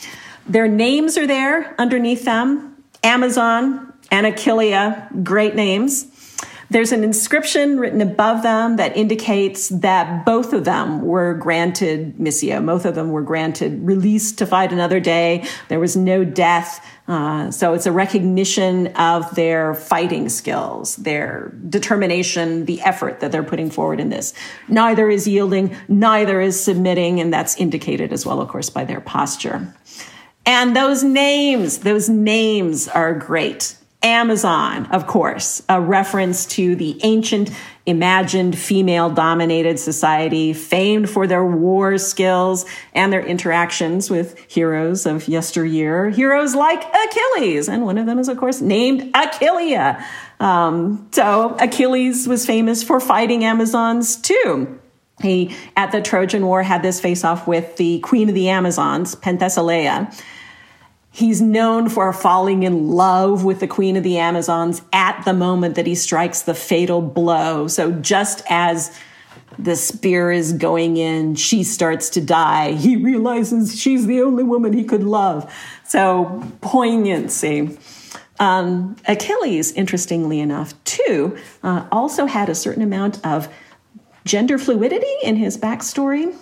Their 0.48 0.68
names 0.68 1.18
are 1.18 1.28
there 1.28 1.76
underneath 1.80 2.26
them 2.26 2.76
Amazon 3.04 3.94
and 4.12 4.26
Achillia, 4.26 5.24
great 5.24 5.56
names. 5.56 6.08
There's 6.70 6.92
an 6.92 7.04
inscription 7.04 7.80
written 7.80 8.02
above 8.02 8.42
them 8.42 8.78
that 8.78 8.98
indicates 8.98 9.70
that 9.70 10.26
both 10.26 10.52
of 10.52 10.66
them 10.66 11.02
were 11.02 11.36
granted 11.36 12.18
missio. 12.18 12.66
Both 12.66 12.86
of 12.86 12.96
them 12.96 13.12
were 13.12 13.22
granted 13.22 13.86
release 13.86 14.32
to 14.34 14.46
fight 14.46 14.74
another 14.74 15.00
day. 15.00 15.46
There 15.70 15.80
was 15.80 15.96
no 15.96 16.24
death. 16.24 16.86
Uh, 17.08 17.52
so 17.52 17.74
it's 17.76 17.86
a 17.86 17.92
recognition 17.92 18.88
of 18.96 19.36
their 19.36 19.76
fighting 19.76 20.28
skills, 20.28 20.96
their 20.96 21.54
determination, 21.70 22.66
the 22.66 22.82
effort 22.82 23.20
that 23.20 23.32
they're 23.32 23.44
putting 23.44 23.70
forward 23.70 24.00
in 24.00 24.10
this. 24.10 24.34
Neither 24.68 25.08
is 25.10 25.28
yielding, 25.28 25.76
neither 25.88 26.42
is 26.42 26.60
submitting, 26.60 27.20
and 27.20 27.32
that's 27.32 27.56
indicated 27.58 28.12
as 28.12 28.26
well, 28.26 28.42
of 28.42 28.48
course, 28.48 28.72
by 28.72 28.86
their 28.86 29.02
posture. 29.02 29.72
And 30.48 30.76
those 30.76 31.04
names, 31.04 31.80
those 31.80 32.10
names 32.10 32.88
are 32.88 33.14
great. 33.14 33.76
Amazon, 34.06 34.86
of 34.92 35.08
course, 35.08 35.64
a 35.68 35.82
reference 35.82 36.46
to 36.46 36.76
the 36.76 37.00
ancient, 37.02 37.50
imagined 37.88 38.56
female 38.56 39.10
dominated 39.10 39.80
society, 39.80 40.54
famed 40.54 41.10
for 41.10 41.26
their 41.26 41.44
war 41.44 41.98
skills 41.98 42.68
and 42.94 43.12
their 43.12 43.26
interactions 43.26 44.12
with 44.12 44.38
heroes 44.48 45.08
of 45.08 45.28
yesteryear, 45.28 46.12
heroes 46.12 46.54
like 46.54 46.84
Achilles. 46.84 47.68
And 47.68 47.84
one 47.84 47.98
of 47.98 48.06
them 48.06 48.20
is, 48.20 48.30
of 48.30 48.38
course, 48.38 48.62
named 48.62 49.12
Achillia. 49.14 50.06
Um, 50.40 51.08
so 51.12 51.56
Achilles 51.60 52.28
was 52.28 52.46
famous 52.46 52.84
for 52.84 53.00
fighting 53.00 53.44
Amazons 53.44 54.18
too. 54.18 54.80
He, 55.20 55.56
at 55.76 55.92
the 55.92 56.02
Trojan 56.02 56.46
War, 56.46 56.62
had 56.62 56.84
this 56.84 57.00
face 57.00 57.24
off 57.24 57.48
with 57.48 57.78
the 57.78 58.00
queen 58.02 58.30
of 58.30 58.36
the 58.36 58.50
Amazons, 58.50 59.16
Penthesilea. 59.16 60.14
He's 61.16 61.42
known 61.42 61.88
for 61.88 62.12
falling 62.12 62.64
in 62.64 62.90
love 62.92 63.46
with 63.46 63.62
the 63.62 63.68
queen 63.68 63.96
of 63.96 64.04
the 64.04 64.18
Amazons 64.18 64.82
at 64.92 65.24
the 65.24 65.32
moment 65.32 65.76
that 65.76 65.88
he 65.88 65.96
strikes 65.96 66.42
the 66.42 66.54
fatal 66.54 67.02
blow. 67.02 67.70
So 67.70 67.94
just 67.94 68.44
as 68.50 68.94
the 69.58 69.78
spear 69.78 70.30
is 70.30 70.52
going 70.52 70.98
in, 70.98 71.36
she 71.36 71.64
starts 71.64 72.10
to 72.10 72.22
die. 72.22 72.74
He 72.74 72.98
realizes 72.98 73.80
she's 73.80 74.08
the 74.08 74.22
only 74.24 74.44
woman 74.44 74.74
he 74.74 74.84
could 74.84 75.06
love. 75.06 75.50
So 75.86 76.44
poignancy. 76.60 77.78
Um, 78.38 78.98
Achilles, 79.08 79.72
interestingly 79.72 80.42
enough, 80.42 80.74
too, 80.84 81.38
uh, 81.64 81.88
also 81.94 82.26
had 82.26 82.50
a 82.50 82.56
certain 82.56 82.84
amount 82.84 83.26
of 83.26 83.48
gender 84.26 84.58
fluidity 84.58 85.16
in 85.24 85.38
his 85.38 85.58
backstory 85.58 86.36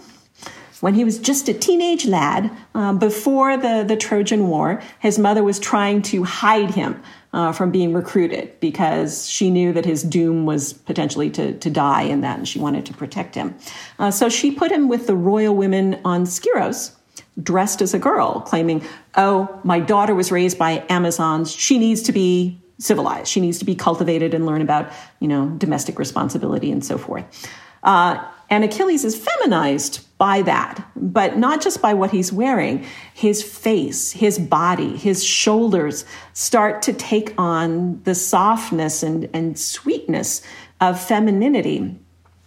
when 0.84 0.96
he 0.96 1.06
was 1.06 1.18
just 1.18 1.48
a 1.48 1.54
teenage 1.54 2.06
lad, 2.06 2.52
um, 2.76 3.00
before 3.00 3.56
the, 3.56 3.86
the 3.88 3.96
Trojan 3.96 4.50
War, 4.50 4.82
his 5.00 5.18
mother 5.18 5.42
was 5.42 5.58
trying 5.58 6.02
to 6.02 6.24
hide 6.24 6.72
him 6.72 7.02
uh, 7.32 7.54
from 7.54 7.72
being 7.72 7.94
recruited 7.94 8.60
because 8.60 9.26
she 9.30 9.50
knew 9.50 9.72
that 9.72 9.86
his 9.86 10.04
doom 10.04 10.46
was 10.46 10.74
potentially 10.74 11.30
to, 11.30 11.58
to 11.60 11.70
die 11.70 12.02
in 12.02 12.20
that, 12.20 12.38
and 12.38 12.46
she 12.46 12.60
wanted 12.60 12.86
to 12.88 12.94
protect 12.94 13.34
him. 13.34 13.56
Uh, 13.98 14.12
so 14.12 14.28
she 14.28 14.52
put 14.52 14.74
him 14.74 14.90
with 14.90 15.08
the 15.08 15.16
royal 15.16 15.56
women 15.56 16.02
on 16.04 16.26
Skyros, 16.26 16.94
dressed 17.42 17.82
as 17.82 17.94
a 17.94 18.00
girl, 18.00 18.42
claiming, 18.42 18.84
Oh, 19.16 19.62
my 19.64 19.80
daughter 19.80 20.14
was 20.14 20.34
raised 20.34 20.60
by 20.60 20.86
Amazons. 20.90 21.56
She 21.56 21.78
needs 21.78 22.02
to 22.02 22.12
be 22.12 22.62
civilized. 22.78 23.30
She 23.30 23.40
needs 23.40 23.58
to 23.60 23.66
be 23.66 23.74
cultivated 23.74 24.34
and 24.34 24.46
learn 24.46 24.62
about, 24.62 24.92
you 25.22 25.30
know, 25.30 25.48
domestic 25.48 25.98
responsibility 25.98 26.74
and 26.74 26.84
so 26.84 26.98
forth. 26.98 27.24
Uh, 27.84 28.22
and 28.50 28.64
Achilles 28.64 29.04
is 29.04 29.18
feminized 29.18 30.06
by 30.18 30.42
that, 30.44 30.88
but 30.96 31.38
not 31.38 31.62
just 31.62 31.82
by 31.82 31.94
what 31.94 32.12
he's 32.12 32.32
wearing. 32.32 32.86
His 33.14 33.44
face, 33.44 34.12
his 34.12 34.40
body, 34.40 34.96
his 34.96 35.24
shoulders 35.24 36.06
start 36.34 36.82
to 36.84 36.94
take 36.94 37.34
on 37.38 38.02
the 38.04 38.16
softness 38.16 39.04
and, 39.04 39.30
and 39.34 39.58
sweetness 39.58 40.42
of 40.80 41.00
femininity. 41.00 42.00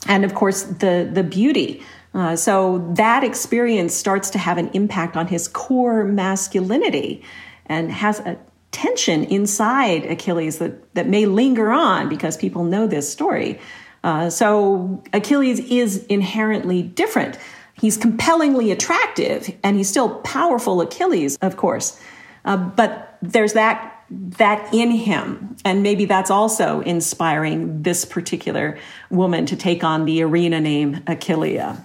And 0.07 0.25
of 0.25 0.35
course, 0.35 0.62
the, 0.62 1.09
the 1.12 1.25
beauty. 1.25 1.83
Uh, 2.14 2.35
so 2.37 2.93
that 2.97 3.25
experience 3.25 3.95
starts 3.95 4.31
to 4.31 4.39
have 4.39 4.57
an 4.57 4.71
impact 4.73 5.17
on 5.17 5.27
his 5.27 5.49
core 5.49 6.05
masculinity 6.05 7.23
and 7.67 7.91
has 7.93 8.21
a 8.21 8.39
tension 8.71 9.25
inside 9.25 10.05
Achilles 10.07 10.59
that, 10.59 10.95
that 10.95 11.09
may 11.09 11.27
linger 11.27 11.71
on 11.71 12.09
because 12.09 12.37
people 12.37 12.64
know 12.64 12.87
this 12.87 13.11
story. 13.11 13.59
Uh, 14.05 14.31
so 14.31 15.03
Achilles 15.12 15.61
is 15.61 16.05
inherently 16.07 16.83
different. 16.83 17.39
He's 17.79 17.97
compellingly 17.97 18.70
attractive, 18.70 19.55
and 19.62 19.77
he's 19.77 19.89
still 19.89 20.20
powerful 20.20 20.81
Achilles, 20.81 21.37
of 21.43 21.57
course. 21.57 22.01
Uh, 22.45 22.57
but 22.57 23.18
there's 23.22 23.53
that 23.53 23.93
that 24.11 24.72
in 24.72 24.93
him, 24.93 25.57
and 25.64 25.83
maybe 25.83 26.05
that's 26.05 26.31
also 26.31 26.81
inspiring 26.83 27.83
this 27.83 28.05
particular 28.05 28.79
woman 29.11 29.47
to 29.47 29.57
take 29.57 29.83
on 29.83 30.05
the 30.05 30.22
arena 30.22 30.61
name 30.61 30.97
Achillia. 31.07 31.81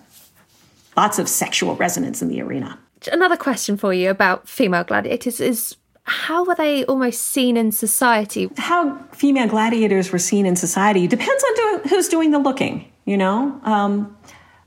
Lots 0.96 1.18
of 1.18 1.28
sexual 1.28 1.76
resonance 1.76 2.22
in 2.22 2.28
the 2.28 2.42
arena. 2.42 2.78
Another 3.12 3.38
question 3.38 3.76
for 3.76 3.92
you 3.92 4.12
about 4.12 4.48
female 4.48 4.84
gladiators 4.84 5.42
is 5.42 5.76
how 6.04 6.44
were 6.46 6.56
they 6.56 6.86
almost 6.86 7.22
seen 7.22 7.58
in 7.58 7.72
society? 7.72 8.50
How 8.58 8.98
female 9.12 9.48
gladiators 9.48 10.12
were 10.12 10.20
seen 10.20 10.46
in 10.46 10.56
society 10.56 11.08
depends 11.08 11.44
on 11.44 11.56
do- 11.56 11.90
who's 11.90 12.08
doing 12.08 12.32
the 12.32 12.40
looking, 12.40 12.92
you 13.06 13.18
know? 13.18 13.60
Um, 13.64 14.16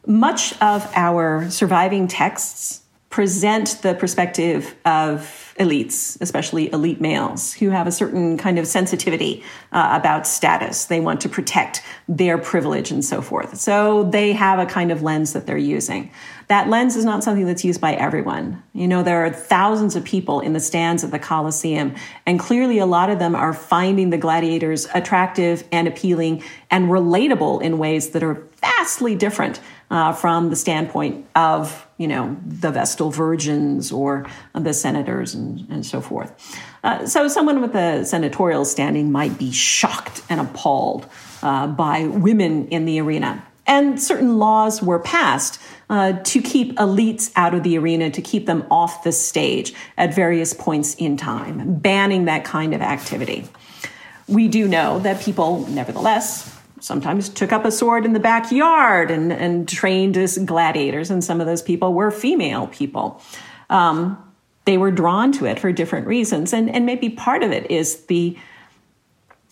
much 0.07 0.53
of 0.61 0.91
our 0.95 1.51
surviving 1.51 2.09
texts 2.09 2.83
present 3.15 3.81
the 3.83 3.95
perspective 3.95 4.75
of 4.85 5.55
elites, 5.61 6.21
especially 6.21 6.73
elite 6.73 7.01
males, 7.01 7.53
who 7.53 7.71
have 7.71 7.87
a 7.87 7.93
certain 7.93 8.37
kind 8.37 8.59
of 8.59 8.67
sensitivity 8.67 9.41
uh, 9.71 9.97
about 10.01 10.27
status. 10.27 10.87
They 10.87 10.99
want 10.99 11.21
to 11.21 11.29
protect 11.29 11.81
their 12.09 12.39
privilege 12.39 12.91
and 12.91 13.05
so 13.05 13.23
forth. 13.23 13.57
So 13.57 14.03
they 14.03 14.33
have 14.33 14.59
a 14.59 14.67
kind 14.67 14.91
of 14.91 15.03
lens 15.03 15.33
that 15.33 15.47
they're 15.47 15.57
using. 15.57 16.11
That 16.49 16.69
lens 16.69 16.97
is 16.97 17.05
not 17.05 17.23
something 17.23 17.47
that's 17.47 17.65
used 17.65 17.81
by 17.81 17.95
everyone. 17.95 18.63
You 18.73 18.89
know, 18.89 19.05
there 19.05 19.25
are 19.25 19.31
thousands 19.31 19.95
of 19.95 20.05
people 20.05 20.41
in 20.41 20.53
the 20.53 20.61
stands 20.61 21.05
of 21.05 21.13
the 21.13 21.21
Colosseum, 21.21 21.95
and 22.27 22.41
clearly 22.41 22.79
a 22.79 22.87
lot 22.87 23.11
of 23.11 23.21
them 23.21 23.37
are 23.37 23.53
finding 23.53 24.11
the 24.11 24.19
gladiators 24.19 24.89
attractive 24.93 25.63
and 25.71 25.87
appealing 25.87 26.43
and 26.69 26.87
relatable 26.89 27.63
in 27.63 27.79
ways 27.79 28.11
that 28.11 28.25
are 28.25 28.35
vastly 28.85 29.15
different 29.15 29.61
uh, 29.91 30.13
from 30.13 30.51
the 30.51 30.57
standpoint 30.57 31.27
of 31.35 31.87
you 31.97 32.07
know 32.07 32.37
the 32.47 32.71
Vestal 32.71 33.11
virgins 33.11 33.91
or 33.91 34.27
the 34.53 34.75
senators 34.75 35.35
and, 35.35 35.67
and 35.71 35.87
so 35.87 36.03
forth. 36.03 36.31
Uh, 36.85 37.07
so 37.07 37.27
someone 37.29 37.63
with 37.63 37.75
a 37.75 38.05
senatorial 38.05 38.67
standing 38.67 39.11
might 39.11 39.39
be 39.39 39.51
shocked 39.51 40.21
and 40.29 40.39
appalled 40.39 41.07
uh, 41.43 41.67
by 41.67 42.07
women 42.07 42.69
in 42.69 42.85
the 42.85 43.01
arena. 43.01 43.43
And 43.67 43.99
certain 43.99 44.37
laws 44.39 44.83
were 44.83 44.99
passed 44.99 45.59
uh, 45.89 46.13
to 46.25 46.43
keep 46.43 46.77
elites 46.77 47.33
out 47.35 47.55
of 47.55 47.63
the 47.63 47.79
arena, 47.79 48.11
to 48.11 48.21
keep 48.21 48.45
them 48.45 48.67
off 48.71 49.03
the 49.03 49.13
stage 49.13 49.73
at 49.97 50.15
various 50.15 50.53
points 50.53 50.95
in 50.97 51.17
time, 51.17 51.77
banning 51.77 52.27
that 52.27 52.45
kind 52.45 52.75
of 52.75 52.83
activity. 52.83 53.49
We 54.29 54.49
do 54.49 54.69
know 54.69 54.99
that 54.99 55.23
people, 55.23 55.67
nevertheless, 55.69 56.54
sometimes 56.85 57.31
took 57.31 57.51
up 57.51 57.65
a 57.65 57.73
sword 57.73 58.05
in 58.05 58.13
the 58.13 58.21
backyard 58.21 59.11
and, 59.11 59.33
and 59.33 59.67
trained 59.67 60.17
as 60.19 60.37
gladiators, 60.39 61.11
and 61.11 61.25
some 61.25 61.41
of 61.41 61.47
those 61.47 61.63
people 61.63 61.95
were 61.95 62.11
female 62.11 62.67
people. 62.67 63.23
Um, 63.71 64.23
they 64.67 64.77
were 64.77 64.91
drawn 64.91 65.33
to 65.33 65.47
it 65.47 65.59
for 65.59 65.73
different 65.73 66.07
reasons, 66.07 66.53
and, 66.53 66.71
and 66.71 66.85
maybe 66.85 67.09
part 67.09 67.43
of 67.43 67.53
it 67.53 67.71
is 67.71 68.05
the 68.07 68.37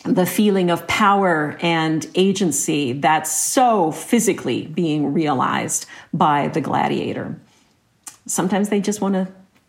the 0.04 0.26
feeling 0.26 0.68
of 0.68 0.84
power 0.88 1.56
and 1.60 2.08
agency 2.16 2.92
that's 2.92 3.30
so 3.30 3.92
physically 3.92 4.66
being 4.66 5.12
realized 5.12 5.86
by 6.12 6.48
the 6.48 6.60
gladiator. 6.60 7.40
Sometimes 8.26 8.68
they 8.68 8.80
just 8.80 9.00
want 9.00 9.14
to 9.14 9.28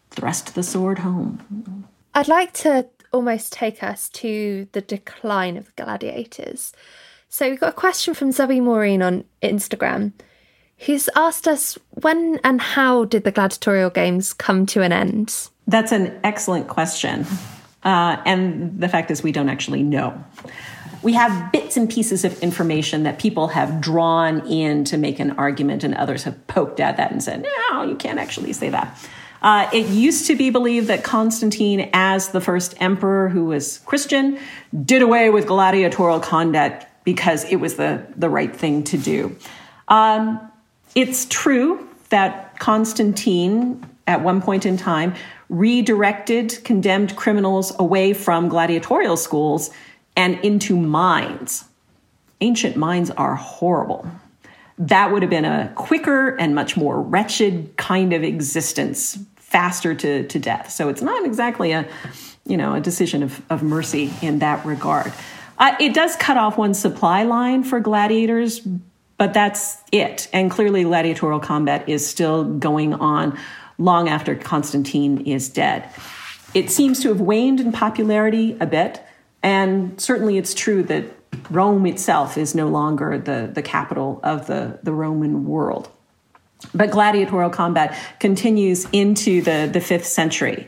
thrust 0.10 0.56
the 0.56 0.64
sword 0.64 0.98
home. 1.00 1.86
I'd 2.16 2.28
like 2.28 2.52
to 2.54 2.88
almost 3.12 3.54
take 3.54 3.84
us 3.84 4.10
to 4.10 4.68
the 4.72 4.82
decline 4.82 5.56
of 5.56 5.76
gladiators. 5.76 6.74
So 7.34 7.50
we've 7.50 7.60
got 7.60 7.70
a 7.70 7.76
question 7.76 8.14
from 8.14 8.32
Zoe 8.32 8.60
Maureen 8.60 9.02
on 9.02 9.24
Instagram, 9.42 10.12
who's 10.78 11.10
asked 11.16 11.48
us 11.48 11.80
when 11.90 12.40
and 12.44 12.62
how 12.62 13.06
did 13.06 13.24
the 13.24 13.32
gladiatorial 13.32 13.90
games 13.90 14.34
come 14.34 14.68
to 14.68 14.84
an 14.84 14.92
end? 14.92 15.50
That's 15.66 15.92
an 15.92 16.20
excellent 16.24 16.68
question. 16.68 17.26
Uh, 17.84 18.22
and 18.28 18.80
the 18.80 18.88
fact 18.88 19.10
is, 19.10 19.24
we 19.24 19.32
don't 19.32 19.50
actually 19.50 19.82
know. 19.82 20.24
We 21.02 21.14
have 21.14 21.52
bits 21.52 21.76
and 21.76 21.90
pieces 21.90 22.24
of 22.24 22.40
information 22.44 23.02
that 23.02 23.18
people 23.18 23.48
have 23.48 23.82
drawn 23.82 24.46
in 24.46 24.84
to 24.84 24.98
make 25.00 25.20
an 25.20 25.32
argument, 25.32 25.84
and 25.84 25.96
others 25.96 26.22
have 26.26 26.46
poked 26.46 26.80
at 26.80 26.98
that 26.98 27.12
and 27.12 27.24
said, 27.24 27.48
no, 27.72 27.82
you 27.82 27.96
can't 27.96 28.20
actually 28.20 28.54
say 28.54 28.70
that. 28.70 28.96
Uh, 29.42 29.68
it 29.74 29.88
used 29.88 30.28
to 30.28 30.36
be 30.36 30.52
believed 30.52 30.86
that 30.86 31.04
Constantine, 31.04 31.90
as 31.94 32.30
the 32.30 32.40
first 32.40 32.76
emperor 32.80 33.28
who 33.28 33.46
was 33.46 33.80
Christian, 33.80 34.38
did 34.86 35.02
away 35.02 35.32
with 35.32 35.48
gladiatorial 35.48 36.20
conduct 36.20 36.86
because 37.04 37.44
it 37.46 37.58
was 37.58 37.76
the, 37.76 38.06
the 38.16 38.30
right 38.30 38.56
thing 38.56 38.84
to 38.86 38.98
do. 38.98 39.36
Um, 39.88 40.40
it's 40.96 41.26
true 41.26 41.88
that 42.10 42.60
Constantine, 42.60 43.84
at 44.08 44.22
one 44.22 44.42
point 44.42 44.66
in 44.66 44.78
time, 44.78 45.16
redirected 45.50 46.64
condemned 46.64 47.16
criminals 47.16 47.74
away 47.80 48.14
from 48.14 48.48
gladiatorial 48.48 49.18
schools 49.18 49.72
and 50.16 50.40
into 50.44 50.76
mines. 50.78 51.66
Ancient 52.42 52.76
mines 52.76 53.10
are 53.12 53.36
horrible. 53.36 54.08
That 54.78 55.12
would 55.12 55.22
have 55.22 55.30
been 55.30 55.46
a 55.46 55.72
quicker 55.76 56.36
and 56.36 56.56
much 56.56 56.76
more 56.76 57.02
wretched 57.02 57.76
kind 57.78 58.14
of 58.14 58.24
existence, 58.24 59.18
faster 59.36 59.94
to, 59.96 60.28
to 60.28 60.40
death. 60.40 60.72
So 60.72 60.90
it's 60.90 61.02
not 61.02 61.26
exactly 61.26 61.72
a, 61.72 61.88
you 62.46 62.58
know, 62.58 62.74
a 62.74 62.82
decision 62.82 63.24
of, 63.24 63.42
of 63.50 63.64
mercy 63.64 64.12
in 64.22 64.40
that 64.40 64.66
regard. 64.66 65.14
It 65.60 65.94
does 65.94 66.16
cut 66.16 66.38
off 66.38 66.58
one 66.58 66.74
supply 66.74 67.24
line 67.24 67.64
for 67.64 67.80
gladiators, 67.80 68.60
but 69.18 69.34
that's 69.34 69.78
it. 69.92 70.28
And 70.34 70.50
clearly, 70.50 70.84
gladiatorial 70.84 71.40
combat 71.40 71.88
is 71.88 72.08
still 72.08 72.44
going 72.44 72.94
on 72.94 73.38
long 73.78 74.10
after 74.10 74.36
Constantine 74.36 75.26
is 75.26 75.50
dead. 75.50 75.90
It 76.54 76.70
seems 76.70 77.02
to 77.02 77.10
have 77.10 77.22
waned 77.22 77.60
in 77.60 77.72
popularity 77.72 78.58
a 78.60 78.66
bit, 78.66 79.02
and 79.42 80.00
certainly 80.00 80.38
it's 80.38 80.54
true 80.54 80.84
that 80.84 81.06
Rome 81.50 81.86
itself 81.86 82.38
is 82.38 82.54
no 82.54 82.68
longer 82.68 83.18
the, 83.18 83.50
the 83.52 83.62
capital 83.62 84.20
of 84.24 84.48
the, 84.48 84.80
the 84.84 84.94
Roman 84.94 85.46
world. 85.46 85.90
But 86.74 86.92
gladiatorial 86.92 87.50
combat 87.50 87.98
continues 88.20 88.88
into 88.92 89.42
the, 89.42 89.70
the 89.72 89.82
fifth 89.82 90.06
century. 90.06 90.68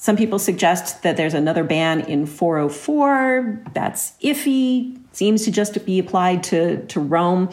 Some 0.00 0.16
people 0.16 0.38
suggest 0.38 1.02
that 1.02 1.18
there's 1.18 1.34
another 1.34 1.62
ban 1.62 2.00
in 2.00 2.24
404. 2.24 3.64
That's 3.74 4.12
iffy. 4.22 4.98
Seems 5.12 5.44
to 5.44 5.50
just 5.50 5.84
be 5.84 5.98
applied 5.98 6.42
to, 6.44 6.86
to 6.86 7.00
Rome. 7.00 7.50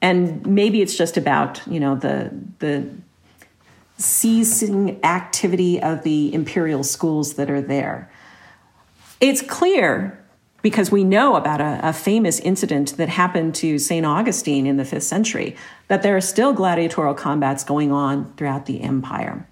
And 0.00 0.46
maybe 0.46 0.80
it's 0.80 0.96
just 0.96 1.18
about, 1.18 1.60
you 1.66 1.78
know, 1.78 1.94
the, 1.94 2.32
the 2.60 2.88
ceasing 3.98 5.04
activity 5.04 5.82
of 5.82 6.02
the 6.02 6.32
imperial 6.32 6.82
schools 6.82 7.34
that 7.34 7.50
are 7.50 7.60
there. 7.60 8.10
It's 9.20 9.42
clear 9.42 10.18
because 10.62 10.90
we 10.90 11.04
know 11.04 11.36
about 11.36 11.60
a, 11.60 11.88
a, 11.90 11.92
famous 11.92 12.40
incident 12.40 12.96
that 12.96 13.10
happened 13.10 13.54
to 13.56 13.78
St. 13.78 14.06
Augustine 14.06 14.66
in 14.66 14.78
the 14.78 14.86
fifth 14.86 15.02
century, 15.02 15.56
that 15.88 16.02
there 16.02 16.16
are 16.16 16.22
still 16.22 16.54
gladiatorial 16.54 17.14
combats 17.14 17.64
going 17.64 17.92
on 17.92 18.32
throughout 18.36 18.64
the 18.64 18.80
empire. 18.80 19.46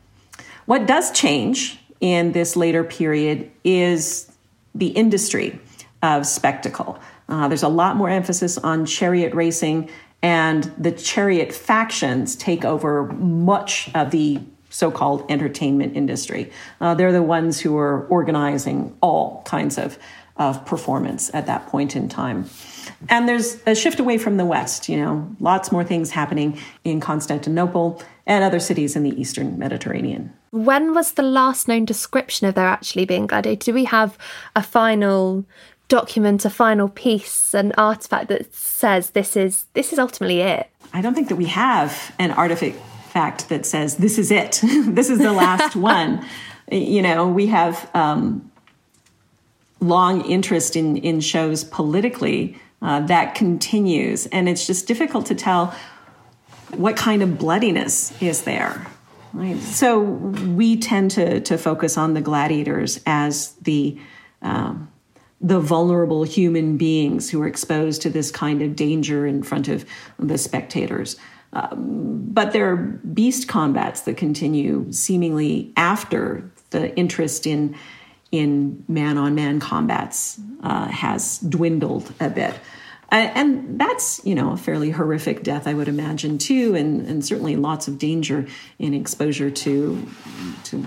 What 0.64 0.86
does 0.86 1.12
change 1.12 1.80
in 2.01 2.33
this 2.33 2.57
later 2.57 2.85
period 2.85 3.51
is 3.65 4.31
the 4.75 4.89
industry 4.89 5.61
of 6.03 6.27
spectacle. 6.27 6.99
Uh, 7.29 7.49
there's 7.49 7.63
a 7.63 7.69
lot 7.69 7.97
more 7.97 8.09
emphasis 8.09 8.59
on 8.59 8.87
chariot 8.87 9.35
racing, 9.35 9.89
and 10.23 10.65
the 10.77 10.93
chariot 10.93 11.53
factions 11.53 12.35
take 12.37 12.65
over 12.65 13.05
much 13.05 13.91
of 13.95 14.11
the 14.11 14.41
so 14.71 14.91
called 14.91 15.25
entertainment 15.29 15.97
industry. 15.97 16.51
Uh, 16.81 16.95
they're 16.95 17.13
the 17.13 17.23
ones 17.23 17.61
who 17.61 17.77
are 17.77 18.07
organizing 18.07 18.97
all 19.01 19.43
kinds 19.43 19.77
of, 19.77 19.99
of 20.41 20.64
performance 20.64 21.30
at 21.34 21.47
that 21.47 21.66
point 21.68 21.95
in 21.95 22.09
time. 22.09 22.49
And 23.09 23.28
there's 23.28 23.59
a 23.66 23.74
shift 23.74 24.01
away 24.01 24.18
from 24.18 24.38
the 24.38 24.45
West, 24.45 24.88
you 24.88 24.97
know, 24.97 25.28
lots 25.38 25.70
more 25.70 25.84
things 25.84 26.11
happening 26.11 26.59
in 26.82 26.99
Constantinople 26.99 28.03
and 28.26 28.43
other 28.43 28.59
cities 28.59 28.97
in 28.97 29.03
the 29.03 29.20
Eastern 29.20 29.59
Mediterranean. 29.59 30.32
When 30.51 30.95
was 30.95 31.12
the 31.12 31.22
last 31.22 31.68
known 31.68 31.84
description 31.84 32.47
of 32.47 32.55
there 32.55 32.66
actually 32.66 33.05
being 33.05 33.26
gladiator? 33.26 33.66
Do 33.66 33.74
we 33.74 33.84
have 33.84 34.16
a 34.57 34.62
final 34.62 35.45
document, 35.88 36.45
a 36.45 36.51
final 36.51 36.88
piece, 36.88 37.53
an 37.55 37.72
artifact 37.76 38.28
that 38.28 38.55
says 38.55 39.11
this 39.11 39.36
is 39.36 39.66
this 39.74 39.93
is 39.93 39.99
ultimately 39.99 40.41
it? 40.41 40.70
I 40.95 41.03
don't 41.03 41.14
think 41.14 41.28
that 41.28 41.36
we 41.36 41.47
have 41.47 42.14
an 42.18 42.30
artifact 42.32 43.49
that 43.51 43.66
says 43.66 43.99
this 43.99 44.18
is 44.18 44.30
it. 44.30 44.61
this 44.86 45.11
is 45.11 45.18
the 45.18 45.32
last 45.32 45.76
one. 45.93 46.24
You 46.72 47.03
know, 47.03 47.28
we 47.28 47.49
have 47.49 47.91
um, 47.95 48.50
long 49.81 50.22
interest 50.22 50.76
in 50.76 50.97
in 50.99 51.20
shows 51.20 51.64
politically 51.64 52.57
uh, 52.83 53.01
that 53.01 53.35
continues, 53.35 54.26
and 54.26 54.49
it's 54.49 54.66
just 54.66 54.87
difficult 54.87 55.26
to 55.26 55.35
tell 55.35 55.74
what 56.76 56.97
kind 56.97 57.22
of 57.22 57.39
bloodiness 57.39 58.20
is 58.22 58.43
there. 58.43 58.87
Right. 59.33 59.59
So 59.59 60.01
we 60.01 60.76
tend 60.76 61.12
to 61.12 61.41
to 61.41 61.59
focus 61.59 61.97
on 61.97 62.14
the 62.14 62.20
gladiators 62.20 63.01
as 63.07 63.53
the 63.62 63.99
um, 64.43 64.91
the 65.41 65.61
vulnerable 65.61 66.24
human 66.24 66.76
beings 66.76 67.31
who 67.31 67.41
are 67.43 67.47
exposed 67.47 68.03
to 68.03 68.11
this 68.11 68.31
kind 68.31 68.61
of 68.62 68.76
danger 68.76 69.26
in 69.26 69.43
front 69.43 69.68
of 69.68 69.85
the 70.18 70.37
spectators. 70.37 71.16
Um, 71.53 72.26
but 72.33 72.53
there 72.53 72.70
are 72.70 72.76
beast 72.76 73.49
combats 73.49 74.03
that 74.03 74.16
continue 74.16 74.93
seemingly 74.93 75.72
after 75.76 76.49
the 76.70 76.95
interest 76.97 77.47
in 77.47 77.74
in 78.33 78.85
man 78.87 79.18
on 79.18 79.35
man 79.35 79.61
combats 79.61 80.41
uh, 80.62 80.87
has 80.87 81.39
dwindled 81.39 82.12
a 82.20 82.31
bit. 82.31 82.55
And 83.11 83.81
that's 83.81 84.24
you 84.24 84.37
know 84.37 84.53
a 84.53 84.57
fairly 84.57 84.91
horrific 84.91 85.43
death 85.43 85.66
i 85.66 85.74
would 85.74 85.89
imagine 85.89 86.39
too 86.39 86.76
and, 86.76 87.09
and 87.09 87.24
certainly 87.24 87.57
lots 87.57 87.89
of 87.89 87.99
danger 87.99 88.47
in 88.78 88.95
exposure 88.95 89.51
to 89.51 90.07
to 90.64 90.87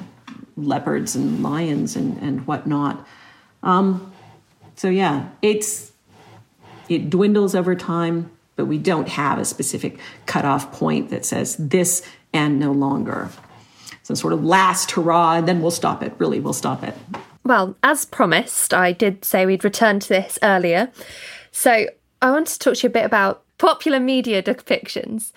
leopards 0.55 1.15
and 1.15 1.43
lions 1.43 1.95
and, 1.97 2.17
and 2.19 2.47
whatnot. 2.47 3.05
Um, 3.61 4.13
so 4.75 4.89
yeah 4.89 5.29
it's 5.41 5.91
it 6.87 7.09
dwindles 7.09 7.55
over 7.55 7.75
time 7.75 8.31
but 8.55 8.65
we 8.65 8.77
don't 8.77 9.09
have 9.09 9.37
a 9.37 9.45
specific 9.45 9.99
cutoff 10.25 10.71
point 10.71 11.09
that 11.09 11.25
says 11.25 11.57
this 11.57 12.07
and 12.31 12.57
no 12.57 12.71
longer. 12.71 13.29
Some 14.03 14.15
sort 14.15 14.31
of 14.31 14.45
last 14.45 14.91
hurrah 14.91 15.33
and 15.33 15.47
then 15.47 15.61
we'll 15.61 15.71
stop 15.71 16.01
it. 16.01 16.13
Really 16.19 16.39
we'll 16.39 16.53
stop 16.53 16.83
it 16.83 16.95
well 17.43 17.75
as 17.83 18.05
promised 18.05 18.73
i 18.73 18.91
did 18.91 19.23
say 19.23 19.45
we'd 19.45 19.63
return 19.63 19.99
to 19.99 20.09
this 20.09 20.39
earlier 20.41 20.91
so 21.53 21.85
I 22.23 22.31
want 22.31 22.47
to 22.47 22.59
talk 22.59 22.75
to 22.75 22.83
you 22.83 22.89
a 22.89 22.93
bit 22.93 23.05
about 23.05 23.43
popular 23.57 23.99
media 23.99 24.41
depictions. 24.41 25.33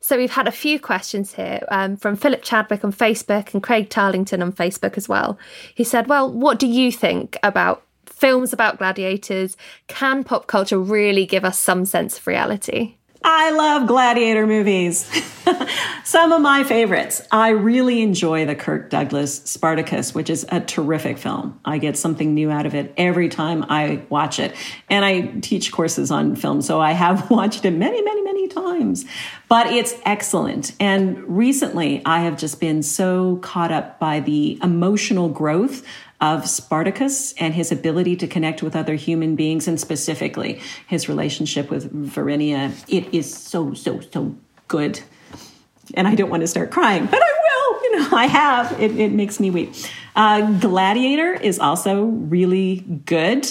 So 0.00 0.18
we've 0.18 0.30
had 0.30 0.46
a 0.46 0.52
few 0.52 0.78
questions 0.78 1.32
here 1.32 1.60
um, 1.70 1.96
from 1.96 2.14
Philip 2.14 2.42
Chadwick 2.42 2.84
on 2.84 2.92
Facebook 2.92 3.54
and 3.54 3.62
Craig 3.62 3.88
Tarlington 3.88 4.42
on 4.42 4.52
Facebook 4.52 4.98
as 4.98 5.08
well. 5.08 5.38
He 5.74 5.82
said, 5.82 6.08
"Well, 6.08 6.30
what 6.30 6.58
do 6.58 6.66
you 6.66 6.92
think 6.92 7.38
about 7.42 7.82
films 8.04 8.52
about 8.52 8.78
gladiators? 8.78 9.56
Can 9.88 10.24
pop 10.24 10.46
culture 10.46 10.78
really 10.78 11.24
give 11.24 11.44
us 11.44 11.58
some 11.58 11.86
sense 11.86 12.18
of 12.18 12.26
reality?" 12.26 12.96
I 13.28 13.50
love 13.50 13.88
gladiator 13.88 14.46
movies. 14.46 15.04
Some 16.04 16.30
of 16.30 16.40
my 16.40 16.62
favorites. 16.62 17.20
I 17.32 17.48
really 17.48 18.00
enjoy 18.00 18.46
the 18.46 18.54
Kirk 18.54 18.88
Douglas 18.88 19.38
Spartacus, 19.38 20.14
which 20.14 20.30
is 20.30 20.46
a 20.48 20.60
terrific 20.60 21.18
film. 21.18 21.58
I 21.64 21.78
get 21.78 21.96
something 21.96 22.34
new 22.34 22.52
out 22.52 22.66
of 22.66 22.76
it 22.76 22.94
every 22.96 23.28
time 23.28 23.64
I 23.68 24.02
watch 24.10 24.38
it. 24.38 24.54
And 24.88 25.04
I 25.04 25.22
teach 25.40 25.72
courses 25.72 26.12
on 26.12 26.36
film, 26.36 26.62
so 26.62 26.80
I 26.80 26.92
have 26.92 27.28
watched 27.30 27.64
it 27.64 27.72
many, 27.72 28.00
many, 28.00 28.22
many 28.22 28.46
times. 28.46 29.04
But 29.48 29.66
it's 29.72 29.94
excellent. 30.04 30.72
And 30.78 31.18
recently, 31.24 32.02
I 32.06 32.20
have 32.20 32.38
just 32.38 32.60
been 32.60 32.84
so 32.84 33.38
caught 33.38 33.72
up 33.72 33.98
by 33.98 34.20
the 34.20 34.56
emotional 34.62 35.28
growth 35.28 35.84
of 36.20 36.48
Spartacus 36.48 37.32
and 37.34 37.54
his 37.54 37.70
ability 37.70 38.16
to 38.16 38.26
connect 38.26 38.62
with 38.62 38.74
other 38.74 38.94
human 38.94 39.36
beings, 39.36 39.68
and 39.68 39.78
specifically 39.80 40.60
his 40.86 41.08
relationship 41.08 41.70
with 41.70 41.92
Varinia. 41.92 42.72
It 42.88 43.12
is 43.14 43.32
so, 43.32 43.74
so, 43.74 44.00
so 44.00 44.34
good. 44.68 45.00
And 45.94 46.08
I 46.08 46.14
don't 46.14 46.30
want 46.30 46.40
to 46.40 46.46
start 46.46 46.70
crying, 46.70 47.06
but 47.06 47.20
I 47.22 47.32
will. 47.44 47.82
You 47.82 47.98
know, 47.98 48.16
I 48.16 48.26
have. 48.26 48.80
It, 48.80 48.98
it 48.98 49.12
makes 49.12 49.38
me 49.38 49.50
weep. 49.50 49.72
Uh, 50.14 50.58
Gladiator 50.58 51.32
is 51.34 51.58
also 51.58 52.04
really 52.04 52.80
good. 53.04 53.46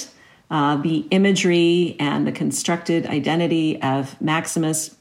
Uh, 0.50 0.76
the 0.78 1.06
imagery 1.12 1.96
and 2.00 2.28
the 2.28 2.32
constructed 2.32 3.08
identity 3.08 3.82
of 3.82 4.20
Maximus 4.22 4.96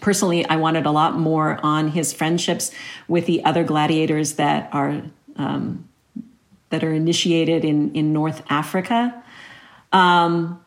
personally, 0.00 0.44
I 0.46 0.56
wanted 0.56 0.86
a 0.86 0.90
lot 0.90 1.16
more 1.16 1.60
on 1.62 1.88
his 1.88 2.12
friendships 2.12 2.72
with 3.08 3.26
the 3.26 3.44
other 3.44 3.64
gladiators 3.64 4.34
that 4.34 4.68
are 4.72 5.02
um, 5.36 5.88
that 6.70 6.82
are 6.84 6.92
initiated 6.92 7.64
in 7.64 7.94
in 7.94 8.12
North 8.12 8.42
Africa. 8.48 9.22
Um, 9.92 10.64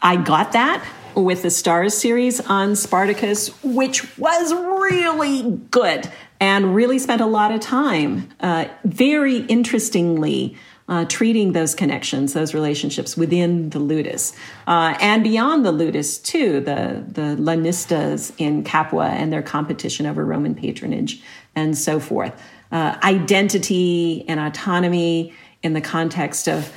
I 0.00 0.16
got 0.16 0.52
that 0.52 0.84
with 1.14 1.42
the 1.42 1.48
Starz 1.48 1.92
series 1.92 2.40
on 2.40 2.76
Spartacus, 2.76 3.48
which 3.62 4.16
was 4.18 4.52
really 4.54 5.58
good 5.70 6.10
and 6.40 6.74
really 6.74 6.98
spent 6.98 7.20
a 7.20 7.26
lot 7.26 7.50
of 7.50 7.60
time, 7.60 8.28
uh, 8.40 8.66
very 8.84 9.38
interestingly, 9.46 10.56
uh, 10.88 11.04
treating 11.06 11.52
those 11.52 11.74
connections, 11.74 12.32
those 12.32 12.54
relationships 12.54 13.16
within 13.16 13.70
the 13.70 13.78
ludus 13.78 14.32
uh, 14.66 14.96
and 15.00 15.22
beyond 15.22 15.64
the 15.64 15.72
ludus 15.72 16.18
too. 16.18 16.60
The 16.60 17.04
the 17.06 17.36
Lanistas 17.36 18.32
in 18.38 18.64
Capua 18.64 19.08
and 19.08 19.32
their 19.32 19.42
competition 19.42 20.06
over 20.06 20.24
Roman 20.24 20.54
patronage 20.54 21.20
and 21.54 21.76
so 21.76 22.00
forth. 22.00 22.40
Uh, 22.70 22.96
identity 23.02 24.24
and 24.28 24.38
autonomy 24.38 25.32
in 25.62 25.72
the 25.72 25.80
context 25.80 26.48
of 26.48 26.72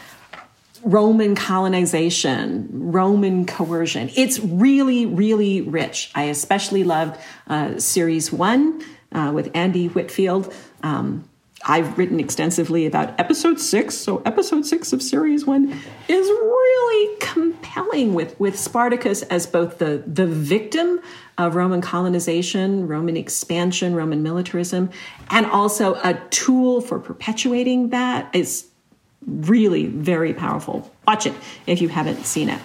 Roman 0.83 1.35
colonization, 1.35 2.67
Roman 2.71 3.45
coercion. 3.45 4.09
It's 4.15 4.39
really, 4.39 5.05
really 5.05 5.61
rich. 5.61 6.11
I 6.15 6.23
especially 6.23 6.83
loved 6.83 7.19
uh, 7.47 7.77
series 7.79 8.31
one 8.31 8.83
uh, 9.11 9.31
with 9.33 9.51
Andy 9.53 9.87
Whitfield. 9.87 10.53
Um, 10.81 11.29
I've 11.65 11.97
written 11.97 12.19
extensively 12.19 12.85
about 12.85 13.19
episode 13.19 13.59
six. 13.59 13.95
So 13.95 14.21
episode 14.25 14.65
six 14.65 14.93
of 14.93 15.01
series 15.01 15.45
one 15.45 15.71
is 16.07 16.27
really 16.27 17.17
compelling 17.19 18.13
with, 18.13 18.39
with 18.39 18.57
Spartacus 18.57 19.21
as 19.23 19.47
both 19.47 19.77
the, 19.77 20.03
the 20.07 20.27
victim 20.27 20.99
of 21.37 21.55
Roman 21.55 21.81
colonization, 21.81 22.87
Roman 22.87 23.17
expansion, 23.17 23.95
Roman 23.95 24.23
militarism, 24.23 24.89
and 25.29 25.45
also 25.45 25.95
a 26.03 26.13
tool 26.29 26.81
for 26.81 26.99
perpetuating 26.99 27.89
that 27.89 28.33
is 28.35 28.67
really 29.25 29.87
very 29.87 30.33
powerful. 30.33 30.91
Watch 31.07 31.25
it 31.25 31.33
if 31.67 31.81
you 31.81 31.89
haven't 31.89 32.25
seen 32.25 32.49
it. 32.49 32.59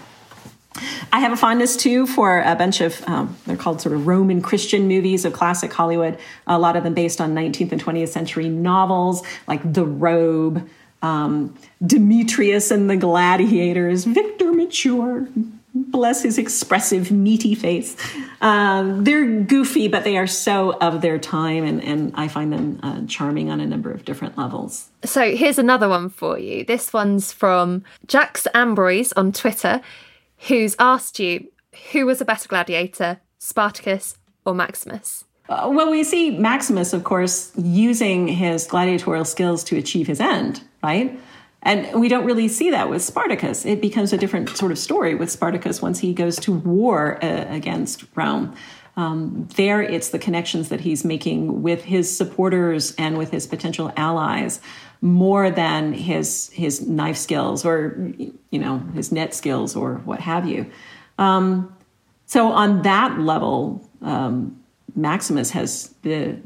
I 1.12 1.20
have 1.20 1.32
a 1.32 1.36
fondness 1.36 1.76
too 1.76 2.06
for 2.06 2.40
a 2.40 2.54
bunch 2.54 2.80
of, 2.80 3.02
um, 3.08 3.36
they're 3.46 3.56
called 3.56 3.80
sort 3.80 3.94
of 3.94 4.06
Roman 4.06 4.42
Christian 4.42 4.88
movies 4.88 5.24
of 5.24 5.32
classic 5.32 5.72
Hollywood, 5.72 6.18
a 6.46 6.58
lot 6.58 6.76
of 6.76 6.84
them 6.84 6.94
based 6.94 7.20
on 7.20 7.34
19th 7.34 7.72
and 7.72 7.82
20th 7.82 8.08
century 8.08 8.48
novels 8.48 9.22
like 9.46 9.72
The 9.72 9.84
Robe, 9.84 10.68
um, 11.02 11.56
Demetrius 11.84 12.70
and 12.70 12.90
the 12.90 12.96
Gladiators, 12.96 14.04
Victor 14.04 14.52
Mature, 14.52 15.28
bless 15.76 16.22
his 16.22 16.38
expressive, 16.38 17.10
meaty 17.10 17.54
face. 17.54 17.96
Um, 18.40 19.04
they're 19.04 19.26
goofy, 19.42 19.88
but 19.88 20.04
they 20.04 20.16
are 20.16 20.26
so 20.26 20.72
of 20.78 21.02
their 21.02 21.18
time, 21.18 21.64
and, 21.64 21.82
and 21.82 22.12
I 22.14 22.28
find 22.28 22.52
them 22.52 22.80
uh, 22.82 23.02
charming 23.06 23.50
on 23.50 23.60
a 23.60 23.66
number 23.66 23.90
of 23.90 24.04
different 24.04 24.38
levels. 24.38 24.88
So 25.04 25.36
here's 25.36 25.58
another 25.58 25.88
one 25.88 26.08
for 26.08 26.38
you. 26.38 26.64
This 26.64 26.92
one's 26.92 27.32
from 27.32 27.84
Jax 28.06 28.46
Ambroise 28.54 29.12
on 29.16 29.32
Twitter 29.32 29.80
who's 30.38 30.76
asked 30.78 31.18
you 31.18 31.48
who 31.92 32.06
was 32.06 32.20
a 32.20 32.24
better 32.24 32.48
gladiator, 32.48 33.20
Spartacus 33.38 34.16
or 34.44 34.54
Maximus? 34.54 35.24
Uh, 35.48 35.70
well, 35.72 35.90
we 35.90 36.02
see 36.02 36.36
Maximus, 36.36 36.92
of 36.92 37.04
course, 37.04 37.52
using 37.56 38.26
his 38.26 38.66
gladiatorial 38.66 39.24
skills 39.24 39.62
to 39.64 39.76
achieve 39.76 40.06
his 40.06 40.20
end, 40.20 40.62
right? 40.82 41.18
And 41.62 42.00
we 42.00 42.08
don't 42.08 42.24
really 42.24 42.48
see 42.48 42.70
that 42.70 42.90
with 42.90 43.02
Spartacus. 43.02 43.64
It 43.64 43.80
becomes 43.80 44.12
a 44.12 44.18
different 44.18 44.48
sort 44.50 44.72
of 44.72 44.78
story 44.78 45.14
with 45.14 45.30
Spartacus 45.30 45.82
once 45.82 45.98
he 45.98 46.12
goes 46.12 46.36
to 46.40 46.52
war 46.52 47.22
uh, 47.24 47.46
against 47.48 48.04
Rome. 48.14 48.54
Um, 48.96 49.46
there, 49.56 49.82
it's 49.82 50.08
the 50.08 50.18
connections 50.18 50.70
that 50.70 50.80
he's 50.80 51.04
making 51.04 51.62
with 51.62 51.84
his 51.84 52.14
supporters 52.16 52.94
and 52.96 53.18
with 53.18 53.30
his 53.30 53.46
potential 53.46 53.92
allies 53.96 54.60
more 55.00 55.50
than 55.50 55.92
his 55.92 56.50
his 56.50 56.86
knife 56.86 57.16
skills 57.16 57.64
or 57.64 58.12
you 58.18 58.58
know 58.58 58.78
his 58.94 59.12
net 59.12 59.34
skills 59.34 59.76
or 59.76 59.96
what 60.04 60.20
have 60.20 60.46
you. 60.46 60.66
Um, 61.18 61.74
so 62.26 62.48
on 62.48 62.82
that 62.82 63.18
level, 63.20 63.88
um, 64.02 64.60
Maximus 64.94 65.50
has 65.50 65.94
the 66.02 66.36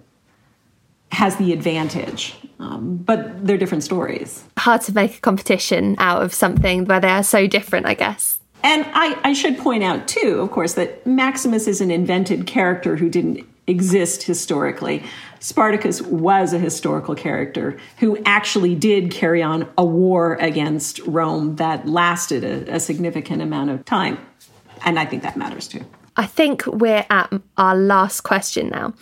has 1.13 1.37
the 1.37 1.53
advantage, 1.53 2.37
um, 2.59 2.97
but 2.99 3.45
they're 3.47 3.59
different 3.59 3.83
stories. 3.83 4.45
Hard 4.59 4.83
to 4.83 4.95
make 4.95 5.17
a 5.17 5.21
competition 5.21 5.97
out 5.99 6.23
of 6.23 6.33
something 6.33 6.85
where 6.85 7.01
they 7.01 7.09
are 7.09 7.23
so 7.23 7.47
different, 7.47 7.87
I 7.87 7.95
guess. 7.95 8.39
And 8.63 8.85
I, 8.93 9.19
I 9.25 9.33
should 9.33 9.59
point 9.59 9.83
out 9.83 10.07
too, 10.07 10.41
of 10.41 10.51
course, 10.51 10.75
that 10.75 11.07
Maximus 11.07 11.67
is 11.67 11.81
an 11.81 11.91
invented 11.91 12.47
character 12.47 12.97
who 12.97 13.09
didn't 13.09 13.47
exist 13.71 14.25
historically. 14.25 15.03
Spartacus 15.39 16.03
was 16.03 16.53
a 16.53 16.59
historical 16.59 17.15
character 17.15 17.79
who 17.99 18.19
actually 18.27 18.75
did 18.75 19.11
carry 19.11 19.43
on 19.43 19.67
a 19.79 19.85
war 19.85 20.35
against 20.35 20.99
Rome 21.07 21.57
that 21.57 21.89
lasted 21.89 22.45
a, 22.45 22.75
a 22.75 22.81
significant 22.81 23.41
amount 23.41 23.71
of 23.71 23.85
time. 23.85 24.19
And 24.85 24.99
I 24.99 25.07
think 25.07 25.23
that 25.23 25.37
matters 25.37 25.69
too. 25.69 25.85
I 26.17 26.27
think 26.27 26.67
we're 26.67 27.07
at 27.09 27.33
our 27.57 27.77
last 27.77 28.23
question 28.23 28.69
now. 28.69 28.93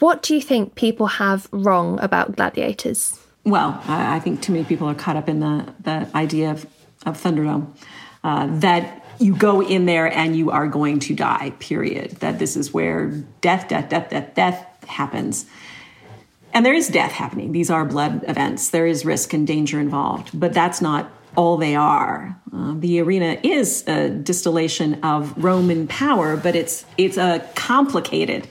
What 0.00 0.22
do 0.22 0.34
you 0.34 0.42
think 0.42 0.74
people 0.74 1.06
have 1.06 1.48
wrong 1.52 1.98
about 2.00 2.36
gladiators? 2.36 3.18
Well, 3.44 3.80
I 3.86 4.18
think 4.18 4.42
too 4.42 4.52
many 4.52 4.64
people 4.64 4.88
are 4.88 4.94
caught 4.94 5.16
up 5.16 5.28
in 5.28 5.40
the, 5.40 5.72
the 5.80 6.10
idea 6.14 6.50
of, 6.50 6.66
of 7.06 7.16
Thunderdome. 7.16 7.68
Uh, 8.24 8.48
that 8.58 9.05
you 9.18 9.36
go 9.36 9.62
in 9.62 9.86
there 9.86 10.12
and 10.12 10.36
you 10.36 10.50
are 10.50 10.68
going 10.68 11.00
to 11.00 11.14
die, 11.14 11.52
period. 11.58 12.12
That 12.20 12.38
this 12.38 12.56
is 12.56 12.72
where 12.72 13.08
death, 13.40 13.68
death, 13.68 13.88
death, 13.88 14.10
death, 14.10 14.34
death 14.34 14.84
happens. 14.86 15.46
And 16.52 16.64
there 16.64 16.74
is 16.74 16.88
death 16.88 17.12
happening. 17.12 17.52
These 17.52 17.70
are 17.70 17.84
blood 17.84 18.24
events. 18.28 18.70
There 18.70 18.86
is 18.86 19.04
risk 19.04 19.32
and 19.32 19.46
danger 19.46 19.78
involved, 19.78 20.30
but 20.38 20.54
that's 20.54 20.80
not 20.80 21.10
all 21.36 21.56
they 21.58 21.74
are. 21.74 22.40
Uh, 22.52 22.74
the 22.78 23.00
arena 23.00 23.38
is 23.42 23.86
a 23.86 24.08
distillation 24.08 25.02
of 25.04 25.36
Roman 25.42 25.86
power, 25.86 26.36
but 26.36 26.56
it's 26.56 26.86
it's 26.96 27.18
a 27.18 27.46
complicated 27.54 28.48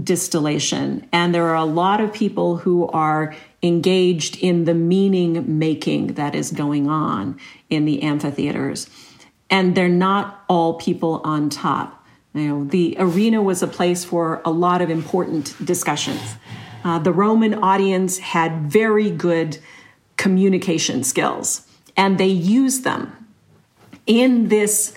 distillation, 0.00 1.08
and 1.12 1.34
there 1.34 1.48
are 1.48 1.56
a 1.56 1.64
lot 1.64 2.00
of 2.00 2.12
people 2.12 2.58
who 2.58 2.86
are 2.88 3.34
engaged 3.62 4.36
in 4.38 4.64
the 4.64 4.74
meaning 4.74 5.58
making 5.58 6.14
that 6.14 6.34
is 6.34 6.52
going 6.52 6.88
on 6.88 7.38
in 7.70 7.84
the 7.86 8.02
amphitheaters, 8.02 8.88
and 9.50 9.74
they're 9.74 9.88
not 9.88 10.44
all 10.48 10.74
people 10.74 11.20
on 11.24 11.50
top. 11.50 12.06
You 12.34 12.48
know, 12.48 12.64
the 12.64 12.96
arena 12.98 13.42
was 13.42 13.62
a 13.62 13.66
place 13.66 14.04
for 14.04 14.42
a 14.44 14.50
lot 14.50 14.82
of 14.82 14.90
important 14.90 15.54
discussions. 15.64 16.36
Uh, 16.84 16.98
the 16.98 17.12
Roman 17.12 17.54
audience 17.54 18.18
had 18.18 18.70
very 18.70 19.10
good 19.10 19.58
communication 20.16 21.02
skills, 21.02 21.66
and 21.96 22.18
they 22.18 22.28
used 22.28 22.84
them 22.84 23.28
in 24.06 24.48
this 24.48 24.94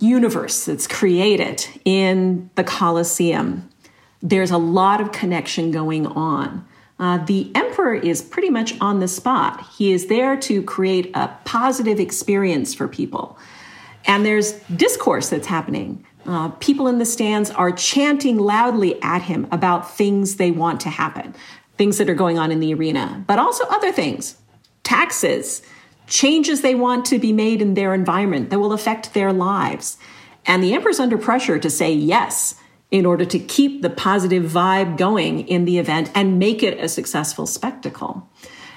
universe 0.00 0.64
that's 0.64 0.86
created 0.86 1.66
in 1.84 2.50
the 2.54 2.64
Colosseum. 2.64 3.68
There's 4.22 4.50
a 4.50 4.58
lot 4.58 5.00
of 5.00 5.12
connection 5.12 5.70
going 5.70 6.06
on. 6.06 6.66
Uh, 6.98 7.18
the 7.24 7.50
emperor 7.54 7.94
is 7.94 8.22
pretty 8.22 8.50
much 8.50 8.78
on 8.80 9.00
the 9.00 9.08
spot. 9.08 9.66
He 9.76 9.92
is 9.92 10.06
there 10.06 10.36
to 10.40 10.62
create 10.62 11.10
a 11.14 11.28
positive 11.44 11.98
experience 11.98 12.72
for 12.74 12.86
people. 12.86 13.36
And 14.06 14.24
there's 14.24 14.52
discourse 14.76 15.30
that's 15.30 15.46
happening. 15.46 16.04
Uh, 16.26 16.48
people 16.50 16.86
in 16.86 16.98
the 16.98 17.04
stands 17.04 17.50
are 17.50 17.72
chanting 17.72 18.38
loudly 18.38 19.00
at 19.02 19.22
him 19.22 19.46
about 19.50 19.90
things 19.90 20.36
they 20.36 20.50
want 20.50 20.80
to 20.80 20.88
happen, 20.88 21.34
things 21.76 21.98
that 21.98 22.08
are 22.08 22.14
going 22.14 22.38
on 22.38 22.50
in 22.50 22.60
the 22.60 22.72
arena, 22.72 23.24
but 23.26 23.38
also 23.38 23.64
other 23.66 23.92
things, 23.92 24.36
taxes, 24.84 25.62
changes 26.06 26.60
they 26.60 26.74
want 26.74 27.04
to 27.06 27.18
be 27.18 27.32
made 27.32 27.60
in 27.60 27.74
their 27.74 27.92
environment 27.92 28.50
that 28.50 28.58
will 28.58 28.72
affect 28.72 29.14
their 29.14 29.32
lives. 29.32 29.98
And 30.46 30.62
the 30.62 30.74
emperor's 30.74 31.00
under 31.00 31.18
pressure 31.18 31.58
to 31.58 31.70
say 31.70 31.92
yes 31.92 32.60
in 32.94 33.06
order 33.06 33.24
to 33.24 33.40
keep 33.40 33.82
the 33.82 33.90
positive 33.90 34.44
vibe 34.44 34.96
going 34.96 35.48
in 35.48 35.64
the 35.64 35.78
event 35.78 36.08
and 36.14 36.38
make 36.38 36.62
it 36.62 36.78
a 36.78 36.88
successful 36.88 37.44
spectacle. 37.44 38.30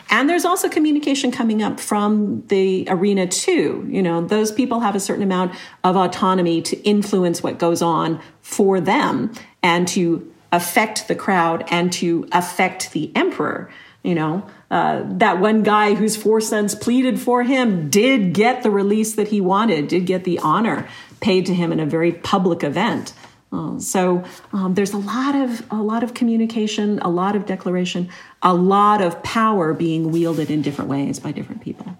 And 0.10 0.28
there's 0.28 0.44
also 0.44 0.70
communication 0.70 1.32
coming 1.32 1.62
up 1.62 1.80
from 1.80 2.44
the 2.48 2.88
arena 2.90 3.28
too. 3.28 3.86
You 3.88 4.02
know, 4.02 4.26
those 4.26 4.52
people 4.52 4.80
have 4.80 4.96
a 4.96 5.00
certain 5.00 5.22
amount 5.22 5.54
of 5.84 5.96
autonomy 5.96 6.64
to 6.64 6.82
influence 6.82 7.44
what 7.44 7.60
goes 7.60 7.84
on 7.84 8.20
for 8.42 8.82
them 8.82 9.34
and 9.62 9.88
to 9.90 10.34
affect 10.52 11.08
the 11.08 11.14
crowd 11.16 11.66
and 11.70 11.94
to 11.94 12.28
affect 12.32 12.94
the 12.94 13.12
emperor. 13.16 13.70
You 14.02 14.16
know, 14.16 14.50
uh, 14.72 15.04
that 15.06 15.40
one 15.40 15.62
guy 15.62 15.94
whose 15.94 16.18
four 16.18 16.42
sons 16.42 16.74
pleaded 16.74 17.20
for 17.20 17.44
him 17.44 17.92
did 17.92 18.34
get 18.34 18.64
the 18.64 18.72
release 18.72 19.14
that 19.14 19.28
he 19.28 19.42
wanted, 19.42 19.90
did 19.90 20.08
get 20.08 20.24
the 20.24 20.40
honor 20.40 20.88
paid 21.20 21.46
to 21.46 21.54
him 21.54 21.72
in 21.72 21.80
a 21.80 21.86
very 21.86 22.14
public 22.14 22.64
event. 22.64 23.14
Uh, 23.52 23.80
so 23.80 24.24
um, 24.52 24.74
there's 24.74 24.94
a 24.94 24.98
lot 24.98 25.36
of 25.36 25.66
a 25.72 25.82
lot 25.82 26.04
of 26.04 26.14
communication, 26.14 27.00
a 27.00 27.10
lot 27.10 27.36
of 27.36 27.46
declaration, 27.46 28.10
a 28.42 28.54
lot 28.54 29.02
of 29.02 29.22
power 29.24 29.74
being 29.74 30.12
wielded 30.12 30.52
in 30.52 30.62
different 30.62 30.90
ways 30.90 31.20
by 31.20 31.32
different 31.32 31.62
people. 31.62 31.98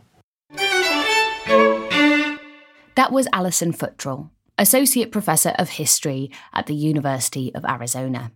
That 2.96 3.12
was 3.12 3.28
Alison 3.32 3.74
Futrell, 3.74 4.32
Associate 4.58 5.12
Professor 5.12 5.54
of 5.58 5.70
History 5.70 6.32
at 6.54 6.66
the 6.66 6.76
University 6.76 7.54
of 7.54 7.64
Arizona. 7.64 8.32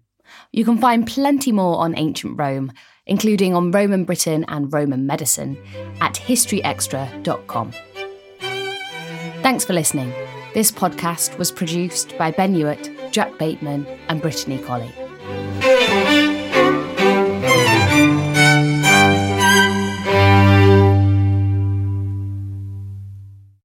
You 0.52 0.64
can 0.64 0.78
find 0.78 1.06
plenty 1.06 1.52
more 1.52 1.80
on 1.80 1.98
ancient 1.98 2.38
Rome, 2.38 2.72
including 3.06 3.56
on 3.56 3.72
Roman 3.72 4.06
Britain 4.06 4.46
and 4.48 4.72
Roman 4.72 5.06
medicine, 5.06 5.58
at 6.00 6.14
historyextra.com. 6.14 7.74
Thanks 9.42 9.66
for 9.66 9.74
listening. 9.74 10.14
This 10.54 10.72
podcast 10.72 11.38
was 11.38 11.52
produced 11.52 12.16
by 12.18 12.32
Ben 12.32 12.54
Hewitt, 12.54 12.90
Jack 13.12 13.38
Bateman, 13.38 13.86
and 14.08 14.22
Brittany 14.22 14.58
Colley. 14.60 15.01